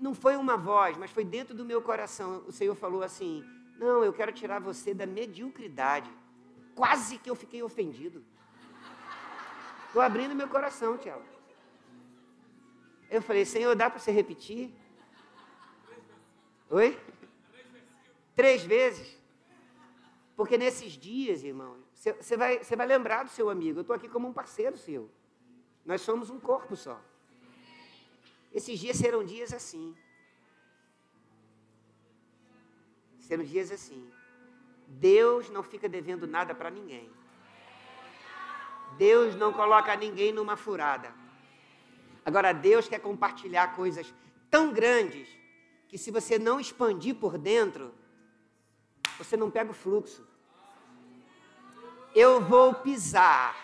não 0.00 0.14
foi 0.14 0.36
uma 0.36 0.56
voz, 0.56 0.96
mas 0.96 1.10
foi 1.10 1.24
dentro 1.24 1.54
do 1.54 1.64
meu 1.64 1.80
coração. 1.80 2.44
O 2.46 2.52
Senhor 2.52 2.74
falou 2.74 3.02
assim: 3.02 3.44
Não, 3.78 4.04
eu 4.04 4.12
quero 4.12 4.32
tirar 4.32 4.58
você 4.60 4.92
da 4.92 5.06
mediocridade. 5.06 6.10
Quase 6.74 7.18
que 7.18 7.30
eu 7.30 7.36
fiquei 7.36 7.62
ofendido. 7.62 8.24
Estou 9.86 10.02
abrindo 10.02 10.34
meu 10.34 10.48
coração, 10.48 10.98
Tiago. 10.98 11.24
Eu 13.10 13.22
falei, 13.22 13.44
Senhor, 13.44 13.74
dá 13.74 13.88
para 13.88 13.98
você 13.98 14.10
repetir? 14.10 14.74
Oi? 16.68 16.98
Três 18.36 18.62
vezes. 18.62 19.16
Porque 20.36 20.58
nesses 20.58 20.92
dias, 20.92 21.42
irmão, 21.42 21.76
você 21.94 22.36
vai, 22.36 22.58
vai 22.58 22.86
lembrar 22.86 23.24
do 23.24 23.30
seu 23.30 23.48
amigo. 23.48 23.78
Eu 23.78 23.82
estou 23.82 23.96
aqui 23.96 24.08
como 24.08 24.28
um 24.28 24.32
parceiro 24.32 24.76
seu. 24.76 25.10
Nós 25.84 26.02
somos 26.02 26.30
um 26.30 26.38
corpo 26.38 26.76
só. 26.76 27.00
Esses 28.52 28.78
dias 28.78 28.96
serão 28.96 29.24
dias 29.24 29.52
assim. 29.52 29.96
Serão 33.28 33.44
dias 33.44 33.70
assim. 33.70 34.10
Deus 34.86 35.50
não 35.50 35.62
fica 35.62 35.86
devendo 35.86 36.26
nada 36.26 36.54
para 36.54 36.70
ninguém. 36.70 37.10
Deus 38.96 39.34
não 39.36 39.52
coloca 39.52 39.94
ninguém 39.94 40.32
numa 40.32 40.56
furada. 40.56 41.12
Agora, 42.24 42.54
Deus 42.54 42.88
quer 42.88 43.00
compartilhar 43.00 43.76
coisas 43.76 44.14
tão 44.50 44.72
grandes 44.72 45.28
que 45.88 45.98
se 45.98 46.10
você 46.10 46.38
não 46.38 46.58
expandir 46.58 47.16
por 47.16 47.36
dentro, 47.36 47.94
você 49.18 49.36
não 49.36 49.50
pega 49.50 49.72
o 49.72 49.74
fluxo. 49.74 50.26
Eu 52.14 52.40
vou 52.40 52.72
pisar 52.72 53.54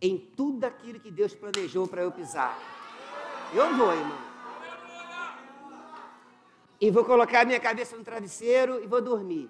em 0.00 0.16
tudo 0.16 0.62
aquilo 0.62 1.00
que 1.00 1.10
Deus 1.10 1.34
planejou 1.34 1.88
para 1.88 2.02
eu 2.02 2.12
pisar. 2.12 2.56
Eu 3.52 3.74
vou, 3.76 3.92
irmão. 3.92 4.31
E 6.82 6.90
vou 6.90 7.04
colocar 7.04 7.40
a 7.42 7.44
minha 7.44 7.60
cabeça 7.68 7.96
no 7.96 8.04
travesseiro 8.10 8.82
e 8.84 8.86
vou 8.86 9.00
dormir. 9.00 9.48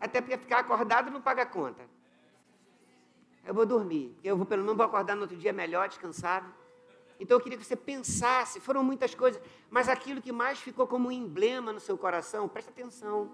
Até 0.00 0.20
porque 0.22 0.38
ficar 0.38 0.60
acordado 0.60 1.10
não 1.10 1.20
paga 1.20 1.44
conta 1.44 1.82
eu 3.46 3.54
vou 3.54 3.64
dormir. 3.64 4.14
Eu 4.24 4.36
vou, 4.36 4.44
pelo 4.44 4.62
menos 4.62 4.76
vou 4.76 4.84
acordar 4.84 5.14
no 5.14 5.22
outro 5.22 5.36
dia 5.36 5.52
melhor, 5.52 5.88
descansado. 5.88 6.46
Então 7.18 7.36
eu 7.36 7.40
queria 7.40 7.56
que 7.56 7.64
você 7.64 7.76
pensasse, 7.76 8.60
foram 8.60 8.82
muitas 8.82 9.14
coisas, 9.14 9.40
mas 9.70 9.88
aquilo 9.88 10.20
que 10.20 10.32
mais 10.32 10.58
ficou 10.58 10.86
como 10.86 11.08
um 11.08 11.12
emblema 11.12 11.72
no 11.72 11.80
seu 11.80 11.96
coração, 11.96 12.48
presta 12.48 12.70
atenção, 12.70 13.32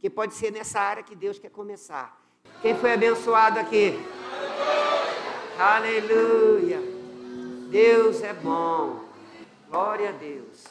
que 0.00 0.10
pode 0.10 0.34
ser 0.34 0.50
nessa 0.50 0.80
área 0.80 1.02
que 1.02 1.14
Deus 1.14 1.38
quer 1.38 1.50
começar. 1.50 2.20
Quem 2.62 2.76
foi 2.76 2.94
abençoado 2.94 3.60
aqui? 3.60 3.94
Aleluia! 5.58 6.80
Deus 7.70 8.22
é 8.22 8.32
bom. 8.32 9.04
Glória 9.68 10.08
a 10.08 10.12
Deus. 10.12 10.64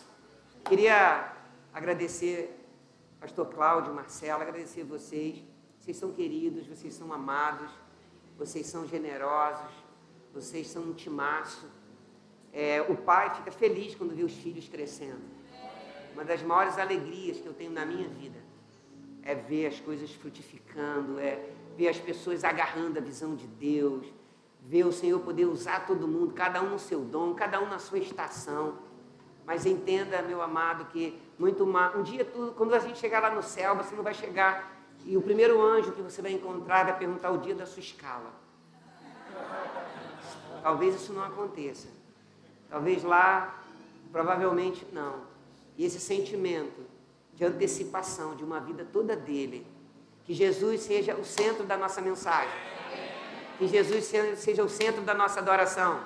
Queria 0.66 1.34
agradecer, 1.74 2.58
Pastor 3.20 3.48
Cláudio, 3.48 3.94
Marcelo, 3.94 4.42
agradecer 4.42 4.84
vocês. 4.84 5.44
Vocês 5.80 5.98
são 5.98 6.12
queridos, 6.12 6.68
vocês 6.68 6.94
são 6.94 7.12
amados 7.12 7.70
vocês 8.42 8.66
são 8.66 8.88
generosos, 8.88 9.72
vocês 10.34 10.68
são 10.68 10.82
um 10.82 10.94
timaço. 10.94 11.68
É, 12.52 12.82
o 12.82 12.96
pai 12.96 13.36
fica 13.36 13.52
feliz 13.52 13.94
quando 13.94 14.16
vê 14.16 14.24
os 14.24 14.34
filhos 14.34 14.68
crescendo. 14.68 15.22
Uma 16.14 16.26
das 16.26 16.42
maiores 16.42 16.80
alegrias 16.80 17.38
que 17.38 17.46
eu 17.46 17.54
tenho 17.54 17.72
na 17.72 17.86
minha 17.86 18.10
vida 18.10 18.40
é 19.22 19.36
ver 19.36 19.68
as 19.68 19.80
coisas 19.80 20.12
frutificando, 20.12 21.20
é 21.20 21.52
ver 21.78 21.90
as 21.90 22.00
pessoas 22.00 22.44
agarrando 22.44 22.98
a 22.98 23.02
visão 23.02 23.36
de 23.36 23.46
Deus, 23.46 24.08
ver 24.60 24.88
o 24.88 24.92
Senhor 24.92 25.20
poder 25.20 25.46
usar 25.46 25.86
todo 25.86 26.08
mundo, 26.08 26.34
cada 26.34 26.64
um 26.64 26.72
no 26.72 26.80
seu 26.80 27.02
dom, 27.02 27.36
cada 27.36 27.62
um 27.62 27.70
na 27.70 27.78
sua 27.78 28.00
estação. 28.00 28.80
Mas 29.46 29.66
entenda, 29.66 30.22
meu 30.22 30.42
amado, 30.42 30.86
que 30.86 31.20
muito 31.38 31.64
um 31.64 32.04
dia 32.04 32.24
tudo, 32.24 32.54
quando 32.54 32.74
a 32.74 32.80
gente 32.80 33.00
chegar 33.00 33.20
lá 33.22 33.32
no 33.32 33.42
céu, 33.42 33.76
você 33.76 33.96
não 33.96 34.04
vai 34.04 34.14
chegar 34.14 34.72
e 35.06 35.18
o 35.18 35.22
primeiro 35.22 35.62
anjo 35.62 35.92
que 35.92 36.02
você 36.02 36.22
vai 36.22 36.32
encontrar 36.32 36.86
vai 36.86 36.98
perguntar 36.98 37.32
o 37.32 37.40
dia 37.40 37.56
da 37.56 37.66
sua 37.66 37.80
escala. 37.80 38.32
Talvez 40.62 40.96
isso 40.96 41.12
não 41.12 41.24
aconteça. 41.24 41.88
Talvez 42.70 43.04
lá, 43.04 43.60
provavelmente 44.12 44.86
não. 44.92 45.22
E 45.78 45.86
esse 45.86 46.00
sentimento 46.00 46.86
de 47.34 47.44
antecipação 47.44 48.36
de 48.36 48.44
uma 48.44 48.60
vida 48.60 48.86
toda 48.92 49.16
dele, 49.16 49.66
que 50.24 50.34
Jesus 50.34 50.82
seja 50.82 51.16
o 51.16 51.26
centro 51.26 51.66
da 51.66 51.76
nossa 51.76 52.00
mensagem, 52.00 52.54
que 53.58 53.68
Jesus 53.68 54.06
seja 54.38 54.64
o 54.64 54.70
centro 54.70 55.02
da 55.02 55.14
nossa 55.14 55.40
adoração, 55.40 56.00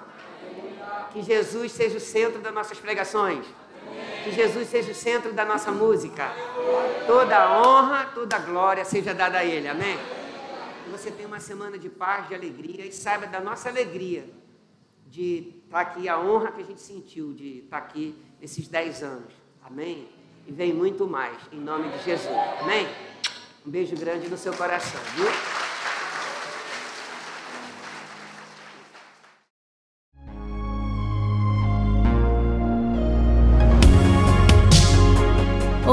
que 1.11 1.21
Jesus 1.21 1.71
seja 1.71 1.97
o 1.97 2.01
centro 2.01 2.39
das 2.39 2.53
nossas 2.53 2.79
pregações, 2.79 3.45
que 4.23 4.31
Jesus 4.31 4.67
seja 4.67 4.91
o 4.91 4.95
centro 4.95 5.33
da 5.33 5.45
nossa 5.45 5.71
música. 5.71 6.31
Toda 7.05 7.59
honra, 7.59 8.05
toda 8.13 8.37
glória 8.39 8.83
seja 8.83 9.13
dada 9.13 9.39
a 9.39 9.45
Ele. 9.45 9.67
Amém? 9.67 9.97
Que 10.83 10.89
você 10.89 11.11
tenha 11.11 11.27
uma 11.27 11.39
semana 11.39 11.77
de 11.77 11.89
paz, 11.89 12.27
de 12.27 12.35
alegria 12.35 12.85
e 12.85 12.91
saiba 12.91 13.27
da 13.27 13.39
nossa 13.39 13.69
alegria 13.69 14.25
de 15.07 15.53
estar 15.65 15.79
aqui, 15.79 16.09
a 16.09 16.19
honra 16.19 16.51
que 16.51 16.61
a 16.61 16.65
gente 16.65 16.81
sentiu 16.81 17.33
de 17.33 17.59
estar 17.59 17.77
aqui 17.77 18.15
nesses 18.41 18.67
10 18.67 19.03
anos. 19.03 19.33
Amém? 19.63 20.09
E 20.47 20.51
vem 20.51 20.73
muito 20.73 21.07
mais, 21.07 21.37
em 21.51 21.59
nome 21.59 21.89
de 21.89 22.03
Jesus. 22.03 22.35
Amém? 22.61 22.87
Um 23.65 23.69
beijo 23.71 23.95
grande 23.95 24.27
no 24.27 24.37
seu 24.37 24.53
coração, 24.53 24.99
viu? 25.15 25.25